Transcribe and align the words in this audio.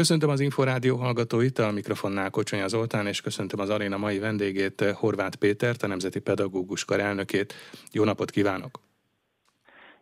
Köszöntöm 0.00 0.30
az 0.30 0.40
Inforádió 0.40 0.96
hallgatóit, 0.96 1.58
a 1.58 1.70
mikrofonnál 1.70 2.30
Kocsonya 2.30 2.68
Zoltán, 2.68 3.06
és 3.06 3.20
köszöntöm 3.20 3.60
az 3.60 3.70
aréna 3.70 3.96
mai 3.96 4.18
vendégét, 4.18 4.84
Horváth 4.94 5.36
Pétert, 5.36 5.82
a 5.82 5.86
Nemzeti 5.86 6.20
Pedagógus 6.20 6.84
Kar 6.84 7.00
elnökét. 7.00 7.54
Jó 7.92 8.04
napot 8.04 8.30
kívánok! 8.30 8.80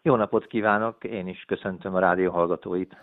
Jó 0.03 0.17
napot 0.17 0.47
kívánok, 0.47 1.05
én 1.05 1.29
is 1.29 1.45
köszöntöm 1.47 1.95
a 1.95 1.99
rádió 1.99 2.31
hallgatóit. 2.31 2.97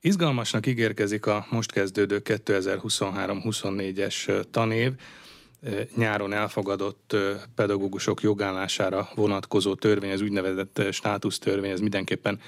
Izgalmasnak 0.00 0.66
ígérkezik 0.66 1.26
a 1.26 1.46
most 1.50 1.72
kezdődő 1.72 2.20
2023-24-es 2.24 4.44
tanév 4.50 4.92
nyáron 5.94 6.32
elfogadott 6.32 7.16
pedagógusok 7.54 8.20
jogállására 8.20 9.08
vonatkozó 9.14 9.74
törvény, 9.74 10.12
az 10.12 10.20
úgynevezett 10.20 10.82
státusztörvény, 10.90 11.70
ez 11.70 11.80
mindenképpen 11.80 12.40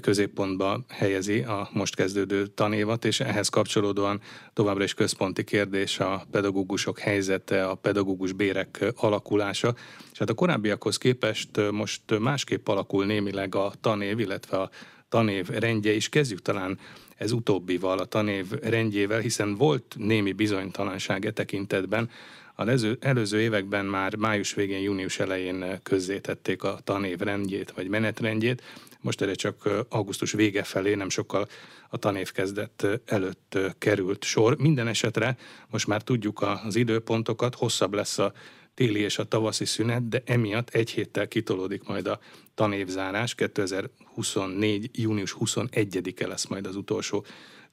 középpontba 0.00 0.84
helyezi 0.88 1.38
a 1.38 1.68
most 1.72 1.94
kezdődő 1.94 2.46
tanévat, 2.46 3.04
és 3.04 3.20
ehhez 3.20 3.48
kapcsolódóan 3.48 4.20
továbbra 4.52 4.84
is 4.84 4.94
központi 4.94 5.44
kérdés 5.44 6.00
a 6.00 6.26
pedagógusok 6.30 6.98
helyzete, 6.98 7.66
a 7.66 7.74
pedagógus 7.74 8.32
bérek 8.32 8.84
alakulása. 8.96 9.74
És 10.12 10.18
hát 10.18 10.30
a 10.30 10.34
korábbiakhoz 10.34 10.96
képest 10.96 11.70
most 11.70 12.18
másképp 12.18 12.68
alakul 12.68 13.06
némileg 13.06 13.54
a 13.54 13.72
tanév, 13.80 14.18
illetve 14.18 14.56
a 14.56 14.70
tanév 15.08 15.48
rendje 15.48 15.92
is. 15.92 16.08
Kezdjük 16.08 16.42
talán 16.42 16.78
ez 17.16 17.32
utóbbival, 17.32 17.98
a 17.98 18.04
tanév 18.04 18.50
rendjével, 18.62 19.20
hiszen 19.20 19.54
volt 19.54 19.94
némi 19.98 20.32
bizonytalanság 20.32 21.24
e 21.24 21.30
tekintetben. 21.30 22.10
A 22.54 22.62
előző, 22.62 22.98
előző 23.00 23.40
években 23.40 23.84
már 23.84 24.16
május 24.16 24.54
végén, 24.54 24.80
június 24.80 25.18
elején 25.18 25.80
közzétették 25.82 26.62
a 26.62 26.78
tanév 26.84 27.18
rendjét, 27.18 27.70
vagy 27.70 27.88
menetrendjét. 27.88 28.62
Most 29.04 29.20
erre 29.20 29.34
csak 29.34 29.68
augusztus 29.88 30.32
vége 30.32 30.62
felé, 30.62 30.94
nem 30.94 31.08
sokkal 31.08 31.48
a 31.88 31.96
tanév 31.96 32.32
kezdet 32.32 32.86
előtt 33.04 33.58
került 33.78 34.24
sor. 34.24 34.56
Minden 34.58 34.88
esetre 34.88 35.36
most 35.70 35.86
már 35.86 36.02
tudjuk 36.02 36.42
az 36.64 36.76
időpontokat, 36.76 37.54
hosszabb 37.54 37.94
lesz 37.94 38.18
a 38.18 38.32
téli 38.74 39.00
és 39.00 39.18
a 39.18 39.24
tavaszi 39.24 39.64
szünet, 39.64 40.08
de 40.08 40.22
emiatt 40.26 40.68
egy 40.68 40.90
héttel 40.90 41.28
kitolódik 41.28 41.88
majd 41.88 42.06
a 42.06 42.20
tanévzárás. 42.54 43.34
2024. 43.34 44.90
június 44.92 45.36
21-e 45.40 46.26
lesz 46.26 46.46
majd 46.46 46.66
az 46.66 46.76
utolsó 46.76 47.24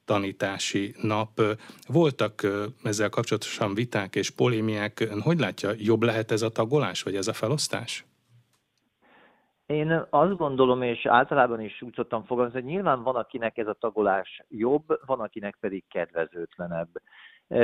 tanítási 0.06 0.96
nap. 1.02 1.42
Voltak 1.88 2.48
ezzel 2.84 3.10
kapcsolatosan 3.10 3.74
viták 3.74 4.16
és 4.16 4.30
polémiák. 4.30 5.08
Hogy 5.20 5.40
látja, 5.40 5.74
jobb 5.78 6.04
lehet 6.04 6.32
ez 6.32 6.42
a 6.42 6.50
tagolás, 6.50 7.02
vagy 7.02 7.16
ez 7.16 7.28
a 7.28 7.34
felosztás? 7.34 8.06
Én 9.72 10.06
azt 10.10 10.38
gondolom, 10.38 10.82
és 10.82 11.06
általában 11.06 11.62
is 11.62 11.82
úgy 11.82 11.94
szoktam 11.94 12.24
fogalmazni, 12.24 12.62
hogy 12.62 12.70
nyilván 12.70 13.04
van, 13.04 13.16
akinek 13.16 13.58
ez 13.58 13.68
a 13.68 13.74
tagolás 13.74 14.44
jobb, 14.50 14.84
van, 15.06 15.20
akinek 15.20 15.58
pedig 15.60 15.84
kedvezőtlenebb. 15.90 16.90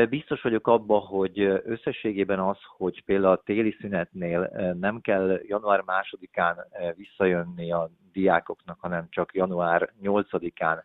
Biztos 0.09 0.41
vagyok 0.41 0.67
abban, 0.67 1.01
hogy 1.01 1.39
összességében 1.65 2.39
az, 2.39 2.57
hogy 2.77 3.03
például 3.03 3.33
a 3.33 3.41
téli 3.45 3.75
szünetnél 3.79 4.51
nem 4.79 5.01
kell 5.01 5.39
január 5.43 5.81
másodikán 5.81 6.67
visszajönni 6.95 7.71
a 7.71 7.89
diákoknak, 8.11 8.79
hanem 8.79 9.07
csak 9.09 9.33
január 9.33 9.93
8-án 10.03 10.83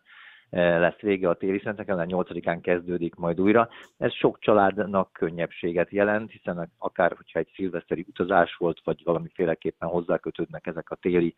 lesz 0.53 0.99
vége 0.99 1.29
a 1.29 1.33
téli 1.33 1.59
szünetnek, 1.59 1.89
a 1.89 1.95
8-án 1.95 2.59
kezdődik 2.61 3.15
majd 3.15 3.41
újra. 3.41 3.69
Ez 3.97 4.13
sok 4.13 4.39
családnak 4.39 5.13
könnyebbséget 5.13 5.89
jelent, 5.89 6.31
hiszen 6.31 6.71
akár 6.77 7.13
hogyha 7.15 7.39
egy 7.39 7.51
szilveszteri 7.55 8.05
utazás 8.07 8.55
volt, 8.55 8.81
vagy 8.83 9.01
valamiféleképpen 9.03 9.89
hozzákötődnek 9.89 10.67
ezek 10.67 10.89
a 10.89 10.95
téli 10.95 11.35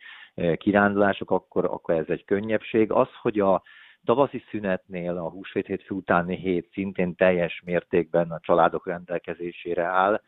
kirándulások, 0.57 1.31
akkor, 1.31 1.65
akkor 1.65 1.95
ez 1.95 2.05
egy 2.07 2.25
könnyebbség. 2.25 2.91
Az, 2.91 3.07
hogy 3.21 3.39
a 3.39 3.63
tavaszi 4.05 4.43
szünetnél 4.49 5.17
a 5.17 5.29
húsvét 5.29 5.65
hétfő 5.65 5.95
utáni 5.95 6.35
hét 6.35 6.69
szintén 6.71 7.15
teljes 7.15 7.61
mértékben 7.65 8.31
a 8.31 8.39
családok 8.39 8.87
rendelkezésére 8.87 9.83
áll, 9.83 10.21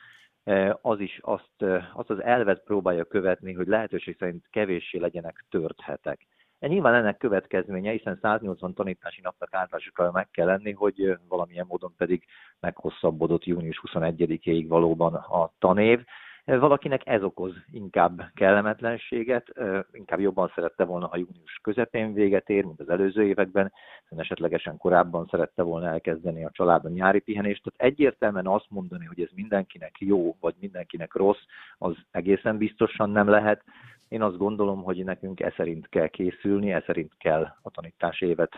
az 0.82 1.00
is 1.00 1.20
azt, 1.22 1.64
azt 1.94 2.10
az 2.10 2.24
elvet 2.24 2.64
próbálja 2.64 3.06
követni, 3.06 3.54
hogy 3.54 3.68
lehetőség 3.68 4.16
szerint 4.20 4.48
kevéssé 4.50 4.98
legyenek 4.98 5.46
tört 5.50 5.82
hetek. 5.82 6.28
E 6.60 6.68
nyilván 6.68 6.94
ennek 6.94 7.18
következménye, 7.18 7.92
hiszen 7.92 8.20
180 8.22 8.74
tanítási 8.74 9.22
napnak 9.22 9.54
átlásukra 9.54 10.12
meg 10.12 10.30
kell 10.30 10.46
lenni, 10.46 10.72
hogy 10.72 11.18
valamilyen 11.28 11.66
módon 11.68 11.94
pedig 11.98 12.24
meghosszabbodott 12.60 13.46
június 13.46 13.82
21-ig 13.88 14.66
valóban 14.68 15.14
a 15.14 15.52
tanév. 15.60 16.04
Valakinek 16.46 17.02
ez 17.06 17.24
okoz 17.24 17.54
inkább 17.72 18.22
kellemetlenséget, 18.34 19.48
inkább 19.92 20.20
jobban 20.20 20.52
szerette 20.56 20.84
volna, 20.84 21.08
ha 21.08 21.18
június 21.18 21.60
közepén 21.62 22.14
véget 22.14 22.50
ér, 22.50 22.64
mint 22.64 22.80
az 22.80 22.90
előző 22.90 23.24
években, 23.24 23.74
esetlegesen 24.10 24.78
korábban 24.78 25.28
szerette 25.30 25.62
volna 25.62 25.88
elkezdeni 25.88 26.46
a 26.46 26.52
családon 26.52 26.92
nyári 26.92 27.20
pihenést. 27.20 27.64
Tehát 27.64 27.94
egyértelműen 27.94 28.48
azt 28.48 28.70
mondani, 28.70 29.06
hogy 29.06 29.22
ez 29.22 29.30
mindenkinek 29.36 29.96
jó, 30.00 30.36
vagy 30.40 30.56
mindenkinek 30.60 31.14
rossz, 31.14 31.42
az 31.78 31.96
egészen 32.12 32.58
biztosan 32.58 33.10
nem 33.10 33.30
lehet. 33.30 33.64
Én 34.08 34.22
azt 34.22 34.38
gondolom, 34.38 34.84
hogy 34.84 35.04
nekünk 35.04 35.40
e 35.40 35.54
szerint 35.58 35.90
kell 35.90 36.08
készülni, 36.08 36.72
e 36.72 36.84
szerint 36.86 37.12
kell 37.18 37.42
a 37.62 37.70
tanítási 37.70 38.26
évet 38.26 38.54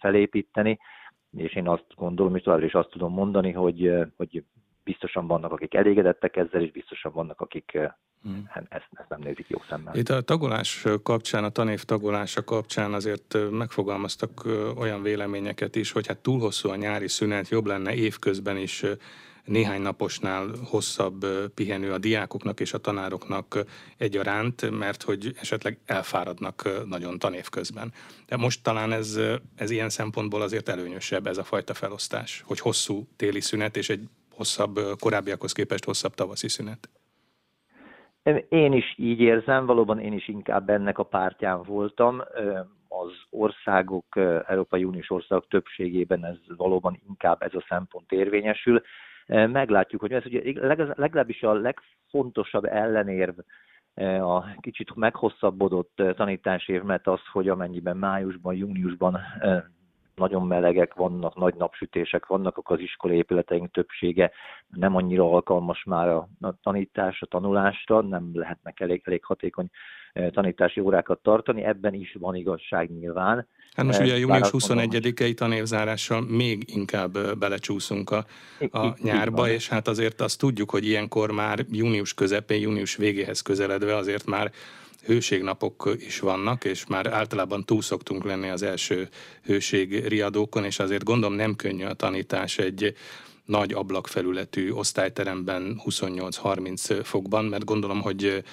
felépíteni, 0.00 0.78
és 1.36 1.54
én 1.54 1.68
azt 1.68 1.86
gondolom, 1.94 2.36
és 2.36 2.42
továbbra 2.42 2.66
is 2.66 2.72
azt 2.72 2.90
tudom 2.90 3.12
mondani, 3.12 3.52
hogy, 3.52 3.92
hogy 4.16 4.44
biztosan 4.84 5.26
vannak, 5.26 5.52
akik 5.52 5.74
elégedettek 5.74 6.36
ezzel, 6.36 6.62
és 6.62 6.70
biztosan 6.70 7.12
vannak, 7.12 7.40
akik 7.40 7.78
hmm. 8.22 8.48
ezt, 8.68 8.88
ezt 8.90 9.08
nem 9.08 9.20
nézik 9.20 9.48
jó 9.48 9.58
szemmel. 9.68 9.94
Itt 9.94 10.08
a 10.08 10.20
tagolás 10.20 10.86
kapcsán, 11.02 11.44
a 11.44 11.48
tanév 11.48 11.82
tagolása 11.82 12.44
kapcsán 12.44 12.92
azért 12.92 13.36
megfogalmaztak 13.50 14.44
olyan 14.76 15.02
véleményeket 15.02 15.76
is, 15.76 15.92
hogy 15.92 16.06
hát 16.06 16.18
túl 16.18 16.40
hosszú 16.40 16.68
a 16.68 16.76
nyári 16.76 17.08
szünet, 17.08 17.48
jobb 17.48 17.66
lenne 17.66 17.94
évközben 17.94 18.56
is 18.56 18.84
néhány 19.44 19.80
naposnál 19.80 20.46
hosszabb 20.70 21.26
pihenő 21.54 21.92
a 21.92 21.98
diákoknak 21.98 22.60
és 22.60 22.72
a 22.72 22.78
tanároknak 22.78 23.64
egyaránt, 23.96 24.70
mert 24.70 25.02
hogy 25.02 25.32
esetleg 25.40 25.78
elfáradnak 25.86 26.68
nagyon 26.86 27.18
tanév 27.18 27.48
közben. 27.48 27.92
De 28.26 28.36
most 28.36 28.62
talán 28.62 28.92
ez, 28.92 29.20
ez 29.56 29.70
ilyen 29.70 29.88
szempontból 29.88 30.42
azért 30.42 30.68
előnyösebb 30.68 31.26
ez 31.26 31.38
a 31.38 31.44
fajta 31.44 31.74
felosztás, 31.74 32.42
hogy 32.46 32.60
hosszú 32.60 33.06
téli 33.16 33.40
szünet 33.40 33.76
és 33.76 33.88
egy 33.88 34.08
hosszabb, 34.34 34.78
korábbiakhoz 34.98 35.52
képest 35.52 35.84
hosszabb 35.84 36.14
tavaszi 36.14 36.48
szünet. 36.48 36.88
Én 38.48 38.72
is 38.72 38.94
így 38.96 39.20
érzem, 39.20 39.66
valóban 39.66 39.98
én 39.98 40.12
is 40.12 40.28
inkább 40.28 40.68
ennek 40.68 40.98
a 40.98 41.02
pártján 41.02 41.62
voltam. 41.62 42.22
Az 42.88 43.12
országok, 43.30 44.04
Európai 44.46 44.84
Uniós 44.84 45.10
országok 45.10 45.48
többségében 45.48 46.24
ez 46.24 46.56
valóban 46.56 47.00
inkább 47.08 47.42
ez 47.42 47.54
a 47.54 47.64
szempont 47.68 48.12
érvényesül. 48.12 48.82
Meglátjuk, 49.26 50.00
hogy 50.00 50.12
ez 50.12 50.26
ugye 50.26 50.52
legalábbis 50.94 51.42
a 51.42 51.52
legfontosabb 51.52 52.64
ellenérv 52.64 53.38
a 54.20 54.60
kicsit 54.60 54.94
meghosszabbodott 54.94 56.02
tanítási 56.16 56.72
év, 56.72 56.82
mert 56.82 57.06
az, 57.06 57.20
hogy 57.32 57.48
amennyiben 57.48 57.96
májusban, 57.96 58.54
júniusban 58.54 59.18
nagyon 60.14 60.46
melegek 60.46 60.94
vannak, 60.94 61.36
nagy 61.36 61.54
napsütések 61.54 62.26
vannak, 62.26 62.56
akkor 62.56 62.76
az 62.76 62.82
iskolai 62.82 63.16
épületeink 63.16 63.70
többsége 63.70 64.30
nem 64.68 64.96
annyira 64.96 65.30
alkalmas 65.30 65.84
már 65.84 66.08
a, 66.08 66.28
a 66.40 66.54
tanítás, 66.62 67.22
a 67.22 67.26
tanulásra, 67.26 68.00
nem 68.00 68.30
lehetnek 68.32 68.80
elég, 68.80 69.02
elég 69.04 69.24
hatékony 69.24 69.70
tanítási 70.30 70.80
órákat 70.80 71.18
tartani, 71.22 71.64
ebben 71.64 71.94
is 71.94 72.16
van 72.18 72.34
igazság 72.34 72.90
nyilván. 72.90 73.46
Hát 73.74 73.86
most 73.86 74.00
ugye 74.00 74.12
a 74.12 74.16
június 74.16 74.50
21-i 74.52 75.34
tanévzárással 75.34 76.20
még 76.20 76.62
inkább 76.66 77.38
belecsúszunk 77.38 78.10
a, 78.10 78.24
a 78.78 78.94
nyárba, 79.02 79.48
és 79.48 79.68
hát 79.68 79.88
azért 79.88 80.20
azt 80.20 80.38
tudjuk, 80.38 80.70
hogy 80.70 80.86
ilyenkor 80.86 81.30
már 81.30 81.58
június 81.70 82.14
közepén, 82.14 82.60
június 82.60 82.96
végéhez 82.96 83.40
közeledve 83.40 83.96
azért 83.96 84.26
már 84.26 84.50
hőségnapok 85.06 85.94
is 85.98 86.20
vannak, 86.20 86.64
és 86.64 86.86
már 86.86 87.06
általában 87.06 87.64
túl 87.64 87.82
szoktunk 87.82 88.24
lenni 88.24 88.48
az 88.48 88.62
első 88.62 89.08
hőség 89.44 90.06
riadókon, 90.06 90.64
és 90.64 90.78
azért 90.78 91.04
gondolom 91.04 91.36
nem 91.36 91.56
könnyű 91.56 91.84
a 91.84 91.94
tanítás 91.94 92.58
egy 92.58 92.96
nagy 93.44 93.72
ablakfelületű 93.72 94.70
osztályteremben 94.70 95.80
28-30 95.84 97.00
fokban, 97.02 97.44
mert 97.44 97.64
gondolom, 97.64 98.00
hogy 98.00 98.44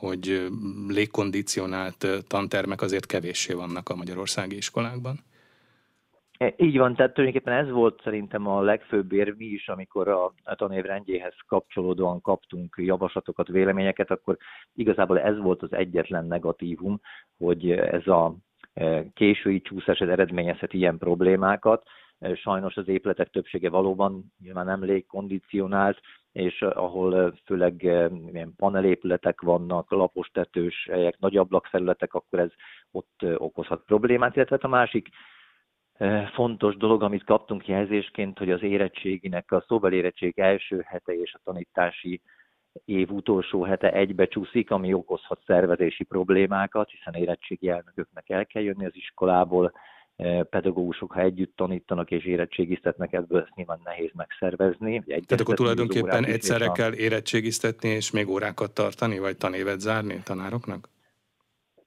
hogy 0.00 0.48
légkondicionált 0.88 2.06
tantermek 2.26 2.82
azért 2.82 3.06
kevéssé 3.06 3.52
vannak 3.52 3.88
a 3.88 3.94
magyarországi 3.94 4.56
iskolákban. 4.56 5.24
E, 6.40 6.54
így 6.56 6.78
van, 6.78 6.94
tehát 6.94 7.14
tulajdonképpen 7.14 7.58
ez 7.58 7.70
volt 7.70 8.00
szerintem 8.02 8.46
a 8.46 8.60
legfőbb 8.60 9.12
érv 9.12 9.36
mi 9.36 9.44
is, 9.44 9.68
amikor 9.68 10.08
a, 10.08 10.32
tanév 10.54 10.84
rendjéhez 10.84 11.34
kapcsolódóan 11.46 12.20
kaptunk 12.20 12.74
javaslatokat, 12.78 13.48
véleményeket, 13.48 14.10
akkor 14.10 14.36
igazából 14.74 15.20
ez 15.20 15.38
volt 15.38 15.62
az 15.62 15.72
egyetlen 15.72 16.26
negatívum, 16.26 17.00
hogy 17.38 17.70
ez 17.70 18.06
a 18.06 18.34
e, 18.74 19.04
késői 19.14 19.60
csúszás 19.60 19.98
eredményezhet 19.98 20.72
ilyen 20.72 20.98
problémákat. 20.98 21.82
E, 22.18 22.34
sajnos 22.34 22.76
az 22.76 22.88
épületek 22.88 23.30
többsége 23.30 23.70
valóban 23.70 24.32
nyilván 24.42 24.66
nem 24.66 24.84
légkondicionált, 24.84 26.00
és 26.32 26.62
ahol 26.62 27.34
főleg 27.44 27.82
ilyen 28.32 28.54
panelépületek 28.56 29.40
vannak, 29.40 29.90
lapos 29.90 30.28
tetős 30.28 30.88
helyek, 30.90 31.18
nagy 31.18 31.36
ablakfelületek, 31.36 32.14
akkor 32.14 32.38
ez 32.38 32.50
ott 32.90 33.24
okozhat 33.36 33.82
problémát, 33.86 34.36
illetve 34.36 34.56
hát 34.56 34.64
a 34.64 34.76
másik 34.76 35.08
fontos 36.34 36.76
dolog, 36.76 37.02
amit 37.02 37.24
kaptunk 37.24 37.66
jelzésként, 37.66 38.38
hogy 38.38 38.50
az 38.50 38.62
érettséginek, 38.62 39.52
a 39.52 39.64
szóbeli 39.66 39.96
érettség 39.96 40.38
első 40.38 40.84
hete 40.86 41.12
és 41.12 41.34
a 41.34 41.40
tanítási 41.44 42.20
év 42.84 43.10
utolsó 43.10 43.62
hete 43.62 43.92
egybe 43.92 44.26
csúszik, 44.26 44.70
ami 44.70 44.92
okozhat 44.92 45.40
szervezési 45.46 46.04
problémákat, 46.04 46.90
hiszen 46.90 47.14
érettségi 47.14 47.68
elnököknek 47.68 48.30
el 48.30 48.46
kell 48.46 48.62
jönni 48.62 48.84
az 48.84 48.94
iskolából, 48.94 49.72
pedagógusok, 50.50 51.12
ha 51.12 51.20
együtt 51.20 51.56
tanítanak 51.56 52.10
és 52.10 52.24
érettségiztetnek, 52.24 53.12
ebből 53.12 53.40
ezt 53.40 53.54
nyilván 53.54 53.80
nehéz 53.84 54.10
megszervezni. 54.14 55.02
Tehát 55.04 55.40
akkor 55.40 55.54
tulajdonképpen 55.54 56.24
egyszerre 56.24 56.68
kell 56.68 56.92
érettségiztetni 56.92 57.88
és 57.88 58.10
még 58.10 58.28
órákat 58.28 58.74
tartani, 58.74 59.18
vagy 59.18 59.36
tanévet 59.36 59.80
zárni 59.80 60.20
tanároknak? 60.24 60.88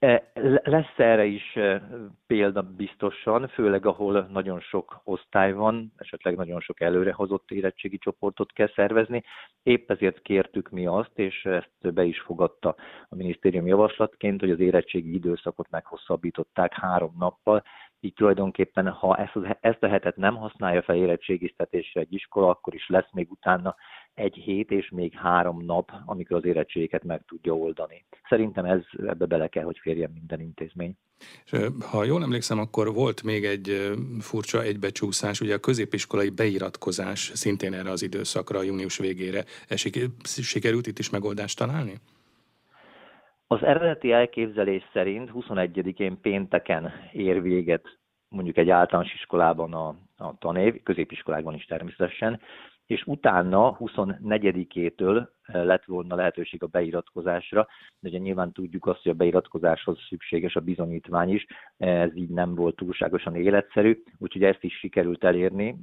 E, 0.04 0.32
lesz 0.64 0.98
erre 0.98 1.26
is 1.26 1.56
e, 1.56 1.82
példa 2.28 2.62
biztosan, 2.62 3.48
főleg 3.48 3.86
ahol 3.86 4.28
nagyon 4.32 4.60
sok 4.60 5.02
osztály 5.04 5.54
van, 5.54 5.94
esetleg 5.98 6.36
nagyon 6.36 6.60
sok 6.60 6.82
előrehozott 6.82 7.52
érettségi 7.52 7.98
csoportot 7.98 8.52
kell 8.52 8.70
szervezni. 8.76 9.24
Épp 9.64 9.92
ezért 9.92 10.22
kértük 10.22 10.70
mi 10.70 10.86
azt, 10.86 11.20
és 11.20 11.46
ezt 11.46 11.94
be 11.94 12.04
is 12.04 12.20
fogadta 12.20 12.76
a 13.10 13.16
minisztérium 13.16 13.68
javaslatként, 13.68 14.40
hogy 14.40 14.52
az 14.52 14.60
érettségi 14.60 15.14
időszakot 15.14 15.70
meghosszabbították 15.70 16.74
három 16.74 17.16
nappal, 17.20 17.64
így 18.00 18.14
tulajdonképpen, 18.14 18.90
ha 18.90 19.18
ezt, 19.18 19.58
ezt 19.60 19.84
a 19.84 19.88
hetet 19.88 20.16
nem 20.16 20.36
használja 20.36 20.82
fel 20.82 20.96
érettségiztetésre 20.96 22.00
egy 22.02 22.14
iskola, 22.14 22.50
akkor 22.50 22.74
is 22.74 22.88
lesz 22.88 23.12
még 23.12 23.32
utána 23.32 23.76
egy 24.14 24.36
hét 24.36 24.72
és 24.72 24.90
még 24.90 25.14
három 25.14 25.66
nap, 25.66 25.92
amikor 26.06 26.38
az 26.38 26.46
érettséget 26.46 27.04
meg 27.04 27.24
tudja 27.28 27.54
oldani. 27.54 28.06
Szerintem 28.30 28.66
ez 28.66 28.82
ebbe 29.08 29.26
bele 29.26 29.48
kell, 29.48 29.64
hogy 29.64 29.80
férjen 29.82 30.12
minden 30.14 30.40
intézmény. 30.40 30.98
És, 31.46 31.60
ha 31.92 32.04
jól 32.04 32.24
emlékszem, 32.24 32.60
akkor 32.60 32.94
volt 32.94 33.24
még 33.24 33.46
egy 33.46 33.92
furcsa 34.20 34.62
egybecsúszás, 34.62 35.42
ugye 35.42 35.54
a 35.54 35.60
középiskolai 35.60 36.30
beiratkozás 36.30 37.32
szintén 37.34 37.74
erre 37.74 37.90
az 37.90 38.04
időszakra, 38.04 38.62
június 38.62 38.98
végére. 38.98 39.44
Sikerült 40.24 40.88
itt 40.88 41.00
is 41.00 41.10
megoldást 41.10 41.58
találni? 41.58 41.94
Az 43.48 43.64
eredeti 43.64 44.12
elképzelés 44.12 44.84
szerint 44.94 45.32
21-én 45.34 46.20
pénteken 46.22 46.92
ér 47.12 47.42
véget 47.42 47.98
mondjuk 48.28 48.58
egy 48.58 48.70
általános 48.70 49.14
iskolában 49.14 49.74
a, 49.74 49.88
a 50.18 50.38
tanév, 50.40 50.84
középiskolákban 50.84 51.54
is 51.54 51.66
természetesen, 51.66 52.40
és 52.94 53.04
utána 53.06 53.78
24-től 53.80 55.28
eh, 55.42 55.64
lett 55.66 55.86
volna 55.86 56.16
lehetőség 56.16 56.64
a 56.64 56.68
beiratkozásra, 56.68 57.68
de 58.00 58.10
ugye 58.10 58.18
nyilván 58.18 58.52
tudjuk 58.52 58.86
azt, 58.86 59.02
hogy 59.02 59.12
a 59.12 59.16
beiratkozáshoz 59.16 59.98
szükséges 60.10 60.56
a 60.56 60.60
bizonyítvány 60.60 61.30
is, 61.30 61.46
ez 61.78 62.16
így 62.16 62.30
nem 62.30 62.56
volt 62.56 62.76
túlságosan 62.76 63.36
életszerű, 63.36 64.04
úgyhogy 64.18 64.44
ezt 64.44 64.64
is 64.64 64.78
sikerült 64.78 65.24
elérni, 65.24 65.76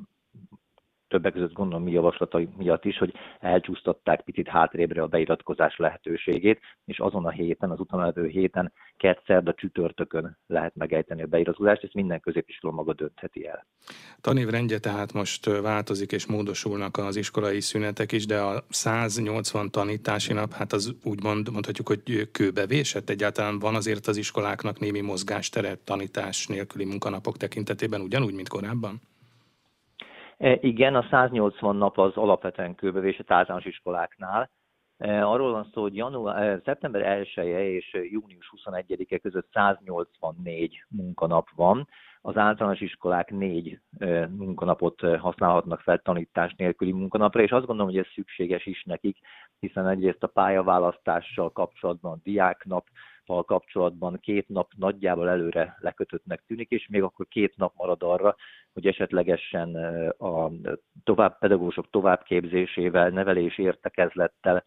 többek 1.10 1.32
között 1.32 1.52
gondolom 1.52 1.84
mi 1.84 1.90
javaslatai 1.90 2.48
miatt 2.56 2.84
is, 2.84 2.98
hogy 2.98 3.12
elcsúsztatták 3.40 4.20
picit 4.20 4.48
hátrébre 4.48 5.02
a 5.02 5.06
beiratkozás 5.06 5.76
lehetőségét, 5.76 6.60
és 6.84 6.98
azon 6.98 7.26
a 7.26 7.30
héten, 7.30 7.70
az 7.70 7.80
utána 7.80 8.12
héten, 8.26 8.72
kett 8.96 9.22
szerda 9.26 9.54
csütörtökön 9.54 10.38
lehet 10.46 10.74
megejteni 10.74 11.22
a 11.22 11.26
beiratkozást, 11.26 11.82
ezt 11.82 11.94
minden 11.94 12.20
középiskola 12.20 12.72
maga 12.72 12.92
döntheti 12.92 13.46
el. 13.46 13.66
Tanévrendje 14.20 14.78
tehát 14.78 15.12
most 15.12 15.60
változik 15.60 16.12
és 16.12 16.26
módosulnak 16.26 16.96
az 16.96 17.16
iskolai 17.16 17.60
szünetek 17.60 18.12
is, 18.12 18.26
de 18.26 18.40
a 18.40 18.64
180 18.68 19.70
tanítási 19.70 20.32
nap, 20.32 20.52
hát 20.52 20.72
az 20.72 20.94
úgy 21.04 21.22
mond, 21.22 21.52
mondhatjuk, 21.52 21.88
hogy 21.88 22.30
kőbevésett. 22.30 23.10
Egyáltalán 23.10 23.58
van 23.58 23.74
azért 23.74 24.06
az 24.06 24.16
iskoláknak 24.16 24.78
némi 24.78 25.00
mozgásteret 25.00 25.78
tanítás 25.78 26.46
nélküli 26.46 26.84
munkanapok 26.84 27.36
tekintetében, 27.36 28.00
ugyanúgy, 28.00 28.34
mint 28.34 28.48
korábban? 28.48 29.00
E, 30.40 30.58
igen, 30.60 30.94
a 30.94 31.06
180 31.10 31.76
nap 31.76 31.98
az 31.98 32.16
alapvetően 32.16 32.74
kőbevés 32.74 33.18
a 33.18 33.34
általános 33.34 33.64
iskoláknál. 33.64 34.50
E, 34.96 35.26
arról 35.26 35.52
van 35.52 35.70
szó, 35.72 35.82
hogy 35.82 35.96
január, 35.96 36.42
e, 36.42 36.60
szeptember 36.64 37.02
1 37.02 37.32
-e 37.36 37.68
és 37.68 37.98
június 38.10 38.52
21-e 38.56 39.18
között 39.18 39.48
184 39.52 40.84
munkanap 40.88 41.48
van. 41.54 41.88
Az 42.22 42.36
általános 42.36 42.80
iskolák 42.80 43.30
négy 43.30 43.80
munkanapot 44.28 45.00
használhatnak 45.00 45.80
fel 45.80 45.98
tanítás 45.98 46.54
nélküli 46.56 46.92
munkanapra, 46.92 47.42
és 47.42 47.50
azt 47.50 47.66
gondolom, 47.66 47.92
hogy 47.92 48.00
ez 48.00 48.12
szükséges 48.14 48.66
is 48.66 48.82
nekik, 48.82 49.18
hiszen 49.58 49.88
egyrészt 49.88 50.22
a 50.22 50.26
pályaválasztással 50.26 51.52
kapcsolatban 51.52 52.12
a 52.12 52.20
diáknap, 52.22 52.86
kapcsolatban 53.26 54.18
két 54.20 54.48
nap 54.48 54.70
nagyjából 54.76 55.28
előre 55.28 55.76
lekötöttnek 55.78 56.42
tűnik, 56.46 56.70
és 56.70 56.88
még 56.88 57.02
akkor 57.02 57.26
két 57.28 57.56
nap 57.56 57.72
marad 57.76 58.02
arra, 58.02 58.36
hogy 58.72 58.86
esetlegesen 58.86 59.74
a 60.18 60.50
tovább, 61.04 61.38
pedagógusok 61.38 61.90
továbbképzésével, 61.90 63.08
nevelési 63.08 63.62
értekezlettel, 63.62 64.64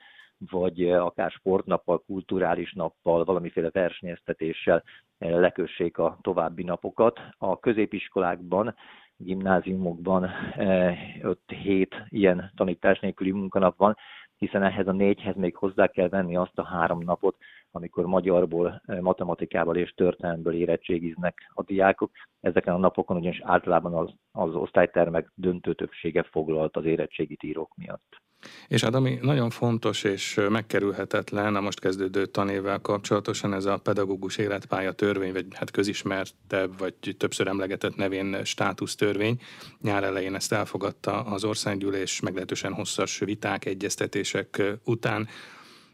vagy 0.49 0.91
akár 0.91 1.31
sportnappal, 1.31 2.03
kulturális 2.05 2.73
nappal, 2.73 3.23
valamiféle 3.23 3.69
versenyeztetéssel 3.69 4.83
lekössék 5.29 5.97
a 5.97 6.17
további 6.21 6.63
napokat. 6.63 7.19
A 7.37 7.59
középiskolákban, 7.59 8.75
gimnáziumokban 9.17 10.29
5-7 10.57 11.87
ilyen 12.09 12.51
tanítás 12.55 12.99
nélküli 12.99 13.31
munkanap 13.31 13.77
van, 13.77 13.97
hiszen 14.37 14.63
ehhez 14.63 14.87
a 14.87 14.91
négyhez 14.91 15.35
még 15.35 15.55
hozzá 15.55 15.87
kell 15.87 16.09
venni 16.09 16.35
azt 16.35 16.57
a 16.57 16.63
három 16.63 16.99
napot, 17.03 17.35
amikor 17.71 18.05
magyarból, 18.05 18.81
eh, 18.85 18.99
matematikával 18.99 19.75
és 19.75 19.93
történelemből 19.93 20.53
érettségiznek 20.53 21.51
a 21.53 21.63
diákok. 21.63 22.11
Ezeken 22.41 22.73
a 22.73 22.77
napokon 22.77 23.17
ugyanis 23.17 23.41
általában 23.43 23.93
az, 23.93 24.13
az 24.31 24.55
osztálytermek 24.55 25.31
döntő 25.35 25.73
többsége 25.73 26.23
foglalt 26.23 26.77
az 26.77 26.85
érettségit 26.85 27.43
írók 27.43 27.75
miatt. 27.75 28.22
És 28.67 28.81
hát 28.81 28.95
ami 28.95 29.19
nagyon 29.21 29.49
fontos 29.49 30.03
és 30.03 30.39
megkerülhetetlen 30.49 31.55
a 31.55 31.61
most 31.61 31.79
kezdődő 31.79 32.25
tanévvel 32.25 32.79
kapcsolatosan, 32.79 33.53
ez 33.53 33.65
a 33.65 33.77
pedagógus 33.77 34.37
életpálya 34.37 34.91
törvény, 34.91 35.33
vagy 35.33 35.45
hát 35.53 35.71
közismertebb, 35.71 36.77
vagy 36.77 36.93
többször 37.17 37.47
emlegetett 37.47 37.95
nevén 37.95 38.43
státusztörvény. 38.43 39.41
Nyár 39.81 40.03
elején 40.03 40.35
ezt 40.35 40.51
elfogadta 40.51 41.23
az 41.23 41.43
országgyűlés 41.43 42.19
meglehetősen 42.19 42.73
hosszas 42.73 43.19
viták, 43.19 43.65
egyeztetések 43.65 44.61
után. 44.83 45.27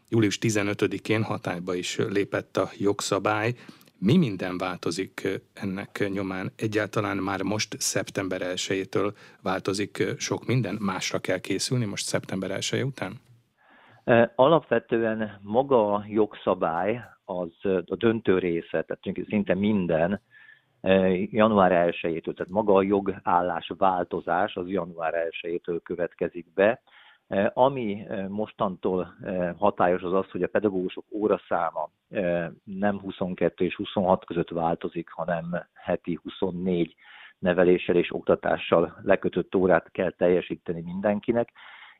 Július 0.08 0.38
15-én 0.40 1.22
hatályba 1.22 1.74
is 1.74 1.96
lépett 1.96 2.56
a 2.56 2.70
jogszabály. 2.76 3.54
Mi 4.02 4.16
minden 4.16 4.58
változik 4.58 5.28
ennek 5.54 6.08
nyomán? 6.12 6.52
Egyáltalán 6.56 7.16
már 7.16 7.42
most 7.42 7.80
szeptember 7.80 8.40
1-től 8.44 9.12
változik 9.42 10.04
sok 10.16 10.46
minden? 10.46 10.76
Másra 10.80 11.18
kell 11.18 11.38
készülni 11.38 11.84
most 11.84 12.04
szeptember 12.04 12.50
1 12.50 12.82
után? 12.84 13.20
Alapvetően 14.34 15.40
maga 15.42 15.92
a 15.92 16.04
jogszabály 16.08 17.00
az 17.24 17.52
a 17.86 17.96
döntő 17.96 18.38
része, 18.38 18.82
tehát 18.82 19.26
szinte 19.28 19.54
minden 19.54 20.20
január 21.30 21.94
1-től, 22.02 22.34
tehát 22.34 22.52
maga 22.52 22.74
a 22.74 22.82
jogállás 22.82 23.72
változás 23.78 24.54
az 24.54 24.68
január 24.68 25.14
1-től 25.42 25.80
következik 25.82 26.52
be. 26.54 26.82
Eh, 27.30 27.50
ami 27.54 28.06
eh, 28.08 28.28
mostantól 28.28 29.16
eh, 29.22 29.54
hatályos 29.58 30.02
az 30.02 30.12
az, 30.12 30.30
hogy 30.30 30.42
a 30.42 30.48
pedagógusok 30.48 31.04
óraszáma 31.10 31.90
nem 32.64 33.00
22 33.00 33.64
és 33.64 33.74
26 33.76 34.24
között 34.24 34.48
változik, 34.48 35.10
hanem 35.10 35.66
heti 35.74 36.18
24 36.22 36.94
neveléssel 37.38 37.96
és 37.96 38.14
oktatással 38.14 39.00
lekötött 39.02 39.54
órát 39.54 39.90
kell 39.90 40.10
teljesíteni 40.10 40.80
mindenkinek, 40.80 41.52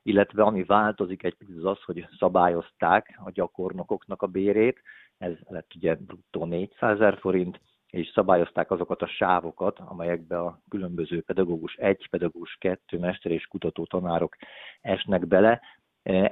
illetve 0.03 0.43
ami 0.43 0.65
változik 0.65 1.23
egy 1.23 1.37
az 1.59 1.65
az, 1.65 1.83
hogy 1.83 2.09
szabályozták 2.19 3.21
a 3.25 3.31
gyakornokoknak 3.31 4.23
a 4.23 4.27
bérét, 4.27 4.83
ez 5.19 5.33
lett 5.49 5.75
ugye 5.75 5.95
bruttó 5.95 6.45
400 6.45 6.95
ezer 6.95 7.19
forint, 7.19 7.61
és 7.91 8.11
szabályozták 8.15 8.71
azokat 8.71 9.03
a 9.03 9.07
sávokat, 9.07 9.79
amelyekbe 9.79 10.39
a 10.39 10.61
különböző 10.69 11.23
pedagógus 11.23 11.75
egy, 11.75 12.09
pedagógus 12.11 12.57
kettő, 12.61 12.99
mester 12.99 13.33
és 13.33 13.47
kutató 13.47 13.85
tanárok 13.85 14.37
esnek 14.81 15.27
bele. 15.27 15.61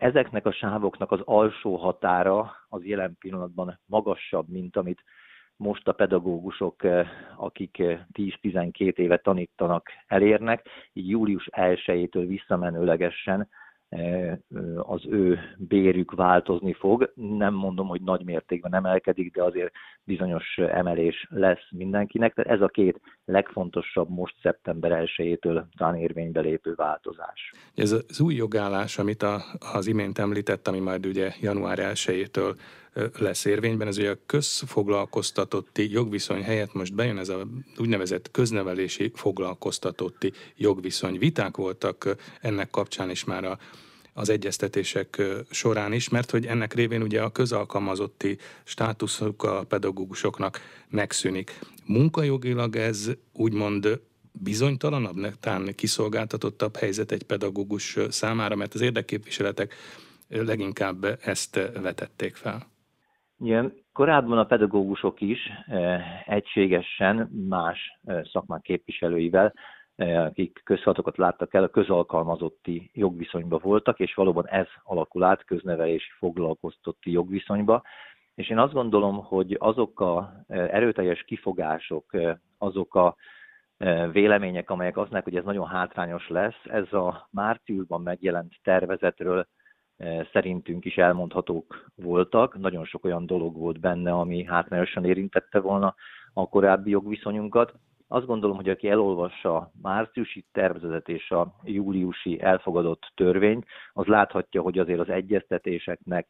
Ezeknek 0.01 0.47
a 0.47 0.53
sávoknak 0.53 1.13
az 1.13 1.21
alsó 1.25 1.77
határa 1.77 2.53
az 2.69 2.85
jelen 2.85 3.17
pillanatban 3.19 3.81
magasabb, 3.87 4.49
mint 4.49 4.77
amit 4.77 5.03
most 5.57 5.89
a 5.89 5.93
pedagógusok, 5.93 6.83
akik 7.37 7.77
10-12 8.13 8.97
éve 8.97 9.17
tanítanak, 9.17 9.91
elérnek, 10.07 10.67
így 10.93 11.09
július 11.09 11.49
1-től 11.53 12.25
visszamenőlegesen 12.29 13.49
az 14.77 15.07
ő 15.07 15.39
bérük 15.57 16.13
változni 16.13 16.73
fog. 16.73 17.13
Nem 17.15 17.55
mondom, 17.55 17.87
hogy 17.87 18.03
nagy 18.03 18.25
mértékben 18.25 18.75
emelkedik, 18.75 19.35
de 19.35 19.43
azért 19.43 19.73
bizonyos 20.05 20.57
emelés 20.57 21.27
lesz 21.31 21.71
mindenkinek. 21.71 22.35
Tehát 22.35 22.51
ez 22.51 22.61
a 22.61 22.69
két 22.69 23.01
legfontosabb 23.25 24.09
most 24.09 24.35
szeptember 24.43 25.03
1-től 25.17 25.65
talán 25.77 25.97
érvénybe 25.97 26.41
lépő 26.41 26.75
változás. 26.75 27.53
Ez 27.75 27.93
az 27.93 28.21
új 28.21 28.35
jogállás, 28.35 28.99
amit 28.99 29.25
az 29.75 29.87
imént 29.87 30.19
említett, 30.19 30.69
ami 30.69 30.79
majd 30.79 31.07
ugye 31.07 31.33
január 31.41 31.79
1-től 31.81 32.57
lesz 33.19 33.45
érvényben. 33.45 33.87
Ez 33.87 33.99
ugye 33.99 34.11
a 34.11 34.19
közfoglalkoztatotti 34.27 35.91
jogviszony 35.91 36.43
helyett 36.43 36.73
most 36.73 36.95
bejön 36.95 37.19
ez 37.19 37.29
a 37.29 37.47
úgynevezett 37.77 38.31
köznevelési 38.31 39.13
foglalkoztatotti 39.15 40.33
jogviszony. 40.57 41.19
Viták 41.19 41.57
voltak 41.57 42.17
ennek 42.41 42.71
kapcsán 42.71 43.11
is 43.11 43.25
már 43.25 43.45
a 43.45 43.59
az 44.19 44.29
egyeztetések 44.29 45.23
során 45.51 45.93
is, 45.93 46.09
mert 46.09 46.31
hogy 46.31 46.47
ennek 46.47 46.75
révén 46.75 47.03
ugye 47.03 47.23
a 47.23 47.31
közalkalmazotti 47.31 48.39
státuszuk 48.65 49.43
a 49.43 49.65
pedagógusoknak 49.65 50.61
megszűnik. 50.89 51.59
Munkajogilag 51.87 52.77
ez 52.77 53.11
úgymond 53.33 54.01
bizonytalanabb, 54.33 55.39
talán 55.41 55.75
kiszolgáltatottabb 55.75 56.77
helyzet 56.77 57.13
egy 57.13 57.23
pedagógus 57.23 57.97
számára, 58.09 58.57
mert 58.57 58.75
az 58.75 58.81
érdekképviseletek 58.81 59.75
leginkább 60.29 61.19
ezt 61.23 61.55
vetették 61.81 62.35
fel. 62.35 62.67
Igen, 63.41 63.73
korábban 63.93 64.39
a 64.39 64.47
pedagógusok 64.47 65.21
is 65.21 65.39
egységesen 66.27 67.17
más 67.49 68.01
szakmák 68.33 68.63
képviselőivel 68.63 69.53
akik 69.99 70.61
közfeladatokat 70.65 71.17
láttak 71.17 71.55
el, 71.55 71.63
a 71.63 71.69
közalkalmazotti 71.69 72.91
jogviszonyba 72.95 73.59
voltak, 73.59 74.01
és 74.01 74.15
valóban 74.15 74.49
ez 74.49 74.67
alakul 74.83 75.23
át 75.23 75.45
köznevelési 75.45 76.11
foglalkoztotti 76.19 77.11
jogviszonyba. 77.11 77.83
És 78.35 78.49
én 78.49 78.59
azt 78.59 78.73
gondolom, 78.73 79.25
hogy 79.25 79.57
azok 79.59 80.01
a 80.01 80.33
erőteljes 80.49 81.23
kifogások, 81.23 82.05
azok 82.59 82.95
a 82.95 83.17
vélemények, 84.13 84.71
amelyek 84.71 84.95
mondják, 84.95 85.25
hogy 85.25 85.37
ez 85.37 85.45
nagyon 85.45 85.67
hátrányos 85.67 86.29
lesz, 86.29 86.61
ez 86.65 86.93
a 86.93 87.29
márciusban 87.31 88.03
megjelent 88.03 88.55
tervezetről 88.63 89.47
szerintünk 90.33 90.85
is 90.85 90.97
elmondhatók 90.97 91.91
voltak. 91.95 92.59
Nagyon 92.59 92.85
sok 92.85 93.05
olyan 93.05 93.27
dolog 93.27 93.57
volt 93.57 93.81
benne, 93.81 94.13
ami 94.13 94.45
hátrányosan 94.45 95.05
érintette 95.05 95.61
volna 95.61 95.95
a 96.33 96.49
korábbi 96.49 96.91
jogviszonyunkat. 96.91 97.75
Azt 98.09 98.27
gondolom, 98.27 98.57
hogy 98.57 98.69
aki 98.69 98.89
elolvassa 98.89 99.57
a 99.57 99.71
márciusi 99.83 100.45
tervezetet 100.53 101.09
és 101.09 101.31
a 101.31 101.55
júliusi 101.65 102.41
elfogadott 102.41 103.13
törvényt, 103.15 103.67
az 103.93 104.07
láthatja, 104.07 104.63
hogy 104.63 104.79
azért 104.79 105.01
az 105.01 105.09
egyeztetéseknek 105.09 106.29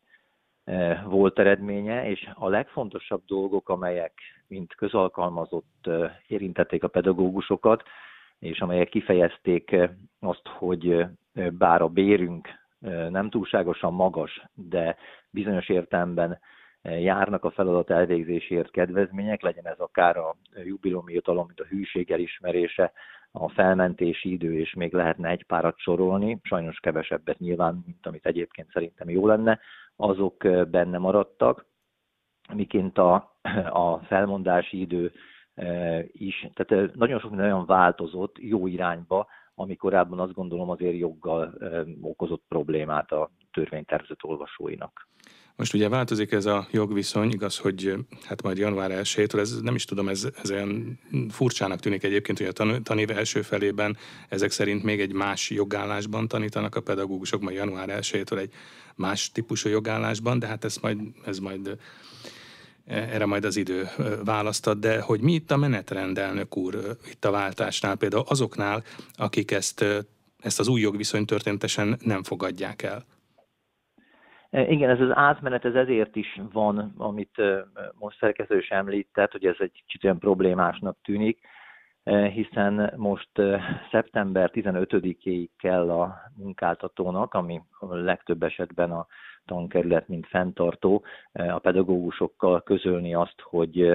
e, 0.64 1.02
volt 1.06 1.38
eredménye, 1.38 2.08
és 2.10 2.30
a 2.34 2.48
legfontosabb 2.48 3.22
dolgok, 3.26 3.68
amelyek 3.68 4.12
mint 4.46 4.74
közalkalmazott 4.74 5.86
e, 5.86 6.20
érintették 6.26 6.84
a 6.84 6.88
pedagógusokat, 6.88 7.82
és 8.38 8.60
amelyek 8.60 8.88
kifejezték 8.88 9.76
azt, 10.20 10.48
hogy 10.48 11.06
bár 11.52 11.82
a 11.82 11.88
bérünk 11.88 12.48
nem 13.08 13.30
túlságosan 13.30 13.92
magas, 13.92 14.42
de 14.54 14.96
bizonyos 15.30 15.68
értelemben 15.68 16.38
járnak 16.82 17.44
a 17.44 17.50
feladat 17.50 17.90
elvégzéséért 17.90 18.70
kedvezmények, 18.70 19.42
legyen 19.42 19.66
ez 19.66 19.78
akár 19.78 20.16
a 20.16 20.36
jubileumi 20.64 21.12
jutalom, 21.12 21.46
mint 21.46 21.60
a 21.60 21.66
hűség 21.66 22.10
elismerése, 22.10 22.92
a 23.30 23.48
felmentési 23.48 24.32
idő, 24.32 24.58
és 24.58 24.74
még 24.74 24.92
lehetne 24.92 25.28
egy 25.28 25.44
párat 25.44 25.78
sorolni, 25.78 26.40
sajnos 26.42 26.78
kevesebbet 26.80 27.38
nyilván, 27.38 27.82
mint 27.86 28.06
amit 28.06 28.26
egyébként 28.26 28.70
szerintem 28.70 29.10
jó 29.10 29.26
lenne, 29.26 29.58
azok 29.96 30.36
benne 30.70 30.98
maradtak, 30.98 31.66
miként 32.52 32.98
a, 32.98 33.14
a 33.70 33.98
felmondási 33.98 34.80
idő 34.80 35.12
is, 36.12 36.48
tehát 36.54 36.94
nagyon 36.94 37.20
sok 37.20 37.30
minden 37.30 37.46
olyan 37.46 37.66
változott 37.66 38.38
jó 38.38 38.66
irányba, 38.66 39.26
ami 39.58 39.76
korábban 39.76 40.20
azt 40.20 40.32
gondolom 40.32 40.70
azért 40.70 40.98
joggal 40.98 41.54
okozott 42.00 42.42
problémát 42.48 43.12
a 43.12 43.30
törvénytervezet 43.52 44.18
olvasóinak. 44.22 45.08
Most 45.56 45.74
ugye 45.74 45.88
változik 45.88 46.32
ez 46.32 46.46
a 46.46 46.66
jogviszony, 46.70 47.30
igaz, 47.30 47.58
hogy 47.58 47.94
hát 48.24 48.42
majd 48.42 48.58
január 48.58 48.90
1-től, 48.90 49.38
ez 49.38 49.60
nem 49.60 49.74
is 49.74 49.84
tudom, 49.84 50.08
ez, 50.08 50.28
ez 50.42 50.50
olyan 50.50 50.98
furcsának 51.28 51.80
tűnik 51.80 52.02
egyébként, 52.02 52.38
hogy 52.38 52.46
a 52.46 52.52
tan, 52.52 52.82
tanév 52.82 53.10
első 53.10 53.42
felében 53.42 53.96
ezek 54.28 54.50
szerint 54.50 54.82
még 54.82 55.00
egy 55.00 55.12
más 55.12 55.50
jogállásban 55.50 56.28
tanítanak 56.28 56.74
a 56.74 56.80
pedagógusok, 56.80 57.42
majd 57.42 57.56
január 57.56 57.88
1-től 58.00 58.38
egy 58.38 58.52
más 58.94 59.32
típusú 59.32 59.68
jogállásban, 59.68 60.38
de 60.38 60.46
hát 60.46 60.64
ez 60.64 60.76
majd, 60.76 60.98
ez 61.24 61.38
majd 61.38 61.78
erre 62.88 63.26
majd 63.26 63.44
az 63.44 63.56
idő 63.56 63.82
választad, 64.24 64.78
de 64.78 65.00
hogy 65.00 65.20
mi 65.20 65.32
itt 65.32 65.50
a 65.50 65.56
menetrend, 65.56 66.18
elnök 66.18 66.56
úr, 66.56 66.74
itt 67.10 67.24
a 67.24 67.30
váltásnál, 67.30 67.96
például 67.96 68.24
azoknál, 68.28 68.82
akik 69.16 69.50
ezt, 69.50 69.84
ezt 70.38 70.60
az 70.60 70.68
új 70.68 70.80
jogviszony 70.80 71.24
történetesen 71.24 71.96
nem 72.00 72.22
fogadják 72.22 72.82
el? 72.82 73.04
E, 74.50 74.68
igen, 74.68 74.90
ez 74.90 75.00
az 75.00 75.10
átmenet 75.12 75.64
ez 75.64 75.74
ezért 75.74 76.16
is 76.16 76.40
van, 76.52 76.94
amit 76.96 77.42
most 77.92 78.18
szerkesztő 78.18 78.58
is 78.58 78.68
említett, 78.68 79.32
hogy 79.32 79.44
ez 79.44 79.56
egy 79.58 79.72
kicsit 79.72 80.04
olyan 80.04 80.18
problémásnak 80.18 80.96
tűnik, 81.02 81.38
e, 82.02 82.28
hiszen 82.28 82.92
most 82.96 83.30
szeptember 83.90 84.50
15-ig 84.54 85.48
kell 85.58 85.90
a 85.90 86.16
munkáltatónak, 86.36 87.34
ami 87.34 87.60
a 87.78 87.94
legtöbb 87.94 88.42
esetben 88.42 88.90
a 88.90 89.06
tankerület, 89.48 90.08
mint 90.08 90.26
fenntartó, 90.26 91.04
a 91.32 91.58
pedagógusokkal 91.58 92.62
közölni 92.62 93.14
azt, 93.14 93.40
hogy 93.40 93.92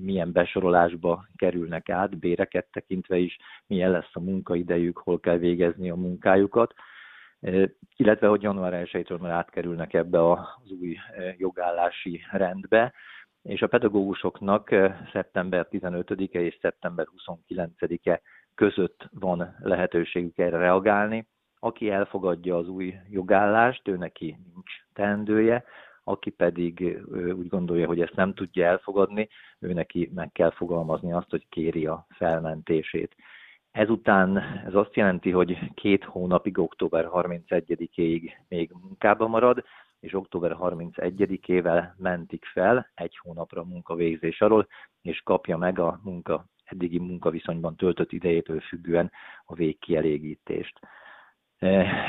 milyen 0.00 0.32
besorolásba 0.32 1.26
kerülnek 1.36 1.88
át, 1.88 2.18
béreket 2.18 2.66
tekintve 2.72 3.16
is, 3.16 3.36
milyen 3.66 3.90
lesz 3.90 4.10
a 4.12 4.20
munkaidejük, 4.20 4.98
hol 4.98 5.20
kell 5.20 5.38
végezni 5.38 5.90
a 5.90 5.96
munkájukat 5.96 6.74
illetve 7.96 8.26
hogy 8.26 8.42
január 8.42 8.88
1-től 8.92 9.20
már 9.20 9.30
átkerülnek 9.30 9.94
ebbe 9.94 10.30
az 10.30 10.70
új 10.80 10.96
jogállási 11.36 12.20
rendbe, 12.30 12.92
és 13.42 13.62
a 13.62 13.66
pedagógusoknak 13.66 14.68
szeptember 15.12 15.66
15-e 15.70 16.40
és 16.40 16.58
szeptember 16.60 17.06
29-e 17.16 18.20
között 18.54 19.08
van 19.10 19.56
lehetőségük 19.58 20.38
erre 20.38 20.58
reagálni. 20.58 21.28
Aki 21.66 21.90
elfogadja 21.90 22.56
az 22.56 22.68
új 22.68 22.94
jogállást, 23.10 23.88
ő 23.88 23.96
neki 23.96 24.36
nincs 24.54 24.70
teendője, 24.92 25.64
aki 26.04 26.30
pedig 26.30 26.98
úgy 27.12 27.48
gondolja, 27.48 27.86
hogy 27.86 28.00
ezt 28.00 28.14
nem 28.14 28.34
tudja 28.34 28.66
elfogadni, 28.66 29.28
ő 29.58 29.72
neki 29.72 30.10
meg 30.14 30.32
kell 30.32 30.50
fogalmazni 30.50 31.12
azt, 31.12 31.30
hogy 31.30 31.46
kéri 31.48 31.86
a 31.86 32.06
felmentését. 32.10 33.14
Ezután 33.70 34.38
ez 34.66 34.74
azt 34.74 34.96
jelenti, 34.96 35.30
hogy 35.30 35.74
két 35.74 36.04
hónapig, 36.04 36.58
október 36.58 37.08
31-éig 37.12 38.30
még 38.48 38.70
munkába 38.82 39.26
marad, 39.26 39.64
és 40.00 40.14
október 40.14 40.56
31-ével 40.60 41.96
mentik 41.96 42.44
fel 42.44 42.90
egy 42.94 43.18
hónapra 43.22 43.64
munkavégzés 43.64 44.40
alól, 44.40 44.66
és 45.02 45.20
kapja 45.24 45.56
meg 45.56 45.78
a 45.78 46.00
munka, 46.02 46.44
eddigi 46.64 46.98
munkaviszonyban 46.98 47.76
töltött 47.76 48.12
idejétől 48.12 48.60
függően 48.60 49.10
a 49.44 49.54
végkielégítést. 49.54 50.78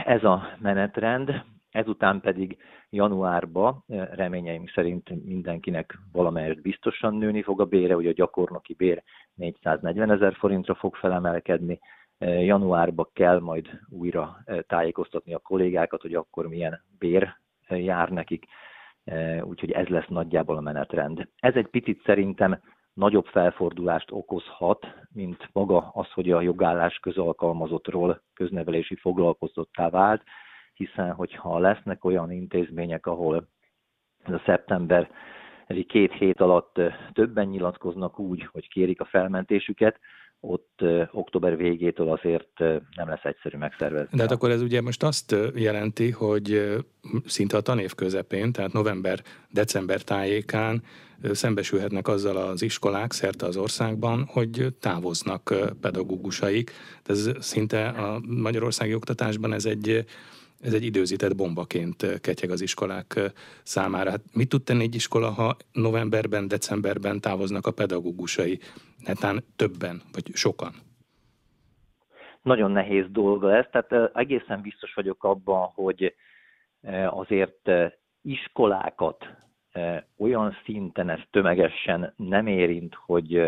Ez 0.06 0.24
a 0.24 0.48
menetrend, 0.60 1.44
ezután 1.72 2.22
pedig 2.22 2.58
januárba 2.90 3.84
reményeim 4.12 4.68
szerint 4.74 5.26
mindenkinek 5.26 5.98
valamelyest 6.12 6.62
biztosan 6.62 7.16
nőni 7.16 7.42
fog 7.42 7.62
a 7.62 7.66
bére, 7.66 7.96
ugye 7.96 8.10
a 8.10 8.14
gyakornoki 8.14 8.74
bér 8.74 9.04
440 9.36 10.12
ezer 10.12 10.34
forintra 10.34 10.76
fog 10.76 10.96
felemelkedni, 10.96 11.80
januárba 12.20 13.10
kell 13.14 13.40
majd 13.40 13.80
újra 13.90 14.44
tájékoztatni 14.68 15.34
a 15.34 15.40
kollégákat, 15.40 16.02
hogy 16.02 16.14
akkor 16.14 16.48
milyen 16.48 16.84
bér 17.00 17.36
jár 17.68 18.10
nekik, 18.10 18.46
úgyhogy 19.42 19.72
ez 19.72 19.88
lesz 19.88 20.08
nagyjából 20.08 20.58
a 20.58 20.62
menetrend. 20.62 21.28
Ez 21.40 21.56
egy 21.56 21.68
picit 21.68 22.02
szerintem 22.04 22.60
nagyobb 22.98 23.26
felfordulást 23.26 24.12
okozhat, 24.12 24.88
mint 25.14 25.50
maga 25.54 25.92
az, 25.94 26.12
hogy 26.12 26.32
a 26.32 26.42
jogállás 26.42 27.00
közalkalmazottról 27.00 28.22
köznevelési 28.34 28.96
foglalkozottá 28.96 29.90
vált, 29.90 30.24
hiszen 30.74 31.14
hogyha 31.14 31.60
lesznek 31.60 32.06
olyan 32.06 32.32
intézmények, 32.32 33.06
ahol 33.06 33.48
ez 34.24 34.34
a 34.34 34.42
szeptember 34.46 35.10
két 35.88 36.14
hét 36.14 36.42
alatt 36.42 36.82
többen 37.14 37.48
nyilatkoznak 37.48 38.20
úgy, 38.20 38.44
hogy 38.52 38.68
kérik 38.68 39.02
a 39.02 39.06
felmentésüket, 39.06 40.00
ott 40.40 40.84
október 41.12 41.58
végétől 41.58 42.10
azért 42.10 42.60
nem 42.96 43.10
lesz 43.10 43.24
egyszerű 43.24 43.58
megszervezni. 43.58 44.18
De 44.18 44.22
hát 44.22 44.32
akkor 44.32 44.50
ez 44.50 44.62
ugye 44.62 44.82
most 44.82 45.04
azt 45.04 45.36
jelenti, 45.56 46.12
hogy 46.12 46.76
szinte 47.26 47.58
a 47.58 47.62
tanév 47.62 47.94
közepén, 47.94 48.52
tehát 48.52 48.74
november-december 48.74 50.02
tájékán 50.02 50.84
szembesülhetnek 51.32 52.08
azzal 52.08 52.38
az 52.38 52.62
iskolák 52.62 53.12
szerte 53.12 53.46
az 53.46 53.58
országban, 53.58 54.26
hogy 54.26 54.68
távoznak 54.80 55.54
pedagógusaik. 55.82 56.72
Ez 57.06 57.30
szinte 57.40 57.88
a 57.88 58.22
magyarországi 58.28 58.94
oktatásban 58.94 59.54
ez 59.54 59.66
egy 59.66 60.06
ez 60.62 60.74
egy 60.74 60.84
időzített 60.84 61.36
bombaként 61.36 62.04
eh, 62.04 62.18
ketyeg 62.22 62.50
az 62.50 62.62
iskolák 62.62 63.14
eh, 63.16 63.26
számára. 63.64 64.10
Hát 64.10 64.22
mit 64.34 64.50
tud 64.50 64.64
tenni 64.64 64.84
egy 64.84 64.96
iskola, 64.96 65.30
ha 65.30 65.56
novemberben, 65.72 66.48
decemberben 66.48 67.22
távoznak 67.22 67.68
a 67.68 67.72
pedagógusai, 67.72 68.60
netán 69.06 69.44
többen, 69.56 70.02
vagy 70.14 70.26
sokan? 70.34 70.74
Nagyon 72.42 72.72
nehéz 72.72 73.06
dolga 73.10 73.56
ez, 73.56 73.66
tehát 73.72 73.92
eh, 73.92 74.10
egészen 74.14 74.62
biztos 74.62 74.94
vagyok 74.94 75.24
abban, 75.24 75.72
hogy 75.74 76.16
azért 77.10 77.70
iskolákat 78.22 79.26
olyan 80.18 80.58
szinten 80.66 81.10
ez 81.10 81.20
tömegesen 81.32 82.14
nem 82.16 82.48
érint, 82.48 82.96
hogy 83.06 83.42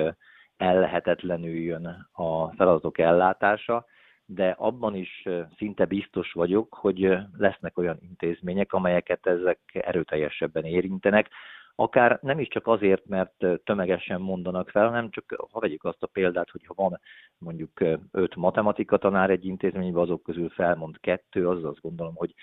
ellehetetlenüljön 0.57 2.07
a 2.11 2.51
feladatok 2.51 2.97
ellátása, 2.97 3.85
de 4.31 4.55
abban 4.57 4.95
is 4.95 5.27
szinte 5.57 5.85
biztos 5.85 6.31
vagyok, 6.31 6.73
hogy 6.73 7.17
lesznek 7.37 7.77
olyan 7.77 7.97
intézmények, 8.01 8.73
amelyeket 8.73 9.27
ezek 9.27 9.59
erőteljesebben 9.73 10.63
érintenek, 10.63 11.29
akár 11.75 12.19
nem 12.21 12.39
is 12.39 12.47
csak 12.47 12.67
azért, 12.67 13.05
mert 13.05 13.45
tömegesen 13.63 14.21
mondanak 14.21 14.69
fel, 14.69 14.87
hanem 14.87 15.09
csak 15.09 15.47
ha 15.51 15.59
vegyük 15.59 15.83
azt 15.83 16.03
a 16.03 16.07
példát, 16.07 16.49
hogyha 16.49 16.73
van 16.73 16.99
mondjuk 17.37 17.83
öt 18.11 18.35
matematika 18.35 18.97
tanár 18.97 19.29
egy 19.29 19.45
intézményben, 19.45 20.01
azok 20.01 20.23
közül 20.23 20.49
felmond 20.49 20.99
kettő, 20.99 21.47
az 21.47 21.63
azt 21.63 21.81
gondolom, 21.81 22.15
hogy 22.15 22.33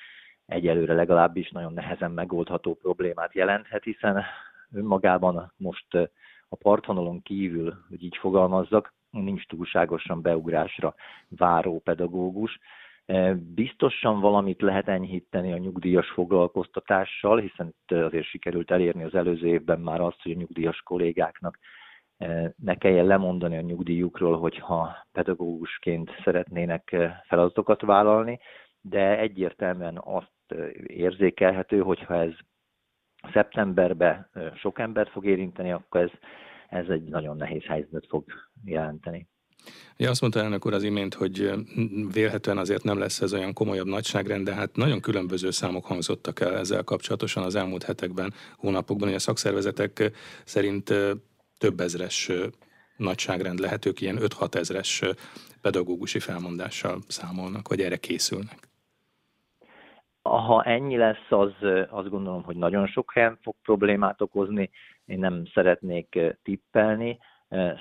egyelőre 0.46 0.94
legalábbis 0.94 1.50
nagyon 1.50 1.72
nehezen 1.72 2.10
megoldható 2.10 2.74
problémát 2.74 3.34
jelenthet, 3.34 3.84
hiszen 3.84 4.24
önmagában 4.72 5.52
most 5.56 5.94
a 6.48 6.56
partvonalon 6.56 7.22
kívül, 7.22 7.84
hogy 7.88 8.02
így 8.02 8.16
fogalmazzak, 8.16 8.94
nincs 9.23 9.46
túlságosan 9.46 10.23
beugrásra 10.23 10.94
váró 11.28 11.78
pedagógus. 11.78 12.58
Biztosan 13.54 14.20
valamit 14.20 14.61
lehet 14.61 14.88
enyhíteni 14.88 15.52
a 15.52 15.58
nyugdíjas 15.58 16.11
foglalkoztatással, 16.11 17.38
hiszen 17.38 17.75
azért 17.87 18.26
sikerült 18.26 18.70
elérni 18.70 19.02
az 19.02 19.14
előző 19.14 19.46
évben 19.46 19.80
már 19.80 20.00
azt, 20.00 20.23
hogy 20.23 20.32
a 20.32 20.38
nyugdíjas 20.38 20.80
kollégáknak 20.80 21.58
ne 22.56 22.75
kelljen 22.75 23.06
lemondani 23.06 23.56
a 23.56 23.61
nyugdíjukról, 23.61 24.38
hogyha 24.38 25.06
pedagógusként 25.12 26.11
szeretnének 26.25 26.96
feladatokat 27.26 27.80
vállalni, 27.80 28.38
de 28.80 29.18
egyértelműen 29.18 30.00
azt 30.04 30.54
érzékelhető, 30.87 31.80
hogyha 31.80 32.14
ez 32.14 32.32
szeptemberben 33.32 34.30
sok 34.54 34.78
embert 34.78 35.11
fog 35.11 35.26
érinteni, 35.26 35.73
akkor 35.73 36.00
ez, 36.00 36.11
ez 36.68 36.88
egy 36.88 37.02
nagyon 37.02 37.37
nehéz 37.37 37.64
helyzetet 37.64 38.06
fog 38.08 38.25
jelenteni. 38.64 39.28
Ja, 39.96 40.11
azt 40.11 40.20
mondta 40.20 40.40
elnök 40.40 40.66
úr 40.66 40.73
az 40.73 40.82
imént, 40.82 41.14
hogy 41.14 41.50
vélhetően 42.12 42.58
azért 42.58 42.82
nem 42.82 42.99
lesz 42.99 43.20
ez 43.20 43.35
olyan 43.35 43.52
komolyabb 43.52 43.87
nagyságrend, 43.87 44.44
de 44.44 44.54
hát 44.54 44.76
nagyon 44.76 45.00
különböző 45.00 45.50
számok 45.50 45.85
hangzottak 45.85 46.40
el 46.40 46.56
ezzel 46.56 46.82
kapcsolatosan 46.82 47.42
az 47.42 47.54
elmúlt 47.54 47.82
hetekben, 47.82 48.32
hónapokban, 48.56 49.06
hogy 49.06 49.16
a 49.16 49.20
szakszervezetek 49.20 50.11
szerint 50.44 50.94
több 51.58 51.80
ezres 51.80 52.30
nagyságrend 52.96 53.58
lehet, 53.58 53.87
ők 53.87 54.00
ilyen 54.00 54.18
5-6 54.20 54.54
ezres 54.54 55.02
pedagógusi 55.61 56.18
felmondással 56.18 56.99
számolnak, 57.06 57.68
vagy 57.68 57.80
erre 57.80 57.96
készülnek. 57.96 58.68
Ha 60.23 60.62
ennyi 60.62 60.96
lesz, 60.96 61.26
az 61.28 61.52
azt 61.88 62.08
gondolom, 62.08 62.42
hogy 62.42 62.56
nagyon 62.56 62.87
sok 62.87 63.12
helyen 63.12 63.38
fog 63.42 63.54
problémát 63.62 64.20
okozni. 64.20 64.70
Én 65.06 65.18
nem 65.18 65.42
szeretnék 65.52 66.18
tippelni. 66.42 67.18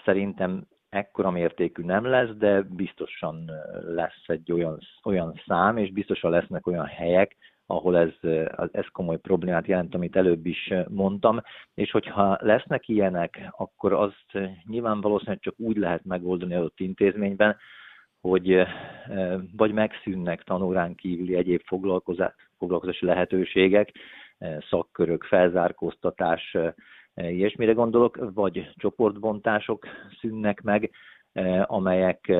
Szerintem 0.06 0.68
ekkora 0.90 1.32
mértékű 1.32 1.84
nem 1.84 2.06
lesz, 2.06 2.30
de 2.30 2.62
biztosan 2.62 3.52
lesz 3.82 4.24
egy 4.26 4.52
olyan, 4.52 4.80
olyan 5.04 5.42
szám, 5.46 5.78
és 5.78 5.92
biztosan 5.92 6.32
lesznek 6.32 6.68
olyan 6.68 6.86
helyek, 6.86 7.36
ahol 7.68 7.98
ez, 7.98 8.30
ez 8.72 8.86
komoly 8.92 9.18
problémát 9.18 9.68
jelent, 9.68 9.96
amit 9.96 10.16
előbb 10.16 10.46
is 10.46 10.74
mondtam, 10.88 11.42
és 11.74 11.92
hogyha 11.92 12.38
lesznek 12.42 12.88
ilyenek, 12.88 13.48
akkor 13.52 13.94
azt 13.94 14.50
nyilván 14.64 15.02
valószínűleg 15.02 15.40
csak 15.40 15.54
úgy 15.58 15.78
lehet 15.78 16.04
megoldani 16.04 16.54
adott 16.56 16.80
intézményben, 16.80 17.56
hogy 18.22 18.62
vagy 19.56 19.72
megszűnnek 19.72 20.44
tanórán 20.44 20.96
kívüli 20.96 21.36
egyéb 21.36 21.62
foglalkozási 22.58 23.06
lehetőségek, 23.06 23.92
szakkörök, 24.70 25.24
felzárkóztatás, 25.24 26.58
ilyesmire 27.16 27.72
gondolok, 27.72 28.32
vagy 28.34 28.72
csoportbontások 28.76 29.86
szűnnek 30.22 30.62
meg, 30.62 30.92
amelyek 31.64 32.34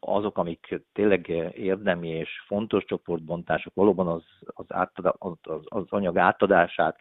azok, 0.00 0.38
amik 0.38 0.80
tényleg 0.92 1.28
érdemi 1.54 2.08
és 2.08 2.30
fontos 2.46 2.84
csoportbontások, 2.84 3.74
valóban 3.74 4.06
az, 4.06 4.22
az, 4.44 4.64
átad, 4.68 5.14
az, 5.18 5.60
az 5.64 5.84
anyag 5.88 6.18
átadását, 6.18 6.96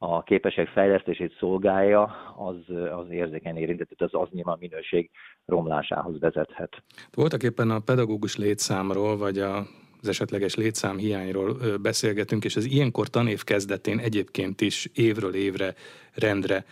a 0.00 0.22
képesség 0.22 0.66
fejlesztését 0.66 1.36
szolgálja, 1.38 2.02
az, 2.36 2.76
az 2.98 3.10
érzékeny 3.10 3.56
érintett, 3.56 4.02
az 4.02 4.08
az 4.12 4.28
nyilván 4.30 4.56
minőség 4.60 5.10
romlásához 5.44 6.20
vezethet. 6.20 6.82
Voltak 7.14 7.42
éppen 7.42 7.70
a 7.70 7.80
pedagógus 7.80 8.36
létszámról, 8.36 9.16
vagy 9.16 9.38
a 9.38 9.62
az 10.02 10.08
esetleges 10.08 10.54
létszám 10.54 10.96
hiányról 10.96 11.78
beszélgetünk, 11.78 12.44
és 12.44 12.56
az 12.56 12.64
ilyenkor 12.64 13.08
tanév 13.08 13.44
kezdetén 13.44 13.98
egyébként 13.98 14.60
is 14.60 14.88
évről 14.94 15.34
évre 15.34 15.74
rendre 16.14 16.64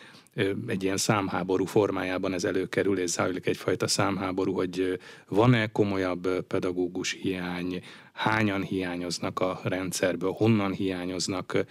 egy 0.66 0.82
ilyen 0.82 0.96
számháború 0.96 1.64
formájában 1.64 2.32
ez 2.32 2.44
előkerül, 2.44 2.98
és 2.98 3.10
zajlik 3.10 3.46
egyfajta 3.46 3.86
számháború, 3.86 4.52
hogy 4.52 5.00
van-e 5.28 5.66
komolyabb 5.66 6.40
pedagógus 6.46 7.12
hiány, 7.12 7.82
hányan 8.12 8.62
hiányoznak 8.62 9.40
a 9.40 9.60
rendszerből, 9.64 10.30
honnan 10.30 10.72
hiányoznak. 10.72 11.64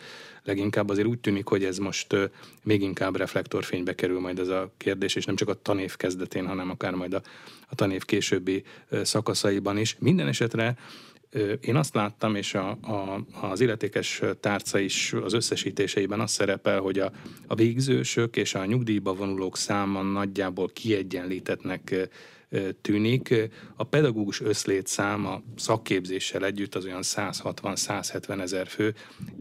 Leginkább 0.44 0.90
azért 0.90 1.08
úgy 1.08 1.20
tűnik, 1.20 1.48
hogy 1.48 1.64
ez 1.64 1.78
most 1.78 2.16
még 2.64 2.82
inkább 2.82 3.16
reflektorfénybe 3.16 3.96
kerül 3.96 4.20
majd 4.20 4.40
ez 4.40 4.48
a 4.48 4.74
kérdés, 4.78 5.16
és 5.16 5.26
nem 5.26 5.36
csak 5.36 5.50
a 5.50 5.62
tanév 5.62 5.96
kezdetén, 5.96 6.48
hanem 6.48 6.70
akár 6.70 6.94
majd 6.94 7.14
a, 7.14 7.22
a 7.68 7.76
tanév 7.76 8.04
későbbi 8.04 8.64
szakaszaiban 9.04 9.78
is. 9.78 9.96
Minden 10.00 10.28
esetre 10.28 10.78
én 11.62 11.76
azt 11.76 11.94
láttam, 11.94 12.36
és 12.36 12.54
a, 12.54 12.70
a, 12.70 13.26
az 13.42 13.62
illetékes 13.62 14.22
tárca 14.40 14.80
is 14.80 15.14
az 15.14 15.34
összesítéseiben 15.34 16.20
az 16.20 16.32
szerepel, 16.32 16.80
hogy 16.80 17.00
a, 17.00 17.12
a 17.48 17.56
végzősök 17.56 18.36
és 18.36 18.56
a 18.56 18.66
nyugdíjba 18.66 19.14
vonulók 19.14 19.58
száma 19.58 20.02
nagyjából 20.02 20.70
kiegyenlítetnek 20.74 22.10
tűnik. 22.82 23.50
A 23.76 23.84
pedagógus 23.84 24.42
összlétszám 24.42 25.26
a 25.26 25.42
szakképzéssel 25.56 26.46
együtt 26.46 26.76
az 26.76 26.86
olyan 26.86 27.02
160-170 27.04 28.42
ezer 28.42 28.68
fő, 28.68 28.96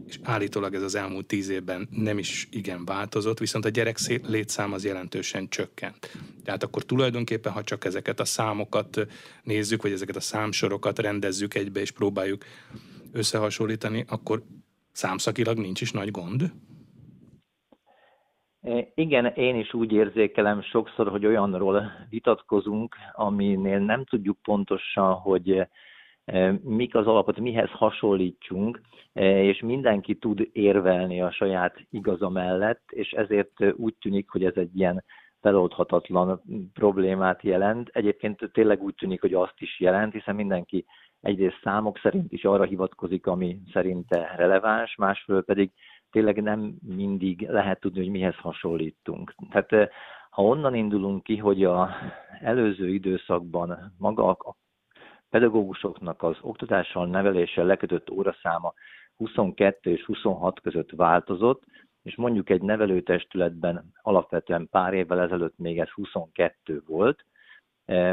és 0.07 0.19
állítólag 0.23 0.73
ez 0.73 0.81
az 0.81 0.95
elmúlt 0.95 1.25
tíz 1.25 1.49
évben 1.49 1.87
nem 1.91 2.17
is 2.17 2.47
igen 2.51 2.85
változott, 2.85 3.39
viszont 3.39 3.65
a 3.65 3.69
gyerek 3.69 3.97
létszám 4.27 4.73
az 4.73 4.85
jelentősen 4.85 5.49
csökkent. 5.49 6.11
Tehát 6.43 6.63
akkor 6.63 6.83
tulajdonképpen, 6.83 7.51
ha 7.51 7.63
csak 7.63 7.85
ezeket 7.85 8.19
a 8.19 8.25
számokat 8.25 9.07
nézzük, 9.43 9.81
vagy 9.81 9.91
ezeket 9.91 10.15
a 10.15 10.19
számsorokat 10.19 10.99
rendezzük 10.99 11.53
egybe, 11.53 11.79
és 11.79 11.91
próbáljuk 11.91 12.45
összehasonlítani, 13.11 14.05
akkor 14.07 14.43
számszakilag 14.91 15.57
nincs 15.57 15.81
is 15.81 15.91
nagy 15.91 16.11
gond. 16.11 16.51
Igen, 18.95 19.25
én 19.25 19.55
is 19.55 19.73
úgy 19.73 19.91
érzékelem 19.91 20.61
sokszor, 20.61 21.07
hogy 21.07 21.25
olyanról 21.25 21.91
vitatkozunk, 22.09 22.95
aminél 23.13 23.79
nem 23.79 24.03
tudjuk 24.03 24.37
pontosan, 24.41 25.13
hogy 25.13 25.67
mik 26.61 26.95
az 26.95 27.07
alapot, 27.07 27.39
mihez 27.39 27.69
hasonlítsunk, 27.69 28.81
és 29.13 29.59
mindenki 29.59 30.15
tud 30.15 30.49
érvelni 30.51 31.21
a 31.21 31.31
saját 31.31 31.85
igaza 31.89 32.29
mellett, 32.29 32.83
és 32.89 33.11
ezért 33.11 33.73
úgy 33.75 33.95
tűnik, 34.01 34.29
hogy 34.29 34.45
ez 34.45 34.55
egy 34.55 34.77
ilyen 34.77 35.03
feloldhatatlan 35.41 36.41
problémát 36.73 37.41
jelent. 37.41 37.89
Egyébként 37.93 38.49
tényleg 38.53 38.81
úgy 38.81 38.95
tűnik, 38.95 39.21
hogy 39.21 39.33
azt 39.33 39.61
is 39.61 39.79
jelent, 39.79 40.13
hiszen 40.13 40.35
mindenki 40.35 40.85
egyrészt 41.21 41.59
számok 41.63 41.99
szerint 41.99 42.31
is 42.31 42.45
arra 42.45 42.63
hivatkozik, 42.63 43.27
ami 43.27 43.59
szerinte 43.73 44.33
releváns, 44.35 44.95
másfél 44.95 45.43
pedig 45.43 45.71
tényleg 46.15 46.41
nem 46.41 46.75
mindig 46.81 47.49
lehet 47.49 47.79
tudni, 47.79 47.99
hogy 47.99 48.09
mihez 48.09 48.35
hasonlítunk. 48.35 49.35
Tehát 49.49 49.91
ha 50.29 50.43
onnan 50.43 50.75
indulunk 50.75 51.23
ki, 51.23 51.37
hogy 51.37 51.63
a 51.63 51.89
előző 52.41 52.89
időszakban 52.89 53.93
maga 53.97 54.29
a 54.29 54.55
pedagógusoknak 55.29 56.23
az 56.23 56.37
oktatással, 56.41 57.07
neveléssel 57.07 57.65
lekötött 57.65 58.09
óraszáma 58.09 58.73
22 59.15 59.91
és 59.91 60.03
26 60.03 60.59
között 60.61 60.91
változott, 60.91 61.63
és 62.03 62.15
mondjuk 62.15 62.49
egy 62.49 62.61
nevelőtestületben 62.61 63.91
alapvetően 64.01 64.67
pár 64.71 64.93
évvel 64.93 65.21
ezelőtt 65.21 65.57
még 65.57 65.79
ez 65.79 65.89
22 65.89 66.83
volt, 66.87 67.25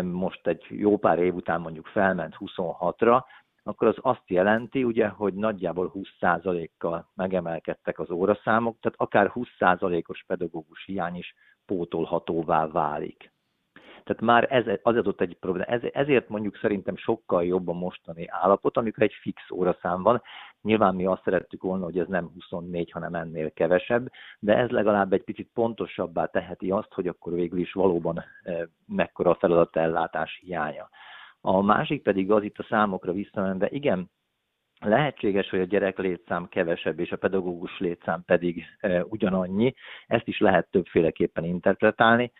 most 0.02 0.46
egy 0.46 0.66
jó 0.68 0.98
pár 0.98 1.18
év 1.18 1.34
után 1.34 1.60
mondjuk 1.60 1.86
felment 1.86 2.36
26-ra, 2.38 3.22
akkor 3.62 3.88
az 3.88 3.96
azt 4.00 4.30
jelenti, 4.30 4.84
ugye, 4.84 5.08
hogy 5.08 5.34
nagyjából 5.34 5.92
20%-kal 5.94 7.10
megemelkedtek 7.14 7.98
az 7.98 8.10
óraszámok, 8.10 8.76
tehát 8.80 9.00
akár 9.00 9.32
20%-os 9.34 10.24
pedagógus 10.26 10.84
hiány 10.84 11.16
is 11.16 11.34
pótolhatóvá 11.66 12.66
válik. 12.66 13.32
Tehát 14.04 14.22
már 14.22 14.46
ez, 14.50 14.64
az 14.82 14.96
adott 14.96 15.20
egy 15.20 15.36
probléma. 15.40 15.66
Ez, 15.66 15.80
ezért 15.92 16.28
mondjuk 16.28 16.56
szerintem 16.56 16.96
sokkal 16.96 17.44
jobb 17.44 17.68
a 17.68 17.72
mostani 17.72 18.26
állapot, 18.28 18.76
amikor 18.76 19.02
egy 19.02 19.12
fix 19.20 19.50
óraszám 19.50 20.02
van. 20.02 20.22
Nyilván 20.62 20.94
mi 20.94 21.06
azt 21.06 21.22
szerettük 21.22 21.62
volna, 21.62 21.84
hogy 21.84 21.98
ez 21.98 22.06
nem 22.08 22.30
24, 22.34 22.90
hanem 22.90 23.14
ennél 23.14 23.52
kevesebb, 23.52 24.10
de 24.38 24.56
ez 24.56 24.68
legalább 24.68 25.12
egy 25.12 25.24
picit 25.24 25.50
pontosabbá 25.54 26.26
teheti 26.26 26.70
azt, 26.70 26.92
hogy 26.92 27.06
akkor 27.06 27.32
végül 27.32 27.58
is 27.58 27.72
valóban 27.72 28.24
e, 28.42 28.68
mekkora 28.86 29.30
a 29.30 29.34
feladatellátás 29.34 30.40
hiánya. 30.44 30.88
A 31.44 31.62
másik 31.62 32.02
pedig 32.02 32.30
az 32.30 32.42
itt 32.42 32.58
a 32.58 32.66
számokra 32.68 33.12
visszamenve, 33.12 33.68
igen, 33.70 34.10
Lehetséges, 34.84 35.50
hogy 35.50 35.60
a 35.60 35.64
gyerek 35.64 35.98
létszám 35.98 36.48
kevesebb, 36.48 37.00
és 37.00 37.12
a 37.12 37.16
pedagógus 37.16 37.78
létszám 37.78 38.22
pedig 38.24 38.64
e, 38.78 39.04
ugyanannyi. 39.04 39.74
Ezt 40.06 40.28
is 40.28 40.38
lehet 40.38 40.70
többféleképpen 40.70 41.44
interpretálni. 41.44 42.32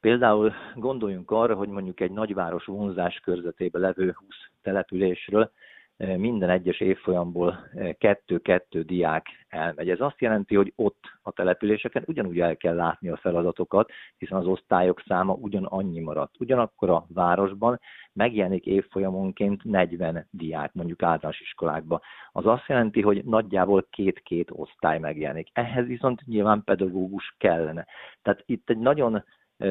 Például 0.00 0.52
gondoljunk 0.74 1.30
arra, 1.30 1.54
hogy 1.54 1.68
mondjuk 1.68 2.00
egy 2.00 2.10
nagyváros 2.10 2.64
vonzás 2.64 3.20
körzetében 3.20 3.80
levő 3.80 4.14
20 4.16 4.28
településről 4.62 5.50
minden 5.96 6.50
egyes 6.50 6.80
évfolyamból 6.80 7.68
kettő-kettő 7.98 8.82
diák 8.82 9.26
elmegy. 9.48 9.90
Ez 9.90 10.00
azt 10.00 10.20
jelenti, 10.20 10.54
hogy 10.54 10.72
ott 10.76 11.04
a 11.22 11.32
településeken 11.32 12.02
ugyanúgy 12.06 12.40
el 12.40 12.56
kell 12.56 12.74
látni 12.74 13.08
a 13.08 13.16
feladatokat, 13.16 13.90
hiszen 14.16 14.38
az 14.38 14.46
osztályok 14.46 15.02
száma 15.06 15.32
ugyanannyi 15.32 16.00
maradt. 16.00 16.34
Ugyanakkor 16.38 16.90
a 16.90 17.06
városban 17.08 17.80
megjelenik 18.12 18.66
évfolyamonként 18.66 19.64
40 19.64 20.26
diák, 20.30 20.72
mondjuk 20.72 21.02
általános 21.02 21.40
iskolákba. 21.40 22.00
Az 22.32 22.46
azt 22.46 22.66
jelenti, 22.66 23.02
hogy 23.02 23.24
nagyjából 23.24 23.86
két-két 23.90 24.50
osztály 24.52 24.98
megjelenik. 24.98 25.48
Ehhez 25.52 25.86
viszont 25.86 26.26
nyilván 26.26 26.64
pedagógus 26.64 27.34
kellene. 27.38 27.86
Tehát 28.22 28.42
itt 28.46 28.70
egy 28.70 28.78
nagyon 28.78 29.24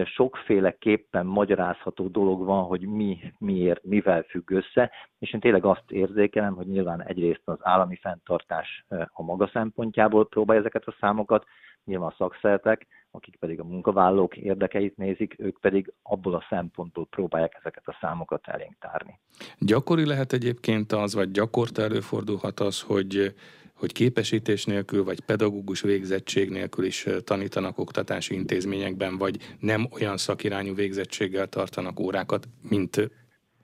sokféleképpen 0.05 1.25
magyarázható 1.25 2.07
dolog 2.07 2.45
van, 2.45 2.63
hogy 2.63 2.81
mi, 2.81 3.33
miért, 3.37 3.83
mivel 3.83 4.21
függ 4.21 4.51
össze, 4.51 4.91
és 5.19 5.33
én 5.33 5.39
tényleg 5.39 5.65
azt 5.65 5.91
érzékelem, 5.91 6.55
hogy 6.55 6.67
nyilván 6.67 7.03
egyrészt 7.03 7.41
az 7.45 7.57
állami 7.61 7.95
fenntartás 7.95 8.85
a 9.07 9.23
maga 9.23 9.49
szempontjából 9.53 10.27
próbálja 10.27 10.61
ezeket 10.61 10.87
a 10.87 10.95
számokat, 10.99 11.45
nyilván 11.83 12.09
a 12.09 12.15
szakszertek, 12.17 12.87
akik 13.11 13.35
pedig 13.35 13.59
a 13.59 13.63
munkavállalók 13.63 14.37
érdekeit 14.37 14.97
nézik, 14.97 15.35
ők 15.37 15.59
pedig 15.59 15.93
abból 16.01 16.33
a 16.33 16.45
szempontból 16.49 17.05
próbálják 17.05 17.55
ezeket 17.59 17.87
a 17.87 17.97
számokat 18.01 18.47
elénk 18.47 18.75
tárni. 18.79 19.19
Gyakori 19.59 20.05
lehet 20.05 20.33
egyébként 20.33 20.91
az, 20.91 21.15
vagy 21.15 21.31
gyakorta 21.31 21.81
előfordulhat 21.81 22.59
az, 22.59 22.81
hogy 22.81 23.33
hogy 23.75 23.91
képesítés 23.91 24.65
nélkül, 24.65 25.03
vagy 25.03 25.19
pedagógus 25.19 25.81
végzettség 25.81 26.49
nélkül 26.49 26.85
is 26.85 27.05
tanítanak 27.23 27.77
oktatási 27.77 28.33
intézményekben, 28.33 29.17
vagy 29.17 29.37
nem 29.59 29.87
olyan 29.91 30.17
szakirányú 30.17 30.75
végzettséggel 30.75 31.47
tartanak 31.47 31.99
órákat, 31.99 32.47
mint 32.69 33.09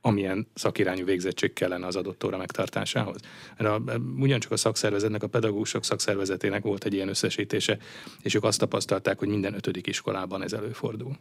amilyen 0.02 0.47
szakirányú 0.54 1.06
végzettség 1.06 1.54
kellene 1.54 1.86
az 1.86 1.95
adott 1.95 2.24
óra 2.24 2.38
megtartásához. 2.38 3.19
A, 3.58 3.82
ugyancsak 4.17 4.52
a 4.52 4.58
szakszervezetnek, 4.58 5.24
a 5.24 5.28
pedagógusok 5.28 5.84
szakszervezetének 5.84 6.63
volt 6.63 6.86
egy 6.86 6.93
ilyen 6.93 7.08
összesítése, 7.08 7.78
és 8.21 8.34
ők 8.34 8.43
azt 8.43 8.60
tapasztalták, 8.60 9.19
hogy 9.19 9.28
minden 9.28 9.54
ötödik 9.54 9.88
iskolában 9.88 10.43
ez 10.43 10.54
előfordul 10.54 11.17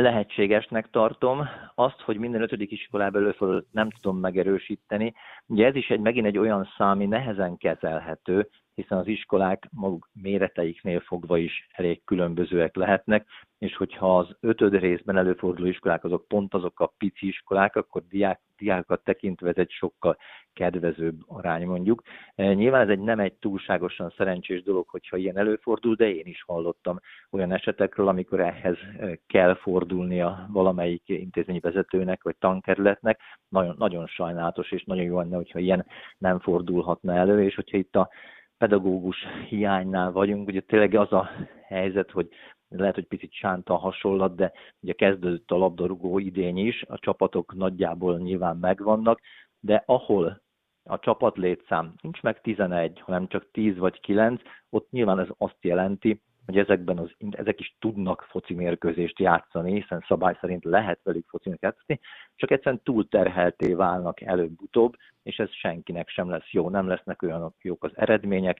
lehetségesnek 0.00 0.90
tartom. 0.90 1.48
Azt, 1.74 2.00
hogy 2.00 2.16
minden 2.16 2.42
ötödik 2.42 2.70
iskolában 2.70 3.22
előfordul, 3.22 3.66
nem 3.70 3.90
tudom 3.90 4.18
megerősíteni. 4.18 5.14
Ugye 5.46 5.66
ez 5.66 5.74
is 5.74 5.88
egy, 5.88 6.00
megint 6.00 6.26
egy 6.26 6.38
olyan 6.38 6.68
szám, 6.76 6.90
ami 6.90 7.06
nehezen 7.06 7.56
kezelhető, 7.56 8.48
hiszen 8.74 8.98
az 8.98 9.06
iskolák 9.06 9.68
maguk 9.70 10.08
méreteiknél 10.12 11.00
fogva 11.00 11.38
is 11.38 11.68
elég 11.72 12.04
különbözőek 12.04 12.76
lehetnek, 12.76 13.26
és 13.62 13.76
hogyha 13.76 14.18
az 14.18 14.36
ötöd 14.40 14.74
részben 14.74 15.16
előforduló 15.16 15.68
iskolák 15.68 16.04
azok 16.04 16.28
pont 16.28 16.54
azok 16.54 16.80
a 16.80 16.92
pici 16.98 17.26
iskolák, 17.26 17.76
akkor 17.76 18.02
diák, 18.08 18.40
diákokat 18.56 19.04
tekintve 19.04 19.48
ez 19.48 19.56
egy 19.56 19.70
sokkal 19.70 20.16
kedvezőbb 20.52 21.20
arány 21.26 21.66
mondjuk. 21.66 22.02
E, 22.34 22.52
nyilván 22.52 22.80
ez 22.80 22.88
egy 22.88 22.98
nem 22.98 23.20
egy 23.20 23.34
túlságosan 23.34 24.12
szerencsés 24.16 24.62
dolog, 24.62 24.88
hogyha 24.88 25.16
ilyen 25.16 25.38
előfordul, 25.38 25.94
de 25.94 26.14
én 26.14 26.26
is 26.26 26.42
hallottam 26.42 26.98
olyan 27.30 27.52
esetekről, 27.52 28.08
amikor 28.08 28.40
ehhez 28.40 28.76
e, 28.98 29.18
kell 29.26 29.54
fordulnia 29.54 30.48
valamelyik 30.52 31.02
intézményi 31.06 31.60
vezetőnek 31.60 32.22
vagy 32.22 32.36
tankerületnek. 32.38 33.20
Nagyon, 33.48 33.74
nagyon 33.78 34.06
sajnálatos, 34.06 34.72
és 34.72 34.84
nagyon 34.84 35.04
jó 35.04 35.18
lenne, 35.18 35.36
hogyha 35.36 35.58
ilyen 35.58 35.86
nem 36.18 36.38
fordulhatna 36.38 37.14
elő, 37.14 37.44
és 37.44 37.54
hogyha 37.54 37.76
itt 37.76 37.96
a 37.96 38.10
pedagógus 38.58 39.16
hiánynál 39.48 40.12
vagyunk. 40.12 40.48
Ugye 40.48 40.60
tényleg 40.60 40.94
az 40.94 41.12
a 41.12 41.30
helyzet, 41.66 42.10
hogy 42.10 42.28
lehet, 42.76 42.94
hogy 42.94 43.06
picit 43.06 43.32
sánta 43.32 43.74
a 43.74 43.78
hasonlat, 43.78 44.34
de 44.34 44.52
ugye 44.80 44.92
kezdődött 44.92 45.50
a 45.50 45.56
labdarúgó 45.56 46.18
idény 46.18 46.58
is, 46.58 46.82
a 46.88 46.98
csapatok 46.98 47.54
nagyjából 47.54 48.18
nyilván 48.18 48.56
megvannak, 48.56 49.20
de 49.60 49.82
ahol 49.86 50.42
a 50.84 50.98
csapat 50.98 51.36
létszám 51.36 51.94
nincs 52.00 52.22
meg 52.22 52.40
11, 52.40 53.00
hanem 53.00 53.28
csak 53.28 53.50
10 53.50 53.76
vagy 53.76 54.00
9, 54.00 54.42
ott 54.70 54.90
nyilván 54.90 55.18
ez 55.18 55.28
azt 55.38 55.58
jelenti, 55.60 56.22
hogy 56.46 56.58
ezekben 56.58 56.98
az, 56.98 57.10
ezek 57.30 57.60
is 57.60 57.76
tudnak 57.78 58.26
foci 58.30 58.54
mérkőzést 58.54 59.18
játszani, 59.18 59.72
hiszen 59.80 60.04
szabály 60.08 60.36
szerint 60.40 60.64
lehet 60.64 61.00
velük 61.02 61.28
foci 61.28 61.50
játszani, 61.60 62.00
csak 62.36 62.50
egyszerűen 62.50 62.82
túlterhelté 62.84 63.74
válnak 63.74 64.20
előbb-utóbb, 64.20 64.96
és 65.22 65.38
ez 65.38 65.52
senkinek 65.52 66.08
sem 66.08 66.30
lesz 66.30 66.50
jó, 66.50 66.68
nem 66.68 66.86
lesznek 66.86 67.22
olyan 67.22 67.54
jók 67.62 67.84
az 67.84 67.90
eredmények, 67.94 68.58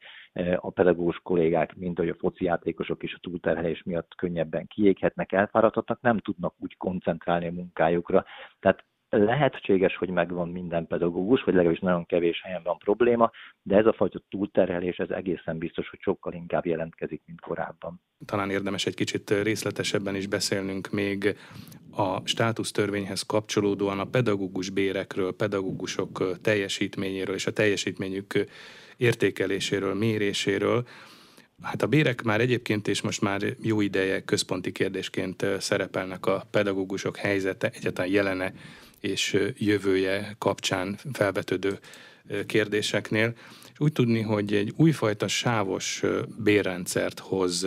a 0.57 0.71
pedagógus 0.71 1.21
kollégák, 1.23 1.75
mint 1.77 1.99
hogy 1.99 2.09
a 2.09 2.14
foci 2.14 2.45
játékosok 2.45 3.03
is 3.03 3.14
a 3.14 3.18
túlterhelés 3.21 3.83
miatt 3.83 4.14
könnyebben 4.14 4.66
kiéghetnek, 4.66 5.33
elfáradhatnak, 5.33 6.01
nem 6.01 6.18
tudnak 6.18 6.55
úgy 6.59 6.77
koncentrálni 6.77 7.47
a 7.47 7.53
munkájukra. 7.53 8.25
Tehát 8.61 8.85
lehetséges, 9.18 9.96
hogy 9.96 10.09
megvan 10.09 10.48
minden 10.48 10.87
pedagógus, 10.87 11.42
vagy 11.42 11.55
legalábbis 11.55 11.81
nagyon 11.81 12.07
kevés 12.07 12.40
helyen 12.42 12.62
van 12.64 12.79
probléma, 12.79 13.31
de 13.62 13.77
ez 13.77 13.87
a 13.87 13.92
fajta 13.92 14.20
túlterhelés, 14.29 14.96
ez 14.96 15.11
egészen 15.11 15.59
biztos, 15.59 15.88
hogy 15.88 16.01
sokkal 16.01 16.33
inkább 16.33 16.66
jelentkezik, 16.66 17.22
mint 17.27 17.40
korábban. 17.40 18.01
Talán 18.25 18.51
érdemes 18.51 18.87
egy 18.87 18.94
kicsit 18.94 19.31
részletesebben 19.42 20.14
is 20.14 20.27
beszélnünk 20.27 20.90
még 20.90 21.37
a 21.96 22.27
státusztörvényhez 22.27 23.22
kapcsolódóan 23.22 23.98
a 23.98 24.05
pedagógus 24.05 24.70
bérekről, 24.70 25.37
pedagógusok 25.37 26.40
teljesítményéről 26.42 27.35
és 27.35 27.46
a 27.46 27.53
teljesítményük 27.53 28.44
értékeléséről, 28.96 29.94
méréséről. 29.94 30.87
Hát 31.62 31.83
a 31.83 31.87
bérek 31.87 32.22
már 32.22 32.40
egyébként 32.40 32.88
és 32.88 33.03
most 33.03 33.20
már 33.20 33.40
jó 33.62 33.81
ideje 33.81 34.25
központi 34.25 34.72
kérdésként 34.72 35.46
szerepelnek 35.59 36.27
a 36.27 36.42
pedagógusok 36.51 37.16
helyzete, 37.16 37.70
egyáltalán 37.75 38.11
jelene 38.11 38.53
és 39.03 39.38
jövője 39.57 40.35
kapcsán 40.38 40.99
felvetődő 41.12 41.79
kérdéseknél. 42.47 43.35
És 43.73 43.81
úgy 43.81 43.93
tudni, 43.93 44.21
hogy 44.21 44.55
egy 44.55 44.73
újfajta 44.77 45.29
sávos 45.29 46.03
bérrendszert 46.38 47.19
hoz 47.19 47.67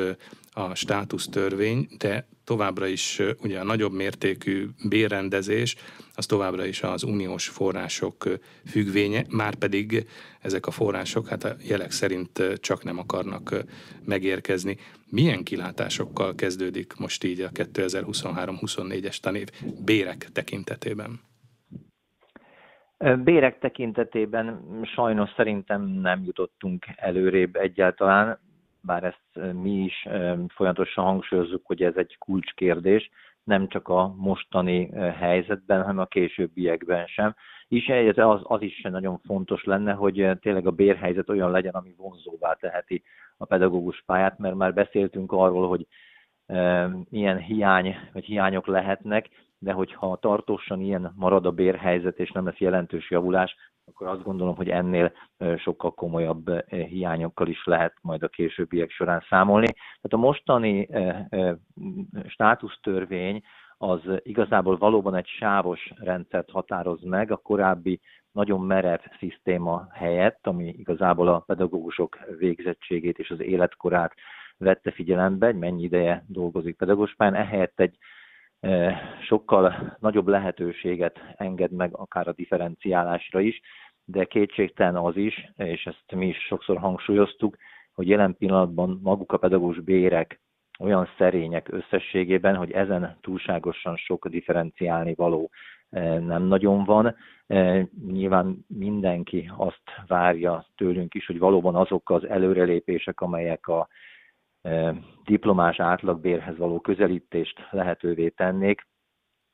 a 0.51 0.75
státusztörvény, 0.75 1.87
de 1.97 2.27
továbbra 2.45 2.87
is 2.87 3.21
ugye 3.41 3.59
a 3.59 3.63
nagyobb 3.63 3.93
mértékű 3.93 4.67
bérrendezés, 4.89 5.75
az 6.15 6.25
továbbra 6.25 6.65
is 6.65 6.81
az 6.83 7.03
uniós 7.03 7.47
források 7.47 8.23
függvénye, 8.65 9.23
már 9.29 9.55
pedig 9.55 10.07
ezek 10.41 10.67
a 10.67 10.71
források 10.71 11.27
hát 11.27 11.43
a 11.43 11.55
jelek 11.67 11.91
szerint 11.91 12.43
csak 12.59 12.83
nem 12.83 12.97
akarnak 12.97 13.55
megérkezni. 14.05 14.77
Milyen 15.09 15.43
kilátásokkal 15.43 16.35
kezdődik 16.35 16.93
most 16.97 17.23
így 17.23 17.41
a 17.41 17.49
2023-24-es 17.49 19.17
tanév 19.17 19.47
bérek 19.85 20.29
tekintetében? 20.33 21.19
Bérek 23.23 23.59
tekintetében 23.59 24.61
sajnos 24.95 25.29
szerintem 25.35 25.81
nem 25.81 26.23
jutottunk 26.23 26.85
előrébb 26.95 27.55
egyáltalán 27.55 28.39
bár 28.85 29.03
ezt 29.03 29.53
mi 29.53 29.83
is 29.83 30.07
folyamatosan 30.47 31.03
hangsúlyozzuk, 31.03 31.65
hogy 31.65 31.81
ez 31.83 31.95
egy 31.95 32.17
kulcskérdés, 32.17 33.09
nem 33.43 33.67
csak 33.67 33.87
a 33.87 34.13
mostani 34.17 34.89
helyzetben, 35.19 35.81
hanem 35.81 35.99
a 35.99 36.05
későbbiekben 36.05 37.05
sem. 37.05 37.35
És 37.67 37.87
az, 38.15 38.39
az 38.43 38.61
is 38.61 38.81
nagyon 38.81 39.19
fontos 39.25 39.63
lenne, 39.63 39.93
hogy 39.93 40.29
tényleg 40.41 40.67
a 40.67 40.71
bérhelyzet 40.71 41.29
olyan 41.29 41.51
legyen, 41.51 41.73
ami 41.73 41.93
vonzóvá 41.97 42.53
teheti 42.53 43.03
a 43.37 43.45
pedagógus 43.45 44.03
pályát, 44.05 44.37
mert 44.37 44.55
már 44.55 44.73
beszéltünk 44.73 45.31
arról, 45.31 45.67
hogy 45.67 45.87
milyen 47.09 47.37
hiány 47.37 47.95
vagy 48.13 48.25
hiányok 48.25 48.67
lehetnek, 48.67 49.29
de 49.59 49.71
hogyha 49.71 50.17
tartósan 50.17 50.81
ilyen 50.81 51.13
marad 51.15 51.45
a 51.45 51.51
bérhelyzet 51.51 52.19
és 52.19 52.31
nem 52.31 52.45
lesz 52.45 52.57
jelentős 52.57 53.11
javulás, 53.11 53.55
akkor 53.85 54.07
azt 54.07 54.23
gondolom, 54.23 54.55
hogy 54.55 54.69
ennél 54.69 55.11
sokkal 55.57 55.93
komolyabb 55.93 56.69
hiányokkal 56.69 57.47
is 57.47 57.65
lehet 57.65 57.93
majd 58.01 58.23
a 58.23 58.27
későbbiek 58.27 58.89
során 58.89 59.23
számolni. 59.29 59.67
Tehát 59.73 60.13
a 60.13 60.17
mostani 60.17 60.89
státusztörvény 62.27 63.41
az 63.77 63.99
igazából 64.17 64.77
valóban 64.77 65.15
egy 65.15 65.27
sávos 65.27 65.93
rendszert 65.95 66.49
határoz 66.49 67.03
meg, 67.03 67.31
a 67.31 67.37
korábbi 67.37 67.99
nagyon 68.31 68.61
merev 68.61 68.99
szisztéma 69.19 69.87
helyett, 69.91 70.47
ami 70.47 70.67
igazából 70.67 71.27
a 71.27 71.39
pedagógusok 71.39 72.19
végzettségét 72.37 73.19
és 73.19 73.29
az 73.29 73.39
életkorát 73.39 74.13
vette 74.57 74.91
figyelembe, 74.91 75.45
hogy 75.45 75.57
mennyi 75.57 75.83
ideje 75.83 76.25
dolgozik 76.27 76.77
pedagógus 76.77 77.15
pályán, 77.15 77.35
ehelyett 77.35 77.79
egy 77.79 77.97
sokkal 79.27 79.95
nagyobb 79.99 80.27
lehetőséget 80.27 81.19
enged 81.35 81.71
meg 81.71 81.89
akár 81.93 82.27
a 82.27 82.33
differenciálásra 82.33 83.39
is, 83.39 83.61
de 84.05 84.25
kétségtelen 84.25 84.95
az 84.95 85.17
is, 85.17 85.51
és 85.55 85.85
ezt 85.85 86.15
mi 86.15 86.27
is 86.27 86.37
sokszor 86.37 86.77
hangsúlyoztuk, 86.77 87.57
hogy 87.93 88.07
jelen 88.07 88.37
pillanatban 88.37 88.99
maguk 89.03 89.31
a 89.31 89.37
pedagógus 89.37 89.79
bérek 89.79 90.39
olyan 90.79 91.07
szerények 91.17 91.71
összességében, 91.71 92.55
hogy 92.55 92.71
ezen 92.71 93.17
túlságosan 93.21 93.95
sok 93.95 94.27
differenciálni 94.27 95.13
való 95.13 95.51
nem 96.19 96.43
nagyon 96.43 96.83
van. 96.83 97.15
Nyilván 98.07 98.65
mindenki 98.67 99.51
azt 99.57 99.83
várja 100.07 100.65
tőlünk 100.75 101.13
is, 101.13 101.25
hogy 101.25 101.39
valóban 101.39 101.75
azok 101.75 102.09
az 102.09 102.27
előrelépések, 102.27 103.21
amelyek 103.21 103.67
a 103.67 103.87
diplomás 105.25 105.79
átlagbérhez 105.79 106.57
való 106.57 106.79
közelítést 106.79 107.67
lehetővé 107.71 108.29
tennék, 108.29 108.87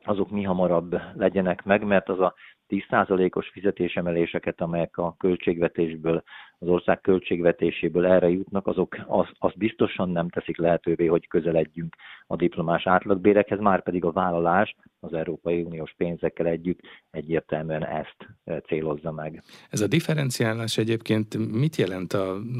azok 0.03 0.29
mi 0.29 0.43
hamarabb 0.43 1.01
legyenek 1.13 1.63
meg, 1.63 1.83
mert 1.83 2.09
az 2.09 2.19
a 2.19 2.33
10%-os 2.67 3.49
fizetésemeléseket, 3.49 4.61
amelyek 4.61 4.97
a 4.97 5.15
költségvetésből, 5.17 6.23
az 6.61 6.67
ország 6.67 7.01
költségvetéséből 7.01 8.05
erre 8.05 8.29
jutnak, 8.29 8.67
azok 8.67 8.95
azt 9.07 9.31
az 9.39 9.51
biztosan 9.55 10.09
nem 10.09 10.29
teszik 10.29 10.57
lehetővé, 10.57 11.05
hogy 11.05 11.27
közeledjünk 11.27 11.95
a 12.27 12.35
diplomás 12.35 12.87
átlagbérekhez, 12.87 13.59
már 13.59 13.83
pedig 13.83 14.05
a 14.05 14.11
vállalás 14.11 14.75
az 14.99 15.13
Európai 15.13 15.61
Uniós 15.61 15.93
pénzekkel 15.97 16.45
együtt 16.45 16.79
egyértelműen 17.11 17.85
ezt 17.85 18.15
eh, 18.43 18.59
célozza 18.59 19.11
meg. 19.11 19.43
Ez 19.69 19.81
a 19.81 19.87
differenciálás 19.87 20.77
egyébként 20.77 21.51
mit 21.51 21.75
jelent 21.75 22.13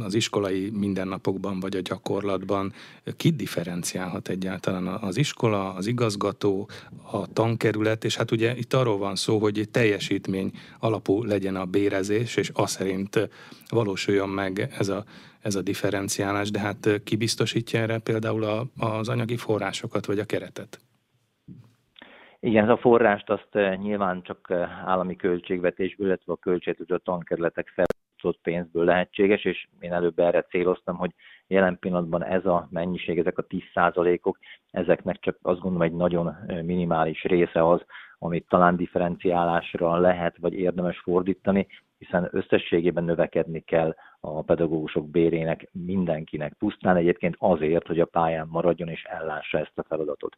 az 0.04 0.14
iskolai 0.14 0.70
mindennapokban 0.74 1.60
vagy 1.60 1.76
a 1.76 1.82
gyakorlatban? 1.82 2.72
Ki 3.18 3.30
differenciálhat 3.30 4.30
egyáltalán 4.30 4.88
az 4.88 5.18
iskola, 5.18 5.74
az 5.74 5.88
igazgató, 5.88 6.70
a 7.12 7.34
tankerület, 7.34 8.04
és 8.04 8.18
hát 8.18 8.32
ugye 8.32 8.56
itt 8.56 8.74
arról 8.74 8.98
van 8.98 9.16
szó, 9.16 9.40
hogy 9.40 9.68
teljesítmény 9.72 10.52
alapú 10.80 11.24
legyen 11.24 11.56
a 11.56 11.66
bérezés, 11.66 12.36
és 12.36 12.52
az 12.54 12.70
szerint 12.72 13.30
valósuljon 13.92 14.30
meg 14.30 14.60
ez 14.80 14.90
a, 14.90 15.04
ez 15.42 15.56
a 15.56 15.62
differenciálás, 15.62 16.52
de 16.52 16.60
hát 16.60 17.04
ki 17.04 17.16
biztosítja 17.16 17.80
erre 17.80 18.00
például 18.00 18.44
a, 18.44 18.64
az 18.80 19.10
anyagi 19.10 19.38
forrásokat 19.38 20.06
vagy 20.06 20.20
a 20.20 20.26
keretet? 20.26 20.80
Igen, 22.40 22.64
ez 22.64 22.70
a 22.70 22.78
forrást 22.78 23.30
azt 23.30 23.78
nyilván 23.78 24.22
csak 24.22 24.52
állami 24.86 25.16
költségvetésből, 25.16 26.08
illetve 26.08 26.34
a 26.34 26.36
költségvető 26.36 26.98
tankerületek 27.04 27.68
felosztott 27.68 28.42
pénzből 28.44 28.84
lehetséges, 28.86 29.46
és 29.46 29.68
én 29.80 29.94
előbb 29.94 30.20
erre 30.20 30.42
céloztam, 30.42 30.96
hogy 30.96 31.12
jelen 31.48 31.78
pillanatban 31.80 32.24
ez 32.24 32.46
a 32.46 32.68
mennyiség, 32.70 33.18
ezek 33.18 33.38
a 33.38 33.46
10%-ok, 33.46 34.38
ezeknek 34.72 35.20
csak 35.20 35.38
azt 35.42 35.60
gondolom 35.60 35.88
egy 35.88 35.94
nagyon 35.94 36.36
minimális 36.64 37.24
része 37.24 37.70
az, 37.70 37.82
amit 38.20 38.48
talán 38.50 38.76
differenciálásra 38.76 39.98
lehet 39.98 40.38
vagy 40.38 40.54
érdemes 40.54 41.00
fordítani, 41.00 41.68
hiszen 42.06 42.30
összességében 42.32 43.04
növekedni 43.04 43.60
kell 43.60 43.96
a 44.20 44.42
pedagógusok 44.42 45.10
bérének 45.10 45.70
mindenkinek, 45.72 46.54
pusztán 46.54 46.96
egyébként 46.96 47.36
azért, 47.38 47.88
hogy 47.88 48.00
a 48.00 48.06
pályán 48.06 48.48
maradjon 48.50 48.90
és 48.90 49.04
ellássa 49.04 49.60
ezt 49.60 49.78
a 49.78 49.84
feladatot. 49.84 50.38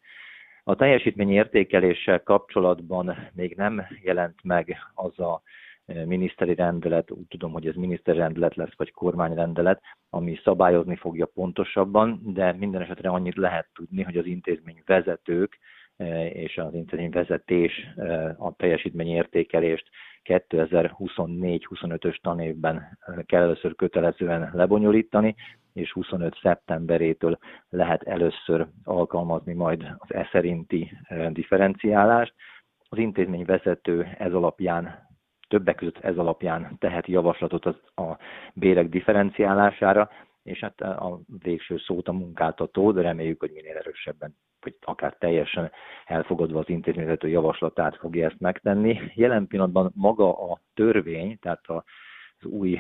A 0.64 0.76
teljesítmény 0.76 1.32
értékeléssel 1.32 2.24
kapcsolatban 2.24 3.16
még 3.34 3.56
nem 3.56 3.88
jelent 4.02 4.44
meg 4.44 4.78
az 4.94 5.20
a 5.20 5.42
e, 5.86 6.06
miniszteri 6.06 6.56
rendelet, 6.56 7.12
úgy 7.12 7.28
tudom, 7.28 7.52
hogy 7.52 7.68
ez 7.68 7.76
miniszteri 7.76 8.18
rendelet 8.18 8.56
lesz, 8.56 8.76
vagy 8.76 8.92
kormányrendelet, 8.92 9.82
ami 10.10 10.40
szabályozni 10.44 10.96
fogja 10.96 11.26
pontosabban, 11.26 12.20
de 12.24 12.52
minden 12.52 12.82
esetre 12.82 13.10
annyit 13.10 13.36
lehet 13.36 13.68
tudni, 13.74 14.04
hogy 14.04 14.18
az 14.18 14.26
intézmény 14.26 14.82
vezetők 14.86 15.58
e, 15.98 16.28
és 16.28 16.58
az 16.58 16.74
intézmény 16.74 17.10
vezetés 17.10 17.88
e, 17.96 18.36
a 18.38 18.54
teljesítmény 18.56 19.08
értékelést 19.08 19.90
2024-25-ös 20.26 22.22
tanévben 22.22 22.98
kell 23.26 23.42
először 23.42 23.76
kötelezően 23.76 24.50
lebonyolítani, 24.54 25.36
és 25.74 25.92
25. 25.92 26.38
szeptemberétől 26.42 27.38
lehet 27.70 28.04
először 28.04 28.68
alkalmazni 28.84 29.54
majd 29.54 29.96
az 29.98 30.14
e 30.14 30.30
szerinti 30.32 30.98
differenciálást. 31.30 32.34
Az 32.90 32.98
intézmény 32.98 33.46
vezető 33.46 34.16
ez 34.18 34.34
alapján 34.34 35.12
többek 35.48 35.76
között 35.76 35.98
ez 35.98 36.18
alapján 36.18 36.76
tehet 36.80 37.08
javaslatot 37.08 37.66
az, 37.66 37.76
a 37.96 38.18
bérek 38.54 38.90
differenciálására, 38.90 40.10
és 40.44 40.60
hát 40.60 40.82
a 40.82 41.20
végső 41.44 41.78
szót 41.78 42.08
a 42.08 42.14
munkáltató, 42.14 42.92
de 42.92 43.02
reméljük, 43.02 43.40
hogy 43.40 43.52
minél 43.52 43.78
erősebben, 43.78 44.36
vagy 44.62 44.76
akár 44.82 45.16
teljesen 45.20 45.72
elfogadva 46.06 46.60
az 46.60 46.70
intézményvezető 46.70 47.28
javaslatát 47.28 47.96
fogja 47.98 48.26
ezt 48.26 48.40
megtenni. 48.40 49.00
Jelen 49.16 49.48
pillanatban 49.48 49.92
maga 49.96 50.52
a 50.52 50.62
törvény, 50.74 51.40
tehát 51.40 51.62
az 51.68 51.84
új 52.46 52.80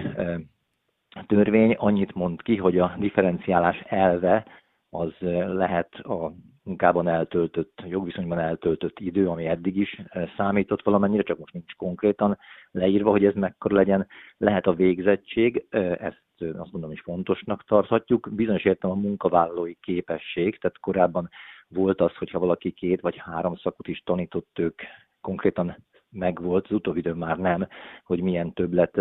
törvény 1.27 1.73
annyit 1.73 2.13
mond 2.13 2.41
ki, 2.41 2.57
hogy 2.57 2.79
a 2.79 2.95
differenciálás 2.99 3.79
elve 3.79 4.45
az 4.89 5.13
lehet 5.47 5.95
a 5.95 6.33
munkában 6.63 7.07
eltöltött, 7.07 7.83
jogviszonyban 7.87 8.39
eltöltött 8.39 8.99
idő, 8.99 9.29
ami 9.29 9.45
eddig 9.45 9.77
is 9.77 10.01
számított 10.37 10.83
valamennyire, 10.83 11.23
csak 11.23 11.37
most 11.37 11.53
nincs 11.53 11.75
konkrétan 11.75 12.37
leírva, 12.71 13.09
hogy 13.09 13.25
ez 13.25 13.33
mekkora 13.33 13.75
legyen. 13.75 14.07
Lehet 14.37 14.67
a 14.67 14.73
végzettség, 14.73 15.65
ezt 15.99 16.21
azt 16.57 16.71
mondom 16.71 16.91
is 16.91 17.01
fontosnak 17.01 17.63
tarthatjuk. 17.63 18.29
Bizonyos 18.31 18.65
értem 18.65 18.89
a 18.89 18.95
munkavállalói 18.95 19.73
képesség, 19.81 20.59
tehát 20.59 20.79
korábban 20.79 21.29
volt 21.67 22.01
az, 22.01 22.15
hogyha 22.15 22.39
valaki 22.39 22.71
két 22.71 23.01
vagy 23.01 23.17
három 23.17 23.55
szakot 23.55 23.87
is 23.87 24.01
tanított, 24.05 24.59
ők 24.59 24.81
konkrétan 25.21 25.75
megvolt, 26.09 26.65
az 26.65 26.71
utóbbi 26.71 26.99
idő 26.99 27.13
már 27.13 27.37
nem, 27.37 27.67
hogy 28.03 28.21
milyen 28.21 28.53
többlet 28.53 28.99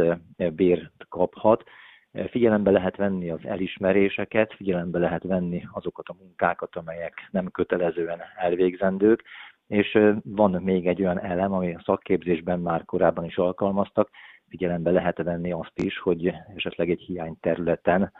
bért 0.54 1.06
kaphat. 1.08 1.62
Figyelembe 2.30 2.70
lehet 2.70 2.96
venni 2.96 3.30
az 3.30 3.44
elismeréseket, 3.44 4.54
figyelembe 4.54 4.98
lehet 4.98 5.22
venni 5.22 5.64
azokat 5.72 6.08
a 6.08 6.16
munkákat, 6.18 6.76
amelyek 6.76 7.28
nem 7.30 7.50
kötelezően 7.50 8.20
elvégzendők, 8.36 9.22
és 9.66 9.98
van 10.24 10.62
még 10.62 10.86
egy 10.86 11.02
olyan 11.02 11.20
elem, 11.20 11.52
ami 11.52 11.74
a 11.74 11.82
szakképzésben 11.84 12.60
már 12.60 12.84
korábban 12.84 13.24
is 13.24 13.36
alkalmaztak, 13.36 14.10
figyelembe 14.52 14.90
lehet 14.90 15.22
venni 15.22 15.52
azt 15.52 15.78
is, 15.78 15.98
hogy 15.98 16.32
esetleg 16.54 16.90
egy 16.90 17.00
hiányterületen, 17.00 18.12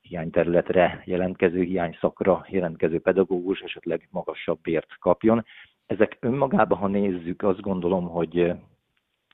hiányterületre 0.00 1.02
jelentkező, 1.04 1.62
hiányszakra 1.62 2.46
jelentkező 2.48 3.00
pedagógus 3.00 3.60
esetleg 3.60 4.08
magasabb 4.10 4.60
bért 4.62 4.98
kapjon. 4.98 5.44
Ezek 5.86 6.16
önmagában, 6.20 6.78
ha 6.78 6.86
nézzük, 6.86 7.42
azt 7.42 7.60
gondolom, 7.60 8.08
hogy 8.08 8.52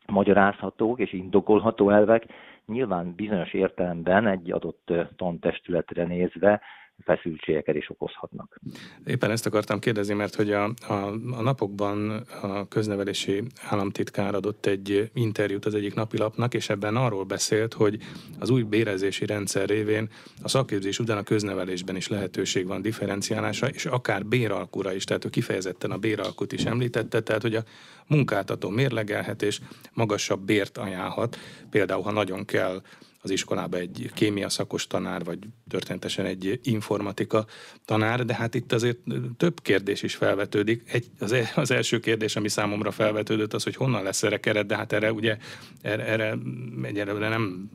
magyarázhatók 0.06 0.98
és 0.98 1.12
indokolható 1.12 1.90
elvek, 1.90 2.26
nyilván 2.66 3.14
bizonyos 3.14 3.52
értelemben 3.52 4.26
egy 4.26 4.52
adott 4.52 4.92
tantestületre 5.16 6.04
nézve 6.04 6.60
feszültségeket 7.04 7.74
is 7.74 7.90
okozhatnak. 7.90 8.60
Éppen 9.06 9.30
ezt 9.30 9.46
akartam 9.46 9.78
kérdezni, 9.78 10.14
mert 10.14 10.34
hogy 10.34 10.52
a, 10.52 10.64
a, 10.64 10.92
a 11.30 11.42
napokban 11.42 12.10
a 12.42 12.68
köznevelési 12.68 13.42
államtitkár 13.62 14.34
adott 14.34 14.66
egy 14.66 15.10
interjút 15.14 15.64
az 15.64 15.74
egyik 15.74 15.94
napilapnak, 15.94 16.54
és 16.54 16.68
ebben 16.68 16.96
arról 16.96 17.24
beszélt, 17.24 17.74
hogy 17.74 17.98
az 18.38 18.50
új 18.50 18.62
bérezési 18.62 19.26
rendszer 19.26 19.68
révén 19.68 20.08
a 20.42 20.48
szakképzés 20.48 20.98
után 20.98 21.18
a 21.18 21.22
köznevelésben 21.22 21.96
is 21.96 22.08
lehetőség 22.08 22.66
van 22.66 22.82
differenciálása, 22.82 23.68
és 23.68 23.86
akár 23.86 24.26
béralkura 24.26 24.92
is, 24.92 25.04
tehát 25.04 25.24
ő 25.24 25.28
kifejezetten 25.28 25.90
a 25.90 25.98
béralkut 25.98 26.52
is 26.52 26.64
említette, 26.64 27.20
tehát 27.20 27.42
hogy 27.42 27.54
a 27.54 27.64
munkáltató 28.06 28.68
mérlegelhet 28.68 29.42
és 29.42 29.60
magasabb 29.92 30.40
bért 30.40 30.78
ajánlhat, 30.78 31.36
például 31.70 32.02
ha 32.02 32.10
nagyon 32.10 32.44
kell 32.44 32.82
az 33.26 33.32
iskolába 33.32 33.76
egy 33.76 34.10
kémia 34.14 34.48
szakos 34.48 34.86
tanár, 34.86 35.24
vagy 35.24 35.38
történetesen 35.68 36.24
egy 36.24 36.60
informatika 36.62 37.46
tanár, 37.84 38.24
de 38.24 38.34
hát 38.34 38.54
itt 38.54 38.72
azért 38.72 38.98
több 39.36 39.62
kérdés 39.62 40.02
is 40.02 40.14
felvetődik. 40.14 40.82
Egy, 40.86 41.06
az, 41.18 41.32
e, 41.32 41.52
az 41.54 41.70
első 41.70 42.00
kérdés, 42.00 42.36
ami 42.36 42.48
számomra 42.48 42.90
felvetődött, 42.90 43.54
az, 43.54 43.62
hogy 43.62 43.76
honnan 43.76 44.02
lesz 44.02 44.22
erre 44.22 44.40
keret, 44.40 44.66
de 44.66 44.76
hát 44.76 44.92
erre 44.92 45.12
ugye 45.12 45.36
erre, 45.82 46.06
erre 46.06 46.38
egyelőre 46.82 47.28
nem 47.28 47.70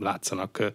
látszanak 0.00 0.72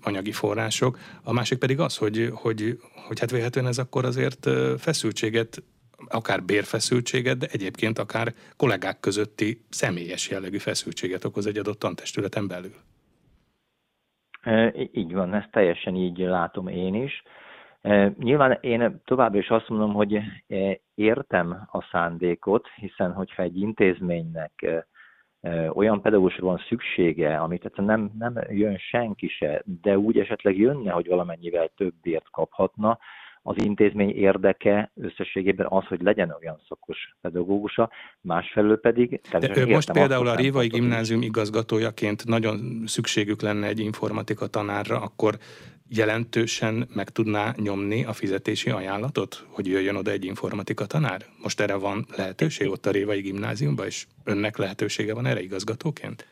anyagi 0.00 0.32
források. 0.32 0.98
A 1.22 1.32
másik 1.32 1.58
pedig 1.58 1.80
az, 1.80 1.96
hogy, 1.96 2.30
hogy, 2.32 2.78
hogy 3.06 3.20
hát 3.20 3.30
véletlenül 3.30 3.70
ez 3.70 3.78
akkor 3.78 4.04
azért 4.04 4.48
feszültséget 4.78 5.62
akár 6.08 6.42
bérfeszültséget, 6.42 7.38
de 7.38 7.46
egyébként 7.46 7.98
akár 7.98 8.34
kollégák 8.56 9.00
közötti 9.00 9.64
személyes 9.70 10.28
jellegű 10.28 10.58
feszültséget 10.58 11.24
okoz 11.24 11.46
egy 11.46 11.58
adott 11.58 11.78
tantestületen 11.78 12.46
belül. 12.46 12.74
Így 14.92 15.12
van, 15.12 15.34
ezt 15.34 15.50
teljesen 15.50 15.94
így 15.94 16.18
látom 16.18 16.68
én 16.68 16.94
is. 16.94 17.22
Nyilván 18.18 18.58
én 18.60 19.00
továbbra 19.04 19.38
is 19.38 19.48
azt 19.50 19.68
mondom, 19.68 19.92
hogy 19.92 20.18
értem 20.94 21.68
a 21.72 21.82
szándékot, 21.82 22.68
hiszen 22.74 23.12
hogyha 23.12 23.42
egy 23.42 23.60
intézménynek 23.60 24.84
olyan 25.72 26.02
pedagógusra 26.02 26.46
van 26.46 26.58
szüksége, 26.68 27.38
amit 27.38 27.64
egyszerűen 27.64 27.98
nem, 27.98 28.32
nem 28.32 28.44
jön 28.48 28.76
senki 28.76 29.28
se, 29.28 29.62
de 29.82 29.98
úgy 29.98 30.18
esetleg 30.18 30.58
jönne, 30.58 30.92
hogy 30.92 31.06
valamennyivel 31.06 31.70
többért 31.76 32.30
kaphatna, 32.30 32.98
az 33.46 33.56
intézmény 33.64 34.10
érdeke 34.10 34.90
összességében 34.94 35.66
az, 35.70 35.84
hogy 35.86 36.02
legyen 36.02 36.36
olyan 36.40 36.60
szakos 36.68 37.16
pedagógusa, 37.20 37.90
másfelől 38.20 38.80
pedig... 38.80 39.20
De 39.30 39.66
most 39.66 39.92
például 39.92 40.28
a 40.28 40.34
Révai 40.34 40.66
Gimnázium 40.66 41.22
igazgatójaként 41.22 42.26
nagyon 42.26 42.82
szükségük 42.86 43.42
lenne 43.42 43.66
egy 43.66 43.78
informatika 43.78 44.46
tanárra, 44.46 45.00
akkor 45.00 45.38
jelentősen 45.88 46.88
meg 46.94 47.10
tudná 47.10 47.54
nyomni 47.56 48.04
a 48.04 48.12
fizetési 48.12 48.70
ajánlatot, 48.70 49.46
hogy 49.48 49.66
jöjjön 49.66 49.96
oda 49.96 50.10
egy 50.10 50.24
informatika 50.24 50.86
tanár? 50.86 51.20
Most 51.42 51.60
erre 51.60 51.74
van 51.74 52.06
lehetőség 52.16 52.70
ott 52.70 52.86
a 52.86 52.90
Révai 52.90 53.20
gimnáziumban, 53.20 53.86
és 53.86 54.06
önnek 54.24 54.56
lehetősége 54.56 55.14
van 55.14 55.26
erre 55.26 55.42
igazgatóként? 55.42 56.26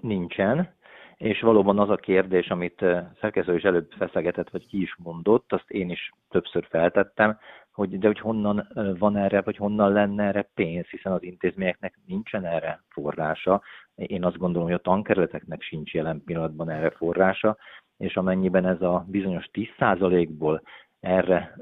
Nincsen, 0.00 0.74
és 1.16 1.40
valóban 1.40 1.78
az 1.78 1.90
a 1.90 1.96
kérdés, 1.96 2.48
amit 2.48 2.84
szerkesztő 3.20 3.54
is 3.54 3.62
előbb 3.62 3.90
feszegetett, 3.90 4.50
vagy 4.50 4.66
ki 4.66 4.80
is 4.82 4.96
mondott, 4.98 5.52
azt 5.52 5.70
én 5.70 5.90
is 5.90 6.12
többször 6.28 6.66
feltettem, 6.68 7.38
hogy 7.72 7.98
de 7.98 8.06
hogy 8.06 8.18
honnan 8.18 8.68
van 8.98 9.16
erre, 9.16 9.40
vagy 9.40 9.56
honnan 9.56 9.92
lenne 9.92 10.24
erre 10.24 10.50
pénz, 10.54 10.86
hiszen 10.86 11.12
az 11.12 11.22
intézményeknek 11.22 11.98
nincsen 12.06 12.44
erre 12.44 12.82
forrása. 12.88 13.62
Én 13.94 14.24
azt 14.24 14.38
gondolom, 14.38 14.66
hogy 14.68 14.76
a 14.76 14.82
tankerületeknek 14.82 15.62
sincs 15.62 15.92
jelen 15.94 16.22
pillanatban 16.24 16.70
erre 16.70 16.90
forrása, 16.90 17.56
és 17.96 18.16
amennyiben 18.16 18.66
ez 18.66 18.82
a 18.82 19.04
bizonyos 19.08 19.48
10%-ból 19.52 20.62
erre 21.00 21.56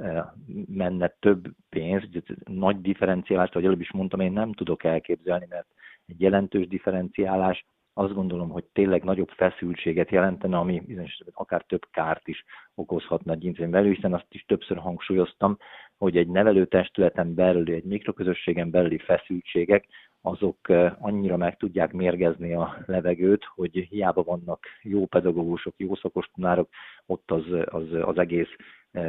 menne 0.69 1.09
több 1.21 1.49
pénz, 1.69 2.03
nagy 2.45 2.81
differenciálást, 2.81 3.55
vagy 3.55 3.65
előbb 3.65 3.81
is 3.81 3.93
mondtam, 3.93 4.21
én 4.21 4.33
nem 4.33 4.53
tudok 4.53 4.85
elképzelni, 4.85 5.47
mert 5.49 5.67
egy 6.07 6.21
jelentős 6.21 6.67
differenciálás 6.67 7.65
azt 7.95 8.15
gondolom, 8.15 8.49
hogy 8.49 8.65
tényleg 8.65 9.03
nagyobb 9.03 9.29
feszültséget 9.29 10.11
jelentene, 10.11 10.59
ami 10.59 10.81
bizonyos 10.87 11.21
akár 11.33 11.63
több 11.63 11.87
kárt 11.91 12.29
is 12.29 12.45
okozhatna 12.75 13.33
egy 13.33 13.45
intézmény 13.45 13.71
belül, 13.71 13.95
hiszen 13.95 14.15
azt 14.15 14.27
is 14.29 14.45
többször 14.45 14.77
hangsúlyoztam, 14.77 15.59
hogy 15.99 16.17
egy 16.17 16.29
nevelőtestületen 16.29 17.35
belüli, 17.35 17.73
egy 17.73 17.85
mikroközösségen 17.85 18.71
belüli 18.71 18.99
feszültségek 18.99 19.87
azok 20.23 20.59
annyira 20.99 21.37
meg 21.37 21.57
tudják 21.57 21.93
mérgezni 21.93 22.55
a 22.55 22.77
levegőt, 22.87 23.45
hogy 23.55 23.87
hiába 23.91 24.23
vannak 24.23 24.67
jó 24.83 25.07
pedagógusok, 25.07 25.75
jó 25.77 25.95
szakos 25.95 26.31
tanárok, 26.35 26.69
ott 27.07 27.31
az, 27.31 27.45
az, 27.65 27.85
az 28.01 28.19
egész 28.19 28.51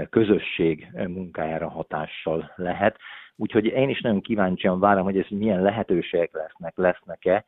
közösség 0.10 0.88
munkájára 0.94 1.70
hatással 1.70 2.52
lehet. 2.56 2.98
Úgyhogy 3.36 3.66
én 3.66 3.90
is 3.90 4.02
nagyon 4.02 4.22
kíváncsian 4.22 4.80
várom, 4.80 5.04
hogy 5.04 5.18
ez 5.18 5.28
milyen 5.30 5.62
lehetőségek 5.62 6.34
lesznek, 6.34 6.78
lesznek-e, 6.78 7.46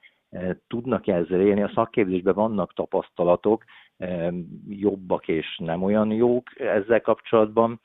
tudnak 0.68 1.08
-e 1.08 1.14
ezzel 1.14 1.42
élni. 1.42 1.62
A 1.64 1.72
szakképzésben 1.74 2.34
vannak 2.34 2.74
tapasztalatok, 2.74 3.64
jobbak 4.68 5.28
és 5.28 5.58
nem 5.58 5.84
olyan 5.84 6.12
jók 6.12 6.60
ezzel 6.60 7.02
kapcsolatban. 7.02 7.82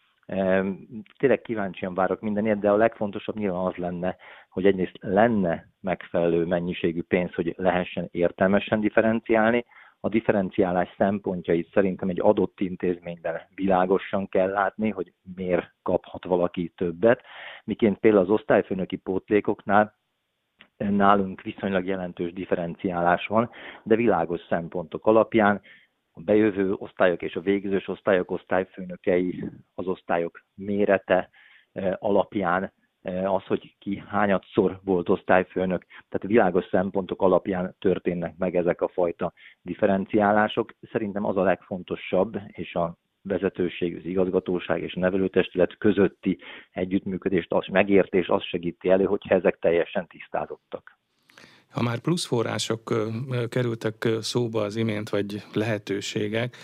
Tényleg 1.18 1.40
kíváncsian 1.42 1.94
várok 1.94 2.20
mindenért, 2.20 2.58
de 2.58 2.70
a 2.70 2.76
legfontosabb 2.76 3.36
nyilván 3.36 3.64
az 3.64 3.74
lenne, 3.74 4.16
hogy 4.50 4.66
egyrészt 4.66 4.98
lenne 5.00 5.66
megfelelő 5.80 6.44
mennyiségű 6.44 7.02
pénz, 7.02 7.34
hogy 7.34 7.54
lehessen 7.56 8.08
értelmesen 8.10 8.80
differenciálni. 8.80 9.64
A 10.02 10.08
differenciálás 10.08 10.94
szempontjait 10.96 11.70
szerintem 11.72 12.08
egy 12.08 12.20
adott 12.20 12.60
intézményben 12.60 13.40
világosan 13.54 14.28
kell 14.28 14.50
látni, 14.50 14.90
hogy 14.90 15.12
miért 15.36 15.72
kaphat 15.82 16.24
valaki 16.24 16.72
többet, 16.76 17.22
miként 17.64 17.98
például 17.98 18.22
az 18.22 18.30
osztályfőnöki 18.30 18.96
pótlékoknál 18.96 19.99
nálunk 20.88 21.42
viszonylag 21.42 21.86
jelentős 21.86 22.32
differenciálás 22.32 23.26
van, 23.26 23.50
de 23.82 23.96
világos 23.96 24.40
szempontok 24.48 25.06
alapján 25.06 25.60
a 26.12 26.20
bejövő 26.20 26.72
osztályok 26.72 27.22
és 27.22 27.36
a 27.36 27.40
végzős 27.40 27.88
osztályok 27.88 28.30
osztályfőnökei, 28.30 29.44
az 29.74 29.86
osztályok 29.86 30.44
mérete 30.54 31.30
eh, 31.72 31.92
alapján 31.98 32.72
eh, 33.02 33.34
az, 33.34 33.44
hogy 33.44 33.74
ki 33.78 34.02
hányadszor 34.08 34.80
volt 34.84 35.08
osztályfőnök, 35.08 35.84
tehát 36.08 36.26
világos 36.26 36.64
szempontok 36.70 37.22
alapján 37.22 37.74
történnek 37.78 38.36
meg 38.36 38.56
ezek 38.56 38.80
a 38.80 38.88
fajta 38.88 39.32
differenciálások. 39.62 40.74
Szerintem 40.92 41.24
az 41.24 41.36
a 41.36 41.42
legfontosabb, 41.42 42.40
és 42.46 42.74
a 42.74 42.96
vezetőség, 43.22 43.96
az 43.96 44.04
igazgatóság 44.04 44.82
és 44.82 44.94
nevelőtestület 44.94 45.78
közötti 45.78 46.38
együttműködést, 46.70 47.52
az 47.52 47.66
megértés, 47.66 48.28
az 48.28 48.42
segíti 48.42 48.88
elő, 48.88 49.04
hogyha 49.04 49.34
ezek 49.34 49.58
teljesen 49.58 50.06
tisztázottak. 50.06 50.98
Ha 51.70 51.82
már 51.82 51.98
plusz 51.98 52.26
források 52.26 52.94
kerültek 53.48 54.08
szóba 54.20 54.62
az 54.62 54.76
imént, 54.76 55.08
vagy 55.08 55.42
lehetőségek, 55.52 56.56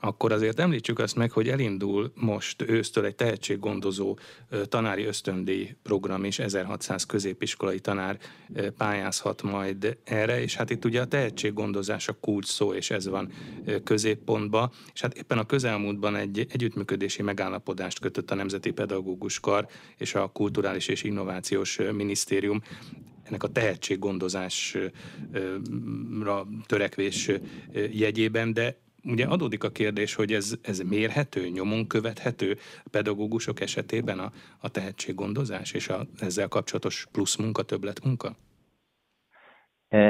akkor 0.00 0.32
azért 0.32 0.60
említsük 0.60 0.98
azt 0.98 1.16
meg, 1.16 1.30
hogy 1.30 1.48
elindul 1.48 2.12
most 2.14 2.62
ősztől 2.62 3.04
egy 3.04 3.14
tehetséggondozó 3.14 4.18
tanári 4.64 5.04
ösztöndíj 5.04 5.74
program 5.82 6.24
is, 6.24 6.38
1600 6.38 7.06
középiskolai 7.06 7.80
tanár 7.80 8.18
pályázhat 8.76 9.42
majd 9.42 9.98
erre, 10.04 10.42
és 10.42 10.56
hát 10.56 10.70
itt 10.70 10.84
ugye 10.84 11.00
a 11.00 11.06
tehetséggondozás 11.06 12.08
a 12.08 12.16
kulcs 12.20 12.46
szó, 12.46 12.72
és 12.72 12.90
ez 12.90 13.08
van 13.08 13.32
középpontba, 13.84 14.72
és 14.94 15.00
hát 15.00 15.16
éppen 15.16 15.38
a 15.38 15.46
közelmúltban 15.46 16.16
egy 16.16 16.46
együttműködési 16.50 17.22
megállapodást 17.22 17.98
kötött 17.98 18.30
a 18.30 18.34
Nemzeti 18.34 18.70
Pedagógus 18.70 19.40
Kar 19.40 19.68
és 19.96 20.14
a 20.14 20.26
Kulturális 20.26 20.88
és 20.88 21.02
Innovációs 21.02 21.78
Minisztérium. 21.92 22.62
Ennek 23.22 23.42
a 23.42 23.48
tehetséggondozásra 23.48 24.90
törekvés 26.66 27.30
jegyében, 27.90 28.52
de 28.52 28.76
ugye 29.08 29.26
adódik 29.26 29.64
a 29.64 29.70
kérdés, 29.70 30.14
hogy 30.14 30.32
ez, 30.32 30.54
ez 30.62 30.78
mérhető, 30.78 31.48
nyomon 31.48 31.86
követhető 31.86 32.56
pedagógusok 32.90 33.60
esetében 33.60 34.18
a, 34.18 34.30
a 34.60 34.70
tehetséggondozás 34.70 35.72
és 35.72 35.88
a 35.88 35.98
ezzel 36.20 36.48
kapcsolatos 36.48 37.06
plusz 37.12 37.36
munka, 37.36 37.62
többlet 37.62 38.04
munka? 38.04 38.36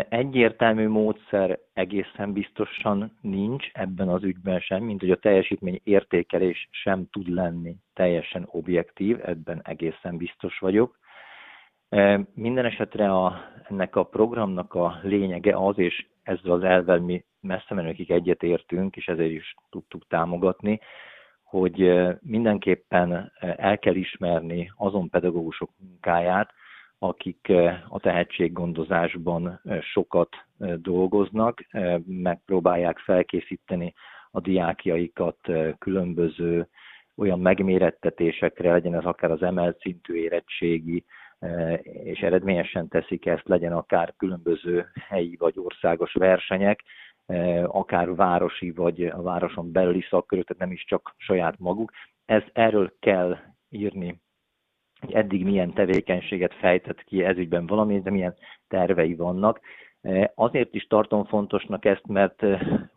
Egyértelmű 0.09 0.89
módszer 0.89 1.59
egészen 1.73 2.33
biztosan 2.33 3.19
nincs 3.21 3.67
ebben 3.73 4.09
az 4.09 4.23
ügyben 4.23 4.61
sem, 4.61 4.83
mint 4.83 5.01
hogy 5.01 5.11
a 5.11 5.17
teljesítmény 5.17 5.81
értékelés 5.85 6.69
sem 6.71 7.07
tud 7.11 7.29
lenni 7.29 7.77
teljesen 7.95 8.49
objektív, 8.51 9.19
ebben 9.23 9.61
egészen 9.65 10.17
biztos 10.17 10.59
vagyok. 10.59 10.99
Minden 12.35 12.65
esetre 12.65 13.13
a, 13.13 13.41
ennek 13.69 13.97
a 13.97 14.03
programnak 14.03 14.75
a 14.75 14.99
lényege 15.03 15.57
az, 15.57 15.79
és 15.79 16.07
ezzel 16.23 16.53
az 16.53 16.63
elvel 16.63 16.99
mi 16.99 17.25
messze 17.41 17.75
menőkig 17.75 18.11
egyetértünk, 18.11 18.97
és 18.97 19.07
ezért 19.07 19.31
is 19.31 19.55
tudtuk 19.71 20.07
támogatni, 20.09 20.81
hogy 21.43 21.93
mindenképpen 22.21 23.33
el 23.57 23.79
kell 23.79 23.95
ismerni 23.95 24.73
azon 24.77 25.09
pedagógusok 25.09 25.71
munkáját, 25.77 26.51
akik 26.99 27.53
a 27.89 28.01
tehetséggondozásban 28.01 29.61
sokat 29.81 30.37
dolgoznak, 30.77 31.67
megpróbálják 32.07 32.99
felkészíteni 32.99 33.95
a 34.31 34.41
diákjaikat 34.41 35.39
különböző 35.79 36.69
olyan 37.17 37.41
megmérettetésekre, 37.41 38.71
legyen 38.71 38.95
ez 38.95 39.05
akár 39.05 39.31
az 39.31 39.43
emelt 39.43 39.81
szintű 39.81 40.15
érettségi, 40.15 41.05
és 41.83 42.21
eredményesen 42.21 42.89
teszik 42.89 43.27
ezt, 43.27 43.49
legyen 43.49 43.73
akár 43.73 44.15
különböző 44.17 44.87
helyi 45.09 45.37
vagy 45.37 45.55
országos 45.57 46.13
versenyek, 46.13 46.83
akár 47.67 48.15
városi 48.15 48.71
vagy 48.71 49.03
a 49.05 49.23
városon 49.23 49.73
belüli 49.73 50.05
szakkörök, 50.11 50.47
tehát 50.47 50.63
nem 50.63 50.73
is 50.73 50.85
csak 50.85 51.15
saját 51.17 51.59
maguk. 51.59 51.93
Ez 52.25 52.43
erről 52.53 52.93
kell 53.01 53.37
írni, 53.71 54.21
hogy 55.01 55.13
eddig 55.13 55.45
milyen 55.45 55.73
tevékenységet 55.73 56.55
fejtett 56.55 57.05
ki 57.05 57.25
ezügyben 57.25 57.67
valami, 57.67 58.01
de 58.01 58.11
milyen 58.11 58.35
tervei 58.69 59.15
vannak. 59.15 59.61
Azért 60.35 60.75
is 60.75 60.87
tartom 60.87 61.25
fontosnak 61.25 61.85
ezt, 61.85 62.07
mert 62.07 62.43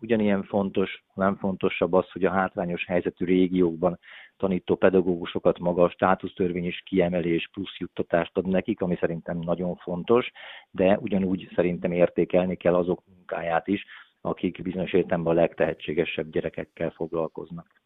ugyanilyen 0.01 0.43
fontos, 0.43 1.03
nem 1.13 1.35
fontosabb 1.35 1.93
az, 1.93 2.11
hogy 2.11 2.25
a 2.25 2.31
hátrányos 2.31 2.85
helyzetű 2.85 3.25
régiókban 3.25 3.99
tanító 4.37 4.75
pedagógusokat 4.75 5.59
maga 5.59 5.83
a 5.83 5.89
státusztörvény 5.89 6.65
is 6.65 6.81
kiemelés 6.85 7.49
plusz 7.53 7.77
juttatást 7.77 8.37
ad 8.37 8.47
nekik, 8.47 8.81
ami 8.81 8.95
szerintem 8.99 9.37
nagyon 9.37 9.75
fontos, 9.75 10.31
de 10.71 10.97
ugyanúgy 10.97 11.49
szerintem 11.55 11.91
értékelni 11.91 12.55
kell 12.55 12.75
azok 12.75 13.03
munkáját 13.15 13.67
is, 13.67 13.85
akik 14.21 14.61
bizonyos 14.61 14.93
értelemben 14.93 15.37
a 15.37 15.39
legtehetségesebb 15.39 16.31
gyerekekkel 16.31 16.89
foglalkoznak. 16.89 17.81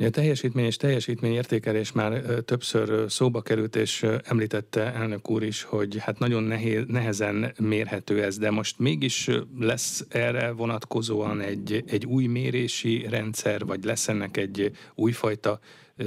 A 0.00 0.10
teljesítmény 0.10 0.64
és 0.64 0.76
teljesítmény 0.76 1.32
értékelés 1.32 1.92
már 1.92 2.22
többször 2.44 3.10
szóba 3.10 3.42
került, 3.42 3.76
és 3.76 4.06
említette 4.24 4.92
elnök 4.92 5.30
úr 5.30 5.42
is, 5.42 5.62
hogy 5.62 5.96
hát 5.98 6.18
nagyon 6.18 6.42
nehéz, 6.42 6.84
nehezen 6.86 7.52
mérhető 7.60 8.22
ez, 8.22 8.38
de 8.38 8.50
most 8.50 8.78
mégis 8.78 9.30
lesz 9.58 10.06
erre 10.10 10.52
vonatkozóan 10.52 11.40
egy, 11.40 11.84
egy 11.86 12.06
új 12.06 12.26
mérési 12.26 13.06
rendszer, 13.08 13.64
vagy 13.64 13.84
lesz 13.84 14.08
ennek 14.08 14.36
egy 14.36 14.70
újfajta 14.94 15.58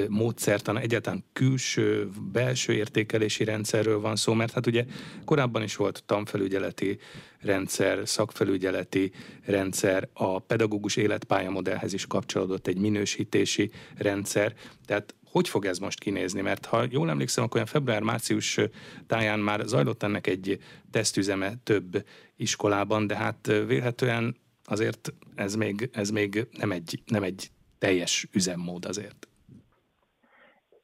módszertan, 0.08 0.78
egyáltalán 0.78 1.24
külső, 1.34 2.10
belső 2.32 2.74
értékelési 2.74 3.44
rendszerről 3.44 4.00
van 4.00 4.16
szó, 4.16 4.34
mert 4.34 4.54
hát 4.54 4.68
ugye 4.68 4.86
korábban 5.26 5.64
is 5.64 5.76
volt 5.76 6.04
tanfelügyeleti 6.06 6.98
rendszer, 7.40 8.08
szakfelügyeleti 8.08 9.12
rendszer, 9.46 10.10
a 10.14 10.40
pedagógus 10.40 10.96
életpályamodellhez 10.96 11.94
is 11.94 12.08
kapcsolódott 12.08 12.68
egy 12.68 12.78
minősítési 12.78 13.72
rendszer, 13.98 14.54
tehát 14.86 15.16
hogy 15.32 15.50
fog 15.50 15.66
ez 15.66 15.78
most 15.78 16.00
kinézni? 16.00 16.42
Mert 16.42 16.66
ha 16.66 16.86
jól 16.90 17.10
emlékszem, 17.10 17.44
akkor 17.44 17.56
olyan 17.56 17.68
február-március 17.68 18.60
táján 19.08 19.40
már 19.40 19.62
zajlott 19.66 20.04
ennek 20.04 20.28
egy 20.28 20.60
tesztüzeme 20.92 21.54
több 21.64 22.06
iskolában, 22.36 23.08
de 23.08 23.16
hát 23.16 23.52
vélhetően 23.68 24.36
azért 24.66 25.14
ez 25.36 25.56
még, 25.56 25.90
ez 25.94 26.10
még 26.10 26.48
nem, 26.58 26.72
egy, 26.72 27.02
nem 27.06 27.24
egy 27.24 27.52
teljes 27.80 28.28
üzemmód 28.32 28.86
azért. 28.86 29.28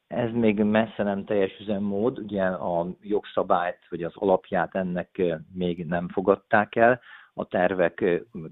Ez 0.08 0.32
még 0.32 0.64
messze 0.64 1.04
nem 1.04 1.26
teljes 1.26 1.60
üzemmód, 1.60 2.20
ugye 2.20 2.44
a 2.44 2.88
jogszabályt, 3.02 3.80
vagy 3.90 4.04
az 4.04 4.16
alapját 4.16 4.76
ennek 4.76 5.22
még 5.54 5.86
nem 5.86 6.10
fogadták 6.10 6.76
el, 6.76 7.00
a 7.34 7.46
tervek 7.46 8.04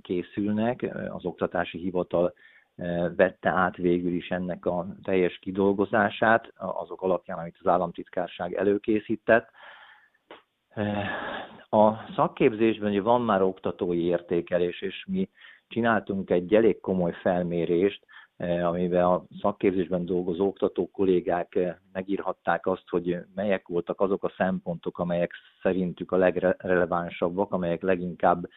készülnek, 0.01 0.85
az 1.09 1.25
oktatási 1.25 1.77
hivatal 1.77 2.33
vette 3.15 3.49
át 3.49 3.75
végül 3.75 4.13
is 4.13 4.29
ennek 4.29 4.65
a 4.65 4.85
teljes 5.03 5.39
kidolgozását, 5.39 6.53
azok 6.55 7.01
alapján, 7.01 7.37
amit 7.37 7.57
az 7.59 7.67
államtitkárság 7.67 8.53
előkészített. 8.53 9.49
A 11.69 11.91
szakképzésben 12.15 12.89
ugye 12.89 13.01
van 13.01 13.21
már 13.21 13.41
oktatói 13.41 14.03
értékelés, 14.03 14.81
és 14.81 15.05
mi 15.07 15.29
csináltunk 15.67 16.29
egy 16.29 16.55
elég 16.55 16.79
komoly 16.79 17.13
felmérést, 17.13 18.05
amiben 18.37 19.03
a 19.03 19.23
szakképzésben 19.41 20.05
dolgozó 20.05 20.47
oktató 20.47 20.89
kollégák 20.91 21.59
megírhatták 21.91 22.67
azt, 22.67 22.89
hogy 22.89 23.17
melyek 23.35 23.67
voltak 23.67 24.01
azok 24.01 24.23
a 24.23 24.33
szempontok, 24.37 24.99
amelyek 24.99 25.31
szerintük 25.61 26.11
a 26.11 26.17
legrelevánsabbak, 26.17 27.51
amelyek 27.51 27.81
leginkább 27.81 28.47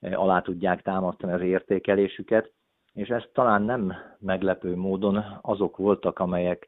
alá 0.00 0.40
tudják 0.40 0.82
támasztani 0.82 1.32
az 1.32 1.40
értékelésüket, 1.40 2.52
és 2.92 3.08
ez 3.08 3.22
talán 3.32 3.62
nem 3.62 3.92
meglepő 4.18 4.76
módon 4.76 5.24
azok 5.40 5.76
voltak, 5.76 6.18
amelyek 6.18 6.66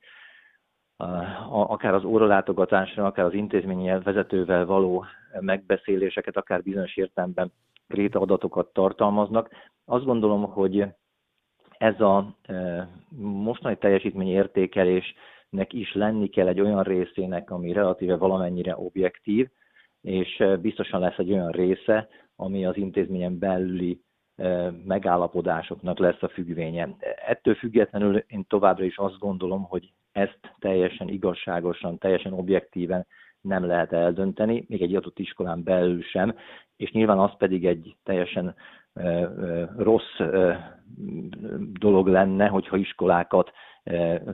akár 1.51 1.95
az 1.95 2.05
óralátogatásra, 2.05 3.07
akár 3.07 3.25
az 3.25 3.35
intézményi 3.35 3.99
vezetővel 4.03 4.66
való 4.66 5.05
megbeszéléseket, 5.41 6.37
akár 6.37 6.62
bizonyos 6.62 6.97
értelemben 6.97 7.53
kréta 7.89 8.21
adatokat 8.21 8.73
tartalmaznak. 8.73 9.49
Azt 9.85 10.05
gondolom, 10.05 10.43
hogy 10.43 10.87
ez 11.79 12.01
a 12.01 12.37
mostani 13.18 13.76
teljesítmény 13.76 14.29
értékelésnek 14.29 15.72
is 15.72 15.95
lenni 15.95 16.29
kell 16.29 16.47
egy 16.47 16.61
olyan 16.61 16.83
részének, 16.83 17.51
ami 17.51 17.72
relatíve 17.72 18.16
valamennyire 18.16 18.76
objektív, 18.76 19.49
és 20.01 20.45
biztosan 20.61 21.01
lesz 21.01 21.18
egy 21.18 21.33
olyan 21.33 21.51
része, 21.51 22.09
ami 22.37 22.66
az 22.66 22.76
intézményen 22.76 23.39
belüli 23.39 24.01
megállapodásoknak 24.85 25.99
lesz 25.99 26.22
a 26.22 26.29
függvénye. 26.29 26.89
Ettől 27.26 27.55
függetlenül 27.55 28.16
én 28.16 28.45
továbbra 28.49 28.85
is 28.85 28.97
azt 28.99 29.18
gondolom, 29.18 29.62
hogy 29.62 29.93
ezt 30.12 30.55
teljesen 30.59 31.09
igazságosan, 31.09 31.99
teljesen 31.99 32.33
objektíven 32.33 33.07
nem 33.41 33.64
lehet 33.64 33.93
eldönteni, 33.93 34.64
még 34.68 34.83
egy 34.83 34.95
adott 34.95 35.18
iskolán 35.18 35.62
belül 35.62 36.03
sem, 36.03 36.35
és 36.76 36.91
nyilván 36.91 37.18
az 37.18 37.37
pedig 37.37 37.66
egy 37.66 37.97
teljesen 38.05 38.55
rossz 39.76 40.16
dolog 41.72 42.07
lenne, 42.07 42.46
hogyha 42.46 42.76
iskolákat 42.76 43.51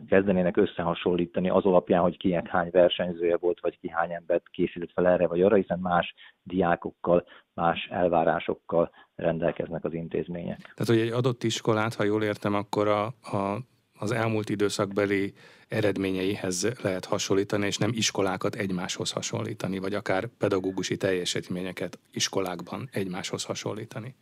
kezdenének 0.09 0.57
összehasonlítani 0.57 1.49
az 1.49 1.65
alapján, 1.65 2.01
hogy 2.01 2.17
kinek 2.17 2.49
hány 2.49 2.69
versenyzője 2.73 3.37
volt, 3.37 3.61
vagy 3.61 3.79
ki 3.79 3.89
hány 3.89 4.13
embert 4.13 4.49
készített 4.49 4.93
fel 4.93 5.07
erre 5.07 5.27
vagy 5.27 5.43
arra, 5.43 5.57
hiszen 5.57 5.79
más 5.79 6.15
diákokkal, 6.43 7.25
más 7.55 7.89
elvárásokkal 7.91 8.91
rendelkeznek 9.15 9.85
az 9.85 9.93
intézmények. 9.93 10.59
Tehát, 10.59 10.87
hogy 10.87 10.99
egy 10.99 11.13
adott 11.13 11.43
iskolát, 11.43 11.95
ha 11.95 12.05
jól 12.05 12.23
értem, 12.23 12.55
akkor 12.55 12.89
a, 12.89 13.05
a, 13.07 13.59
az 13.99 14.13
elmúlt 14.13 14.49
időszakbeli 14.49 15.33
eredményeihez 15.69 16.83
lehet 16.83 17.05
hasonlítani, 17.05 17.67
és 17.67 17.79
nem 17.79 17.91
iskolákat 17.93 18.55
egymáshoz 18.55 19.13
hasonlítani, 19.13 19.79
vagy 19.79 19.95
akár 19.95 20.27
pedagógusi 20.39 20.97
teljesítményeket 20.97 21.99
iskolákban 22.13 22.89
egymáshoz 22.93 23.45
hasonlítani. 23.45 24.15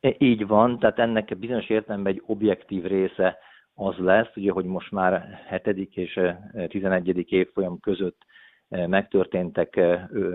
E, 0.00 0.14
így 0.18 0.46
van, 0.46 0.78
tehát 0.78 0.98
ennek 0.98 1.38
bizonyos 1.38 1.68
értelemben 1.68 2.12
egy 2.12 2.22
objektív 2.26 2.84
része 2.84 3.38
az 3.74 3.96
lesz, 3.98 4.36
ugye, 4.36 4.50
hogy 4.52 4.64
most 4.64 4.90
már 4.90 5.40
7. 5.64 5.94
és 5.94 6.20
11. 6.68 7.08
E, 7.08 7.36
évfolyam 7.36 7.80
között 7.80 8.22
e, 8.68 8.86
megtörténtek 8.86 9.80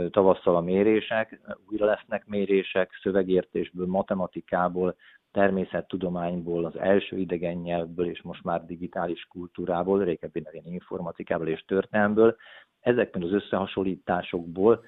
tavasszal 0.10 0.56
a 0.56 0.62
mérések, 0.62 1.40
újra 1.70 1.86
lesznek 1.86 2.26
mérések 2.26 2.92
szövegértésből, 3.02 3.88
matematikából, 3.88 4.96
természettudományból, 5.32 6.66
az 6.66 6.78
első 6.78 7.18
idegen 7.18 7.56
nyelvből, 7.56 8.10
és 8.10 8.22
most 8.22 8.44
már 8.44 8.66
digitális 8.66 9.26
kultúrából, 9.30 10.04
régebbi 10.04 10.40
nevén 10.40 10.74
informatikából 10.74 11.48
és 11.48 11.64
történelmből. 11.66 12.36
Ezekben 12.80 13.24
az 13.24 13.32
összehasonlításokból 13.32 14.84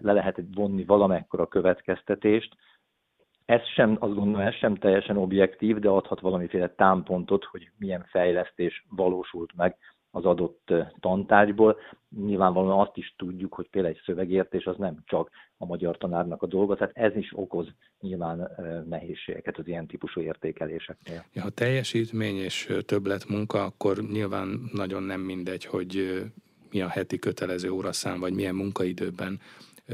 le 0.00 0.12
lehet 0.12 0.42
vonni 0.54 0.84
valamekkora 0.84 1.46
következtetést, 1.46 2.56
ez 3.44 3.66
sem, 3.74 3.96
azt 4.00 4.14
gondolom, 4.14 4.46
ez 4.46 4.54
sem 4.54 4.74
teljesen 4.74 5.16
objektív, 5.16 5.78
de 5.78 5.88
adhat 5.88 6.20
valamiféle 6.20 6.68
támpontot, 6.68 7.44
hogy 7.44 7.70
milyen 7.78 8.06
fejlesztés 8.10 8.84
valósult 8.88 9.50
meg 9.56 9.76
az 10.10 10.24
adott 10.24 10.72
tantárgyból. 11.00 11.78
Nyilvánvalóan 12.26 12.80
azt 12.80 12.96
is 12.96 13.14
tudjuk, 13.18 13.54
hogy 13.54 13.68
például 13.70 13.94
egy 13.94 14.02
szövegértés 14.04 14.64
az 14.64 14.76
nem 14.76 14.96
csak 15.04 15.30
a 15.56 15.66
magyar 15.66 15.98
tanárnak 15.98 16.42
a 16.42 16.46
dolga, 16.46 16.74
tehát 16.74 16.96
ez 16.96 17.16
is 17.16 17.32
okoz 17.34 17.68
nyilván 18.00 18.50
nehézségeket 18.88 19.58
az 19.58 19.66
ilyen 19.66 19.86
típusú 19.86 20.20
értékeléseknél. 20.20 21.24
Ja, 21.32 21.42
ha 21.42 21.50
teljesítmény 21.50 22.36
és 22.36 22.72
többlet 22.86 23.28
munka, 23.28 23.64
akkor 23.64 23.96
nyilván 24.12 24.70
nagyon 24.72 25.02
nem 25.02 25.20
mindegy, 25.20 25.64
hogy 25.64 26.22
mi 26.70 26.80
a 26.80 26.88
heti 26.88 27.18
kötelező 27.18 27.70
óraszám, 27.70 28.20
vagy 28.20 28.34
milyen 28.34 28.54
munkaidőben 28.54 29.40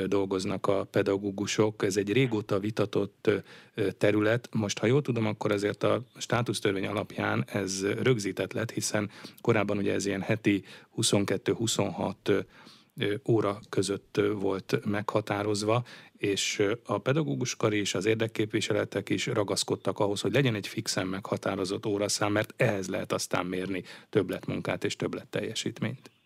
dolgoznak 0.07 0.67
a 0.67 0.85
pedagógusok. 0.85 1.83
Ez 1.83 1.97
egy 1.97 2.13
régóta 2.13 2.59
vitatott 2.59 3.31
terület. 3.99 4.49
Most, 4.53 4.79
ha 4.79 4.87
jól 4.87 5.03
tudom, 5.03 5.27
akkor 5.27 5.53
azért 5.53 5.83
a 5.83 6.03
státusztörvény 6.17 6.87
alapján 6.87 7.45
ez 7.53 7.87
rögzített 8.03 8.53
lett, 8.53 8.71
hiszen 8.71 9.11
korábban 9.41 9.79
ugye 9.79 9.93
ez 9.93 10.07
ilyen 10.07 10.23
heti 10.23 10.65
22-26 10.97 12.45
óra 13.29 13.61
között 13.69 14.21
volt 14.41 14.81
meghatározva, 14.85 15.85
és 16.17 16.63
a 16.85 16.99
pedagógus 16.99 17.57
kar 17.57 17.73
és 17.73 17.95
az 17.95 18.07
érdekképviseletek 18.07 19.09
is 19.09 19.27
ragaszkodtak 19.27 19.99
ahhoz, 19.99 20.21
hogy 20.21 20.33
legyen 20.33 20.55
egy 20.55 20.67
fixen 20.67 21.07
meghatározott 21.07 21.87
óraszám, 21.87 22.33
mert 22.33 22.55
ehhez 22.57 22.89
lehet 22.89 23.13
aztán 23.13 23.47
mérni 23.47 23.83
többletmunkát 24.11 24.85
és 24.85 24.97
többletteljesítményt. 24.97 26.11
E, 26.11 26.18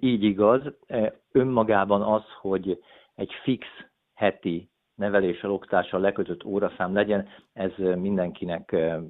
így 0.00 0.22
igaz. 0.22 0.62
E, 0.86 1.20
önmagában 1.32 2.02
az, 2.02 2.22
hogy 2.40 2.82
egy 3.14 3.32
fix 3.42 3.66
heti 4.14 4.70
neveléssel, 4.94 5.50
oktással 5.50 6.00
lekötött 6.00 6.44
óraszám 6.44 6.94
legyen, 6.94 7.28
ez 7.52 7.72
mindenkinek 7.76 8.72
e, 8.72 9.00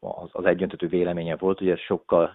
az, 0.00 0.28
az 0.32 0.44
egyöntető 0.44 0.86
véleménye 0.86 1.36
volt, 1.36 1.58
hogy 1.58 1.68
ez 1.68 1.78
sokkal 1.78 2.30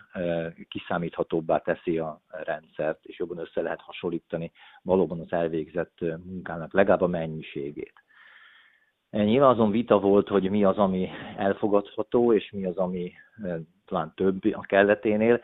kiszámíthatóbbá 0.69 1.57
teszi 1.57 1.97
a 1.97 2.21
rendszert, 2.29 3.05
és 3.05 3.19
jobban 3.19 3.37
össze 3.37 3.61
lehet 3.61 3.81
hasonlítani 3.81 4.51
valóban 4.81 5.19
az 5.19 5.31
elvégzett 5.31 5.99
munkának 5.99 6.73
legalább 6.73 7.01
a 7.01 7.07
mennyiségét. 7.07 7.93
Nyilván 9.09 9.49
azon 9.49 9.71
vita 9.71 9.99
volt, 9.99 10.27
hogy 10.27 10.49
mi 10.49 10.63
az, 10.63 10.77
ami 10.77 11.09
elfogadható, 11.37 12.33
és 12.33 12.51
mi 12.51 12.65
az, 12.65 12.77
ami 12.77 13.11
talán 13.85 14.13
több 14.15 14.41
a 14.51 14.61
kelleténél. 14.61 15.41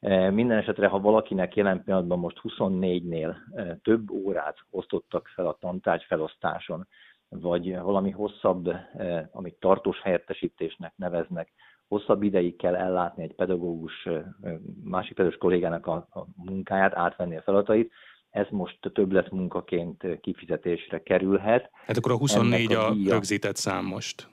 E, 0.00 0.30
minden 0.30 0.58
esetre, 0.58 0.86
ha 0.86 1.00
valakinek 1.00 1.54
jelen 1.54 1.84
pillanatban 1.84 2.18
most 2.18 2.40
24-nél 2.42 3.36
e, 3.54 3.78
több 3.82 4.10
órát 4.10 4.56
osztottak 4.70 5.30
fel 5.34 5.46
a 5.46 5.56
tantárgy 5.60 6.04
felosztáson, 6.04 6.86
vagy 7.28 7.78
valami 7.78 8.10
hosszabb, 8.10 8.68
e, 8.68 9.28
amit 9.32 9.56
tartós 9.60 10.00
helyettesítésnek 10.02 10.92
neveznek, 10.96 11.52
hosszabb 11.88 12.22
ideig 12.22 12.56
kell 12.56 12.74
ellátni 12.76 13.22
egy 13.22 13.34
pedagógus, 13.34 14.08
másik 14.82 15.14
pedagógus 15.14 15.38
kollégának 15.38 15.86
a, 15.86 15.92
a 16.10 16.26
munkáját, 16.34 16.94
átvenni 16.94 17.36
a 17.36 17.42
feladatait, 17.42 17.92
ez 18.30 18.46
most 18.50 18.78
többlet 18.92 19.30
munkaként 19.30 20.20
kifizetésre 20.20 21.02
kerülhet. 21.02 21.70
Hát 21.86 21.96
akkor 21.96 22.12
a 22.12 22.16
24 22.16 22.72
a, 22.72 22.88
a 22.88 22.94
rögzített 23.08 23.56
szám 23.56 23.84
most. 23.84 24.28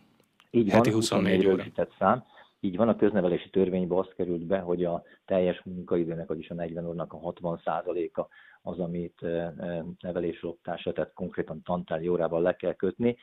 Így 0.51 0.69
Heti 0.69 0.89
van, 0.89 0.99
24, 0.99 1.35
24 1.35 1.43
rögzített 1.43 1.91
szám. 1.99 2.23
Így 2.59 2.77
van, 2.77 2.89
a 2.89 2.95
köznevelési 2.95 3.49
törvénybe 3.49 3.95
az 3.95 4.07
került 4.15 4.45
be, 4.45 4.59
hogy 4.59 4.83
a 4.83 5.03
teljes 5.25 5.61
munkaidőnek, 5.63 6.27
vagyis 6.27 6.49
a 6.49 6.53
40 6.53 6.85
órának 6.85 7.13
a 7.13 7.17
60 7.17 7.59
a 7.63 8.27
az, 8.61 8.79
amit 8.79 9.21
nevelés 9.99 10.43
oktása, 10.43 10.93
tehát 10.93 11.13
konkrétan 11.13 11.61
tantárgyi 11.61 12.07
órával 12.07 12.41
le 12.41 12.55
kell 12.55 12.73
kötni. 12.73 13.17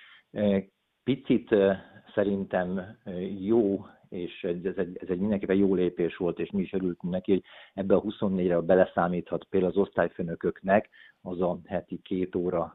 Picit 1.05 1.55
szerintem 2.15 2.99
jó, 3.41 3.87
és 4.09 4.45
ez 4.45 4.77
egy, 4.77 4.97
ez 5.01 5.09
egy 5.09 5.19
mindenképpen 5.19 5.57
jó 5.57 5.75
lépés 5.75 6.17
volt, 6.17 6.39
és 6.39 6.51
mi 6.51 6.63
is 6.63 6.73
örültünk 6.73 7.13
neki, 7.13 7.33
hogy 7.33 7.43
ebbe 7.75 7.95
a 7.95 8.03
24-re 8.03 8.61
beleszámíthat 8.61 9.45
például 9.45 9.73
az 9.73 9.79
osztályfőnököknek 9.79 10.89
az 11.23 11.41
a 11.41 11.59
heti 11.65 12.01
két 12.03 12.35
óra 12.35 12.75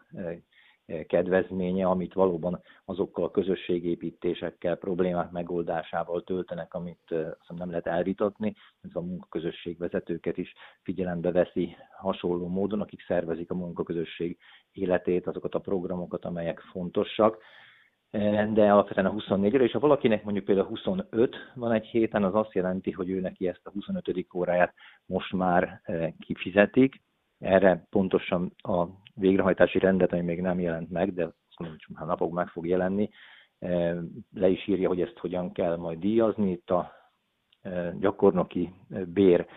kedvezménye, 1.08 1.86
amit 1.86 2.14
valóban 2.14 2.62
azokkal 2.86 3.24
a 3.24 3.32
közösségépítésekkel, 3.32 4.76
problémák 4.76 5.32
megoldásával 5.32 6.24
töltenek, 6.24 6.74
amit 6.74 7.16
nem 7.48 7.70
lehet 7.70 7.88
elvitatni. 7.88 8.56
Ez 8.82 8.90
a 8.94 9.02
munkaközösség 9.02 9.78
vezetőket 9.78 10.38
is 10.38 10.54
figyelembe 10.82 11.32
veszi 11.32 11.76
hasonló 11.98 12.48
módon, 12.48 12.82
akik 12.82 13.02
szervezik 13.08 13.52
a 13.52 13.56
munkaközösség 13.56 14.38
életét, 14.72 15.28
azokat 15.28 15.56
a 15.56 15.60
programokat, 15.60 16.26
amelyek 16.26 16.60
fontosak. 16.60 17.38
de 18.54 18.72
alapvetően 18.72 19.06
a 19.06 19.14
24-re, 19.14 19.64
és 19.64 19.72
ha 19.72 19.80
valakinek 19.80 20.24
mondjuk 20.24 20.46
például 20.46 20.68
25 20.68 21.36
van 21.56 21.72
egy 21.72 21.86
héten, 21.86 22.24
az 22.24 22.36
azt 22.36 22.54
jelenti, 22.54 22.92
hogy 22.92 23.10
ő 23.10 23.20
neki 23.20 23.48
ezt 23.48 23.62
a 23.64 23.72
25. 23.72 24.28
óráját 24.36 24.74
most 25.06 25.34
már 25.34 25.82
kifizetik. 26.20 27.02
Erre 27.40 27.86
pontosan 27.90 28.54
a 28.58 28.86
végrehajtási 29.14 29.80
rendet, 29.80 30.12
ami 30.12 30.22
még 30.22 30.42
nem 30.42 30.60
jelent 30.60 30.90
meg, 30.90 31.14
de 31.14 31.30
már 31.88 32.08
napok 32.08 32.32
meg 32.32 32.48
fog 32.48 32.68
jelenni, 32.68 33.10
le 34.34 34.48
is 34.48 34.68
írja, 34.68 34.88
hogy 34.88 35.02
ezt 35.02 35.18
hogyan 35.18 35.52
kell 35.52 35.76
majd 35.76 36.00
díjazni. 36.00 36.52
Itt 36.52 36.70
a 36.70 36.92
gyakornoki 38.00 38.74
bér 39.06 39.48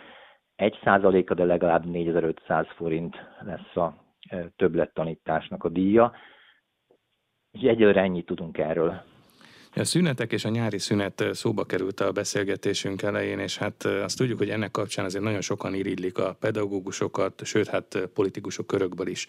1 0.54 0.78
százaléka, 0.82 1.34
de 1.34 1.44
legalább 1.44 1.84
4500 1.84 2.66
forint 2.76 3.16
lesz 3.40 3.76
a 3.76 4.04
többlettanításnak 4.56 5.64
a 5.64 5.68
díja. 5.68 6.12
Úgyhogy 7.52 7.68
egyelőre 7.70 8.00
ennyit 8.00 8.26
tudunk 8.26 8.58
erről. 8.58 9.02
A 9.76 9.84
szünetek 9.84 10.32
és 10.32 10.44
a 10.44 10.48
nyári 10.48 10.78
szünet 10.78 11.24
szóba 11.32 11.64
került 11.64 12.00
a 12.00 12.12
beszélgetésünk 12.12 13.02
elején, 13.02 13.38
és 13.38 13.56
hát 13.56 13.84
azt 13.84 14.16
tudjuk, 14.16 14.38
hogy 14.38 14.50
ennek 14.50 14.70
kapcsán 14.70 15.04
azért 15.04 15.24
nagyon 15.24 15.40
sokan 15.40 15.74
iriglik 15.74 16.18
a 16.18 16.36
pedagógusokat, 16.40 17.44
sőt, 17.44 17.68
hát 17.68 17.98
politikusok 18.14 18.66
körökből 18.66 19.06
is 19.06 19.26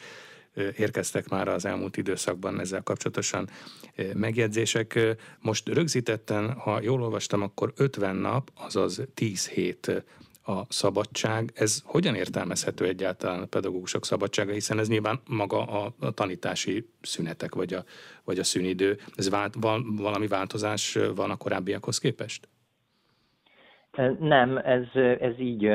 érkeztek 0.77 1.29
már 1.29 1.47
az 1.47 1.65
elmúlt 1.65 1.97
időszakban 1.97 2.59
ezzel 2.59 2.81
kapcsolatosan 2.81 3.49
megjegyzések. 4.13 4.99
Most 5.39 5.69
rögzítetten, 5.69 6.53
ha 6.53 6.81
jól 6.81 7.01
olvastam, 7.01 7.41
akkor 7.41 7.73
50 7.75 8.15
nap, 8.15 8.51
azaz 8.55 9.01
10 9.13 9.47
hét 9.47 10.03
a 10.45 10.61
szabadság. 10.69 11.51
Ez 11.55 11.81
hogyan 11.85 12.15
értelmezhető 12.15 12.85
egyáltalán 12.85 13.41
a 13.41 13.45
pedagógusok 13.45 14.05
szabadsága, 14.05 14.51
hiszen 14.51 14.79
ez 14.79 14.87
nyilván 14.87 15.19
maga 15.27 15.65
a, 15.65 15.93
a 15.99 16.11
tanítási 16.11 16.89
szünetek, 17.01 17.55
vagy 17.55 17.73
a, 17.73 17.83
vagy 18.23 18.39
a 18.39 18.43
szünidő. 18.43 18.97
Ez 19.15 19.29
vált, 19.29 19.55
val, 19.59 19.83
valami 19.97 20.27
változás 20.27 20.97
van 21.15 21.31
a 21.31 21.37
korábbiakhoz 21.37 21.97
képest? 21.97 22.47
Nem, 24.19 24.57
ez, 24.57 24.95
ez 25.19 25.39
így 25.39 25.71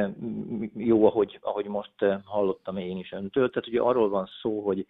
jó, 0.74 1.06
ahogy, 1.06 1.38
ahogy 1.42 1.66
most 1.66 1.92
hallottam 2.24 2.76
én 2.76 2.98
is 2.98 3.12
öntől. 3.12 3.50
Tehát 3.50 3.68
ugye 3.68 3.80
arról 3.80 4.08
van 4.08 4.28
szó, 4.42 4.60
hogy 4.60 4.86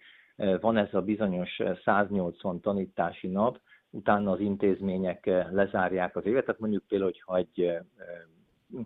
van 0.60 0.76
ez 0.76 0.94
a 0.94 1.00
bizonyos 1.00 1.60
180 1.84 2.60
tanítási 2.60 3.26
nap, 3.26 3.60
utána 3.90 4.30
az 4.30 4.40
intézmények 4.40 5.30
lezárják 5.50 6.16
az 6.16 6.26
évet, 6.26 6.44
tehát 6.44 6.60
mondjuk 6.60 6.84
például, 6.88 7.10
hogyha 7.10 7.36
egy 7.36 7.78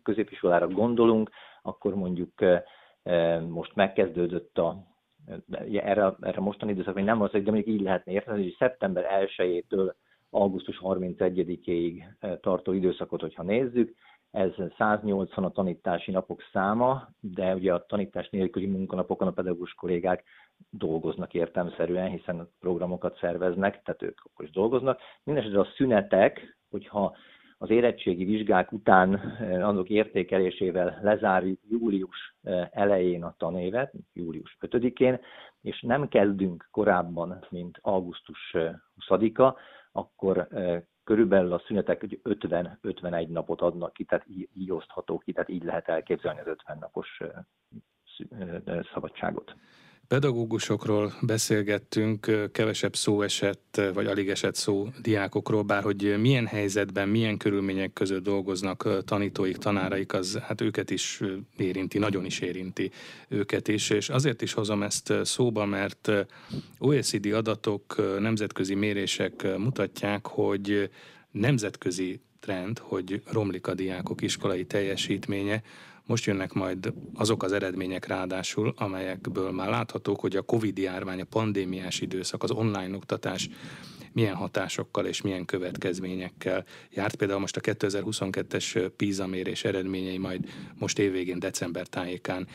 középiskolára 0.02 0.68
gondolunk, 0.68 1.30
akkor 1.62 1.94
mondjuk 1.94 2.32
most 3.48 3.74
megkezdődött 3.74 4.58
a 4.58 4.90
erre, 5.72 6.14
erre 6.20 6.40
mostani 6.40 6.72
időszak 6.72 6.94
még 6.94 7.04
nem 7.04 7.22
az, 7.22 7.30
de 7.30 7.40
mondjuk 7.44 7.66
így 7.66 7.80
lehetne 7.80 8.12
érteni, 8.12 8.42
hogy 8.42 8.56
szeptember 8.58 9.28
1-től 9.36 9.92
augusztus 10.30 10.80
31-ig 10.82 12.02
tartó 12.40 12.72
időszakot, 12.72 13.20
hogyha 13.20 13.42
nézzük, 13.42 13.94
ez 14.30 14.50
180 14.78 15.44
a 15.44 15.50
tanítási 15.50 16.10
napok 16.10 16.42
száma, 16.52 17.08
de 17.20 17.54
ugye 17.54 17.74
a 17.74 17.86
tanítás 17.86 18.28
nélküli 18.28 18.66
munkanapokon 18.66 19.28
a 19.28 19.32
pedagógus 19.32 19.74
kollégák 19.74 20.24
dolgoznak 20.70 21.34
értelmszerűen, 21.34 22.08
hiszen 22.08 22.48
programokat 22.60 23.18
szerveznek, 23.18 23.82
tehát 23.82 24.02
ők 24.02 24.20
akkor 24.24 24.44
is 24.44 24.50
dolgoznak. 24.50 25.00
Mindenesetre 25.24 25.60
a 25.60 25.72
szünetek, 25.76 26.58
hogyha 26.70 27.16
az 27.62 27.70
érettségi 27.70 28.24
vizsgák 28.24 28.72
után 28.72 29.14
eh, 29.14 29.68
azok 29.68 29.88
értékelésével 29.88 30.98
lezárjuk 31.02 31.58
július 31.70 32.36
eh, 32.42 32.68
elején 32.72 33.24
a 33.24 33.34
tanévet, 33.38 33.92
július 34.12 34.56
5-én, 34.60 35.20
és 35.60 35.80
nem 35.80 36.08
kezdünk 36.08 36.68
korábban, 36.70 37.46
mint 37.50 37.78
augusztus 37.80 38.56
20-a, 39.08 39.42
eh, 39.42 39.52
akkor 39.92 40.48
körülbelül 41.04 41.52
a 41.52 41.62
szünetek 41.66 42.04
50-51 42.24 43.28
napot 43.28 43.60
adnak 43.60 43.92
ki, 43.92 44.04
tehát 44.04 44.26
így, 44.28 44.48
így 44.54 44.72
osztható 44.72 45.18
ki, 45.18 45.32
tehát 45.32 45.48
így 45.48 45.64
lehet 45.64 45.88
elképzelni 45.88 46.40
az 46.40 46.46
50 46.46 46.78
napos 46.80 47.20
szabadságot. 48.92 49.54
Pedagógusokról 50.12 51.14
beszélgettünk, 51.20 52.50
kevesebb 52.52 52.96
szó 52.96 53.22
esett, 53.22 53.80
vagy 53.94 54.06
alig 54.06 54.28
esett 54.28 54.54
szó 54.54 54.88
diákokról, 55.02 55.62
bár 55.62 55.82
hogy 55.82 56.16
milyen 56.20 56.46
helyzetben, 56.46 57.08
milyen 57.08 57.36
körülmények 57.36 57.92
között 57.92 58.22
dolgoznak 58.22 59.04
tanítóik, 59.04 59.56
tanáraik, 59.56 60.12
az 60.12 60.38
hát 60.42 60.60
őket 60.60 60.90
is 60.90 61.20
érinti, 61.56 61.98
nagyon 61.98 62.24
is 62.24 62.40
érinti 62.40 62.90
őket 63.28 63.68
is, 63.68 63.90
és 63.90 64.08
azért 64.08 64.42
is 64.42 64.52
hozom 64.52 64.82
ezt 64.82 65.12
szóba, 65.22 65.64
mert 65.64 66.10
OECD 66.78 67.26
adatok, 67.26 68.18
nemzetközi 68.20 68.74
mérések 68.74 69.56
mutatják, 69.58 70.26
hogy 70.26 70.90
nemzetközi 71.30 72.20
trend, 72.40 72.78
hogy 72.78 73.22
romlik 73.32 73.66
a 73.66 73.74
diákok 73.74 74.22
iskolai 74.22 74.64
teljesítménye, 74.64 75.62
most 76.12 76.24
jönnek 76.24 76.52
majd 76.52 76.92
azok 77.14 77.42
az 77.42 77.52
eredmények 77.52 78.06
ráadásul, 78.06 78.74
amelyekből 78.76 79.50
már 79.50 79.68
láthatók, 79.68 80.20
hogy 80.20 80.36
a 80.36 80.42
Covid 80.42 80.78
járvány, 80.78 81.20
a 81.20 81.24
pandémiás 81.24 82.00
időszak, 82.00 82.42
az 82.42 82.50
online 82.50 82.96
oktatás 82.96 83.48
milyen 84.12 84.34
hatásokkal 84.34 85.06
és 85.06 85.20
milyen 85.20 85.44
következményekkel 85.44 86.64
járt. 86.90 87.14
Például 87.14 87.40
most 87.40 87.56
a 87.56 87.60
2022-es 87.60 88.90
PISA 88.96 89.26
mérés 89.26 89.64
eredményei 89.64 90.18
majd 90.18 90.48
most 90.78 90.98
évvégén, 90.98 91.38
december 91.38 91.86
tájékán 91.86 92.46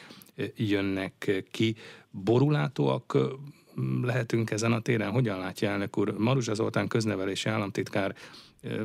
jönnek 0.55 1.43
ki. 1.51 1.76
Borulátóak 2.12 3.18
lehetünk 4.01 4.51
ezen 4.51 4.72
a 4.72 4.82
téren? 4.82 5.12
Hogyan 5.12 5.39
látja 5.39 5.70
elnök 5.70 5.97
úr? 5.97 6.18
Maruzsa 6.18 6.53
Zoltán 6.53 6.88
köznevelési 6.88 7.49
államtitkár 7.49 8.16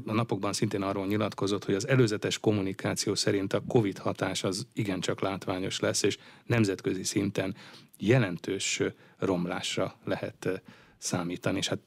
a 0.06 0.12
napokban 0.12 0.52
szintén 0.52 0.82
arról 0.82 1.06
nyilatkozott, 1.06 1.64
hogy 1.64 1.74
az 1.74 1.88
előzetes 1.88 2.38
kommunikáció 2.38 3.14
szerint 3.14 3.52
a 3.52 3.62
COVID 3.68 3.98
hatás 3.98 4.44
az 4.44 4.68
igencsak 4.72 5.20
látványos 5.20 5.80
lesz, 5.80 6.02
és 6.02 6.18
nemzetközi 6.44 7.04
szinten 7.04 7.54
jelentős 7.98 8.82
romlásra 9.18 9.94
lehet 10.04 10.62
számítani, 10.96 11.58
és 11.58 11.68
hát 11.68 11.78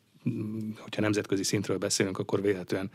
hogyha 0.78 1.02
nemzetközi 1.02 1.44
szintről 1.44 1.78
beszélünk, 1.78 2.18
akkor 2.18 2.42
véletlenül 2.42 2.90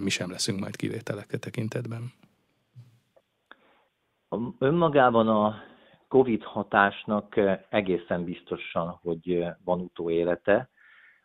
mi 0.00 0.10
sem 0.10 0.30
leszünk 0.30 0.60
majd 0.60 0.76
kivételek 0.76 1.26
tekintetben. 1.26 2.12
Önmagában 4.58 5.28
a 5.28 5.54
COVID 6.08 6.42
hatásnak 6.42 7.34
egészen 7.70 8.24
biztosan, 8.24 8.98
hogy 9.02 9.44
van 9.64 9.80
utóélete, 9.80 10.70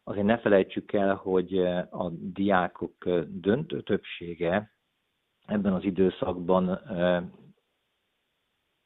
Azért 0.03 0.25
ne 0.25 0.37
felejtsük 0.37 0.93
el, 0.93 1.15
hogy 1.15 1.57
eh, 1.57 1.93
a 1.93 2.09
diákok 2.09 3.05
eh, 3.05 3.23
döntő 3.27 3.81
többsége 3.81 4.71
ebben 5.45 5.73
az 5.73 5.83
időszakban 5.83 6.69
eh, 6.69 7.23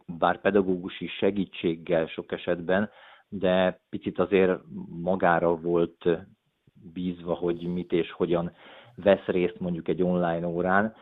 bár 0.05 0.41
pedagógusi 0.41 1.07
segítséggel 1.07 2.07
sok 2.07 2.31
esetben, 2.31 2.89
de 3.29 3.81
picit 3.89 4.19
azért 4.19 4.59
magára 4.89 5.55
volt 5.55 6.09
bízva, 6.93 7.33
hogy 7.33 7.61
mit 7.61 7.91
és 7.91 8.11
hogyan 8.11 8.55
vesz 8.95 9.25
részt 9.25 9.59
mondjuk 9.59 9.87
egy 9.87 10.03
online 10.03 10.47
órán. 10.47 10.95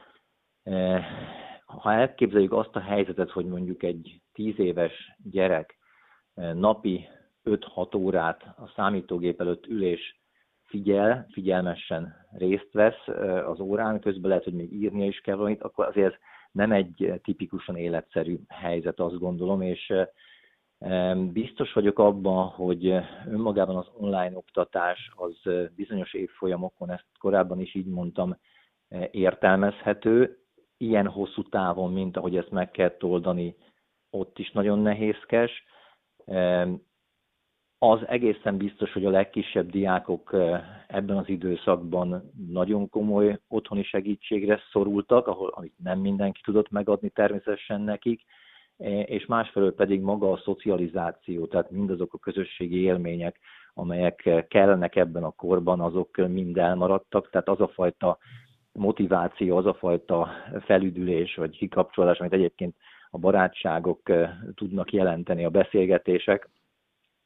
Ha 1.66 1.94
elképzeljük 1.94 2.52
azt 2.52 2.76
a 2.76 2.80
helyzetet, 2.80 3.32
hogy 3.32 3.46
mondjuk 3.46 3.84
egy 3.84 4.22
tíz 4.34 4.60
éves 4.60 5.16
gyerek 5.24 5.78
napi 6.34 7.08
5-6 7.46 7.98
órát 7.98 8.44
a 8.44 8.72
számítógép 8.76 9.42
előtt 9.42 9.66
ülés 9.68 10.20
figyel, 10.64 11.28
figyelmesen 11.32 12.28
részt 12.32 12.70
vesz 12.72 13.08
az 13.46 13.60
órán, 13.60 14.00
közben 14.00 14.30
lehet, 14.30 14.44
hogy 14.44 14.54
még 14.54 14.74
írnia 14.74 15.06
is 15.06 15.20
kell 15.20 15.36
valamit, 15.36 15.62
akkor 15.62 15.86
azért 15.86 16.14
ez 16.14 16.20
nem 16.52 16.72
egy 16.72 17.20
tipikusan 17.24 17.76
életszerű 17.76 18.40
helyzet, 18.48 19.00
azt 19.00 19.20
gondolom, 19.20 19.62
és 19.62 19.94
biztos 21.32 21.74
vagyok 21.74 22.00
abban, 22.00 22.48
hogy 22.48 22.94
önmagában 23.28 23.76
az 23.76 23.88
online 23.98 24.38
oktatás 24.38 25.12
az 25.16 25.52
bizonyos 25.76 26.14
évfolyamokon, 26.14 26.92
ezt 26.92 27.06
korábban 27.20 27.60
is 27.60 27.76
így 27.76 27.88
mondtam, 27.88 28.38
értelmezhető, 29.12 30.38
ilyen 30.78 31.08
hosszú 31.08 31.44
távon, 31.44 31.94
mint 31.94 32.18
ahogy 32.18 32.38
ezt 32.38 32.52
meg 32.52 32.72
kell 32.72 32.96
oldani, 33.02 33.56
ott 34.10 34.40
is 34.40 34.52
nagyon 34.52 34.80
nehézkes 34.80 35.64
az 37.80 38.08
egészen 38.08 38.58
biztos, 38.58 38.94
hogy 38.94 39.06
a 39.06 39.10
legkisebb 39.10 39.70
diákok 39.70 40.36
ebben 40.88 41.18
az 41.18 41.30
időszakban 41.30 42.32
nagyon 42.50 42.90
komoly 42.90 43.40
otthoni 43.48 43.84
segítségre 43.84 44.60
szorultak, 44.72 45.28
ahol 45.28 45.50
amit 45.56 45.74
nem 45.84 46.00
mindenki 46.00 46.42
tudott 46.42 46.70
megadni 46.70 47.10
természetesen 47.10 47.82
nekik, 47.82 48.22
és 49.06 49.26
másfelől 49.26 49.74
pedig 49.74 50.02
maga 50.02 50.32
a 50.32 50.42
szocializáció, 50.44 51.46
tehát 51.46 51.72
mindazok 51.72 52.14
a 52.14 52.18
közösségi 52.18 52.82
élmények, 52.82 53.40
amelyek 53.74 54.46
kellenek 54.48 54.96
ebben 54.96 55.24
a 55.24 55.32
korban, 55.32 55.82
azok 55.82 56.28
mind 56.28 56.58
elmaradtak, 56.58 57.30
tehát 57.30 57.50
az 57.50 57.62
a 57.62 57.68
fajta 57.68 58.18
motiváció, 58.72 59.58
az 59.58 59.66
a 59.66 59.74
fajta 59.74 60.30
felüdülés 60.60 61.36
vagy 61.36 61.58
kikapcsolás, 61.58 62.20
amit 62.20 62.34
egyébként 62.34 62.76
a 63.10 63.18
barátságok 63.18 64.02
tudnak 64.56 64.92
jelenteni, 64.92 65.46
a 65.46 65.50
beszélgetések, 65.50 66.50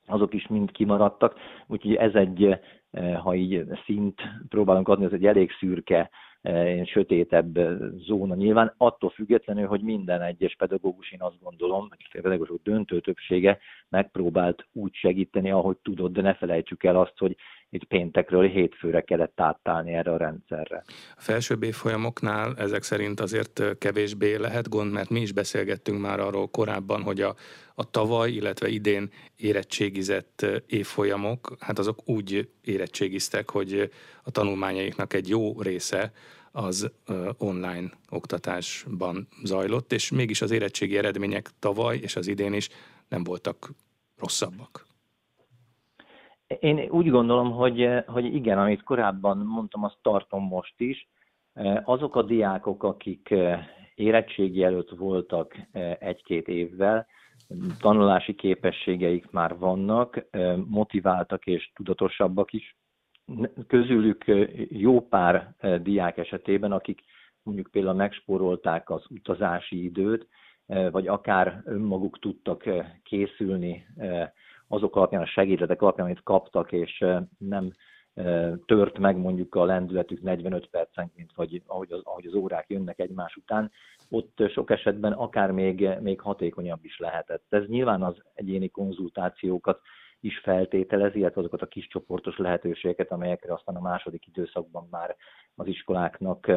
azok 0.09 0.33
is 0.33 0.47
mind 0.47 0.71
kimaradtak, 0.71 1.35
úgyhogy 1.67 1.95
ez 1.95 2.13
egy 2.13 2.59
ha 3.23 3.35
így 3.35 3.63
szint 3.85 4.21
próbálunk 4.49 4.87
adni, 4.87 5.05
az 5.05 5.13
egy 5.13 5.25
elég 5.25 5.51
szürke 5.59 6.09
Eh, 6.41 6.85
sötétebb 6.85 7.57
eh, 7.57 7.77
zóna 8.07 8.35
nyilván, 8.35 8.73
attól 8.77 9.09
függetlenül, 9.09 9.67
hogy 9.67 9.81
minden 9.81 10.21
egyes 10.21 10.55
pedagógus, 10.55 11.11
én 11.11 11.21
azt 11.21 11.41
gondolom, 11.41 11.87
hogy 11.89 11.97
a 12.01 12.19
pedagógusok 12.21 12.61
döntő 12.63 12.99
többsége 12.99 13.57
megpróbált 13.89 14.67
úgy 14.73 14.93
segíteni, 14.93 15.51
ahogy 15.51 15.77
tudott, 15.77 16.11
de 16.13 16.21
ne 16.21 16.33
felejtsük 16.33 16.83
el 16.83 16.95
azt, 16.95 17.17
hogy 17.17 17.35
itt 17.69 17.83
péntekről 17.83 18.47
hétfőre 18.47 19.01
kellett 19.01 19.39
átállni 19.39 19.93
erre 19.93 20.11
a 20.11 20.17
rendszerre. 20.17 20.83
A 21.15 21.21
felsőbb 21.21 21.63
évfolyamoknál 21.63 22.55
ezek 22.57 22.83
szerint 22.83 23.19
azért 23.19 23.77
kevésbé 23.77 24.35
lehet 24.35 24.69
gond, 24.69 24.91
mert 24.91 25.09
mi 25.09 25.21
is 25.21 25.31
beszélgettünk 25.31 26.01
már 26.01 26.19
arról 26.19 26.47
korábban, 26.47 27.01
hogy 27.01 27.21
a, 27.21 27.35
a 27.75 27.89
tavaly, 27.89 28.31
illetve 28.31 28.67
idén 28.67 29.09
érettségizett 29.35 30.45
évfolyamok, 30.67 31.55
hát 31.59 31.79
azok 31.79 32.09
úgy 32.09 32.49
érettségiztek, 32.61 33.49
hogy 33.49 33.91
a 34.23 34.31
tanulmányaiknak 34.31 35.13
egy 35.13 35.29
jó 35.29 35.61
része 35.61 36.11
az 36.51 36.91
online 37.37 37.89
oktatásban 38.09 39.27
zajlott, 39.43 39.93
és 39.93 40.11
mégis 40.11 40.41
az 40.41 40.51
érettségi 40.51 40.97
eredmények 40.97 41.49
tavaly 41.59 41.97
és 41.97 42.15
az 42.15 42.27
idén 42.27 42.53
is 42.53 42.69
nem 43.07 43.23
voltak 43.23 43.71
rosszabbak. 44.17 44.88
Én 46.59 46.89
úgy 46.89 47.09
gondolom, 47.09 47.51
hogy, 47.51 47.89
hogy 48.05 48.25
igen, 48.25 48.57
amit 48.57 48.83
korábban 48.83 49.37
mondtam, 49.37 49.83
azt 49.83 49.97
tartom 50.01 50.43
most 50.43 50.73
is. 50.77 51.09
Azok 51.83 52.15
a 52.15 52.21
diákok, 52.21 52.83
akik 52.83 53.33
érettségi 53.95 54.63
előtt 54.63 54.89
voltak 54.89 55.55
egy-két 55.99 56.47
évvel, 56.47 57.07
tanulási 57.79 58.35
képességeik 58.35 59.31
már 59.31 59.57
vannak, 59.57 60.25
motiváltak 60.65 61.45
és 61.45 61.71
tudatosabbak 61.75 62.53
is. 62.53 62.77
Közülük 63.67 64.25
jó 64.69 65.07
pár 65.07 65.55
diák 65.81 66.17
esetében, 66.17 66.71
akik 66.71 67.01
mondjuk 67.43 67.67
például 67.71 67.95
megspórolták 67.95 68.89
az 68.89 69.03
utazási 69.09 69.83
időt, 69.83 70.27
vagy 70.65 71.07
akár 71.07 71.61
önmaguk 71.65 72.19
tudtak 72.19 72.63
készülni 73.03 73.85
azok 74.69 74.95
alapján, 74.95 75.21
a 75.21 75.25
segédletek 75.25 75.81
alapján, 75.81 76.05
amit 76.05 76.23
kaptak, 76.23 76.71
és 76.71 77.05
nem 77.37 77.71
tört 78.65 78.97
meg 78.97 79.17
mondjuk 79.17 79.55
a 79.55 79.65
lendületük 79.65 80.21
45 80.21 80.69
percenként, 80.69 81.31
vagy 81.35 81.61
ahogy 81.65 81.91
az, 81.91 82.01
ahogy 82.03 82.25
az 82.25 82.33
órák 82.33 82.69
jönnek 82.69 82.99
egymás 82.99 83.35
után, 83.35 83.71
ott 84.09 84.43
sok 84.49 84.71
esetben 84.71 85.11
akár 85.11 85.51
még, 85.51 85.89
még 86.01 86.21
hatékonyabb 86.21 86.83
is 86.83 86.99
lehetett. 86.99 87.45
Ez 87.49 87.65
nyilván 87.65 88.03
az 88.03 88.23
egyéni 88.33 88.69
konzultációkat 88.69 89.81
is 90.19 90.39
feltételezi, 90.39 91.19
illetve 91.19 91.39
azokat 91.39 91.61
a 91.61 91.67
kis 91.67 91.87
csoportos 91.87 92.37
lehetőségeket, 92.37 93.11
amelyekre 93.11 93.53
aztán 93.53 93.75
a 93.75 93.81
második 93.81 94.27
időszakban 94.27 94.87
már 94.91 95.15
az 95.55 95.67
iskoláknak 95.67 96.51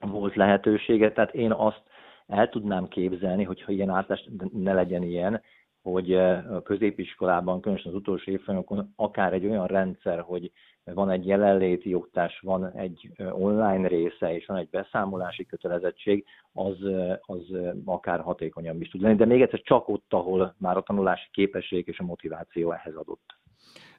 volt 0.00 0.34
lehetősége. 0.34 1.12
Tehát 1.12 1.34
én 1.34 1.52
azt 1.52 1.82
el 2.26 2.48
tudnám 2.48 2.88
képzelni, 2.88 3.44
hogyha 3.44 3.72
ilyen 3.72 3.90
átlás 3.90 4.28
ne 4.52 4.72
legyen 4.72 5.02
ilyen, 5.02 5.42
hogy 5.82 6.14
a 6.14 6.62
középiskolában, 6.62 7.60
különösen 7.60 7.92
az 7.92 7.98
utolsó 7.98 8.30
évfolyamokon 8.30 8.92
akár 8.96 9.32
egy 9.32 9.46
olyan 9.46 9.66
rendszer, 9.66 10.20
hogy 10.20 10.52
van 10.84 11.10
egy 11.10 11.26
jelenléti 11.26 11.94
oktatás, 11.94 12.40
van 12.40 12.72
egy 12.72 13.10
online 13.18 13.88
része, 13.88 14.34
és 14.34 14.46
van 14.46 14.56
egy 14.56 14.68
beszámolási 14.70 15.46
kötelezettség, 15.46 16.24
az, 16.52 16.76
az 17.20 17.56
akár 17.84 18.20
hatékonyabb 18.20 18.80
is 18.80 18.88
tud 18.88 19.00
lenni. 19.00 19.16
De 19.16 19.24
még 19.24 19.42
egyszer 19.42 19.60
csak 19.62 19.88
ott, 19.88 20.12
ahol 20.12 20.54
már 20.58 20.76
a 20.76 20.82
tanulási 20.82 21.28
képesség 21.30 21.88
és 21.88 21.98
a 21.98 22.04
motiváció 22.04 22.72
ehhez 22.72 22.94
adott. 22.94 23.38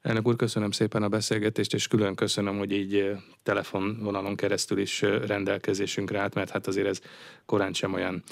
Elnök 0.01 0.27
úr, 0.27 0.35
köszönöm 0.35 0.71
szépen 0.71 1.03
a 1.03 1.09
beszélgetést, 1.09 1.73
és 1.73 1.87
külön 1.87 2.15
köszönöm, 2.15 2.57
hogy 2.57 2.71
így 2.71 3.11
telefonvonalon 3.43 4.35
keresztül 4.35 4.77
is 4.77 5.01
rendelkezésünkre 5.01 6.19
állt, 6.19 6.35
mert 6.35 6.49
hát 6.49 6.67
azért 6.67 6.87
ez 6.87 7.01
korán 7.45 7.73
sem 7.73 7.93
olyan 7.93 8.23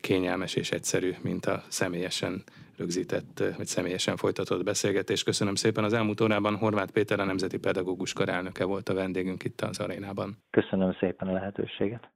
kényelmes 0.00 0.54
és 0.54 0.70
egyszerű, 0.70 1.14
mint 1.22 1.46
a 1.46 1.62
személyesen 1.68 2.42
rögzített, 2.76 3.42
vagy 3.56 3.66
személyesen 3.66 4.16
folytatott 4.16 4.64
beszélgetés. 4.64 5.22
Köszönöm 5.22 5.54
szépen. 5.54 5.84
Az 5.84 5.92
elmúlt 5.92 6.20
órában 6.20 6.56
Horváth 6.56 6.92
Péter, 6.92 7.20
a 7.20 7.24
Nemzeti 7.24 7.58
Pedagógus 7.58 8.12
Kar 8.12 8.28
elnöke 8.28 8.64
volt 8.64 8.88
a 8.88 8.94
vendégünk 8.94 9.44
itt 9.44 9.60
az 9.60 9.78
arénában. 9.78 10.38
Köszönöm 10.50 10.96
szépen 11.00 11.28
a 11.28 11.32
lehetőséget. 11.32 12.12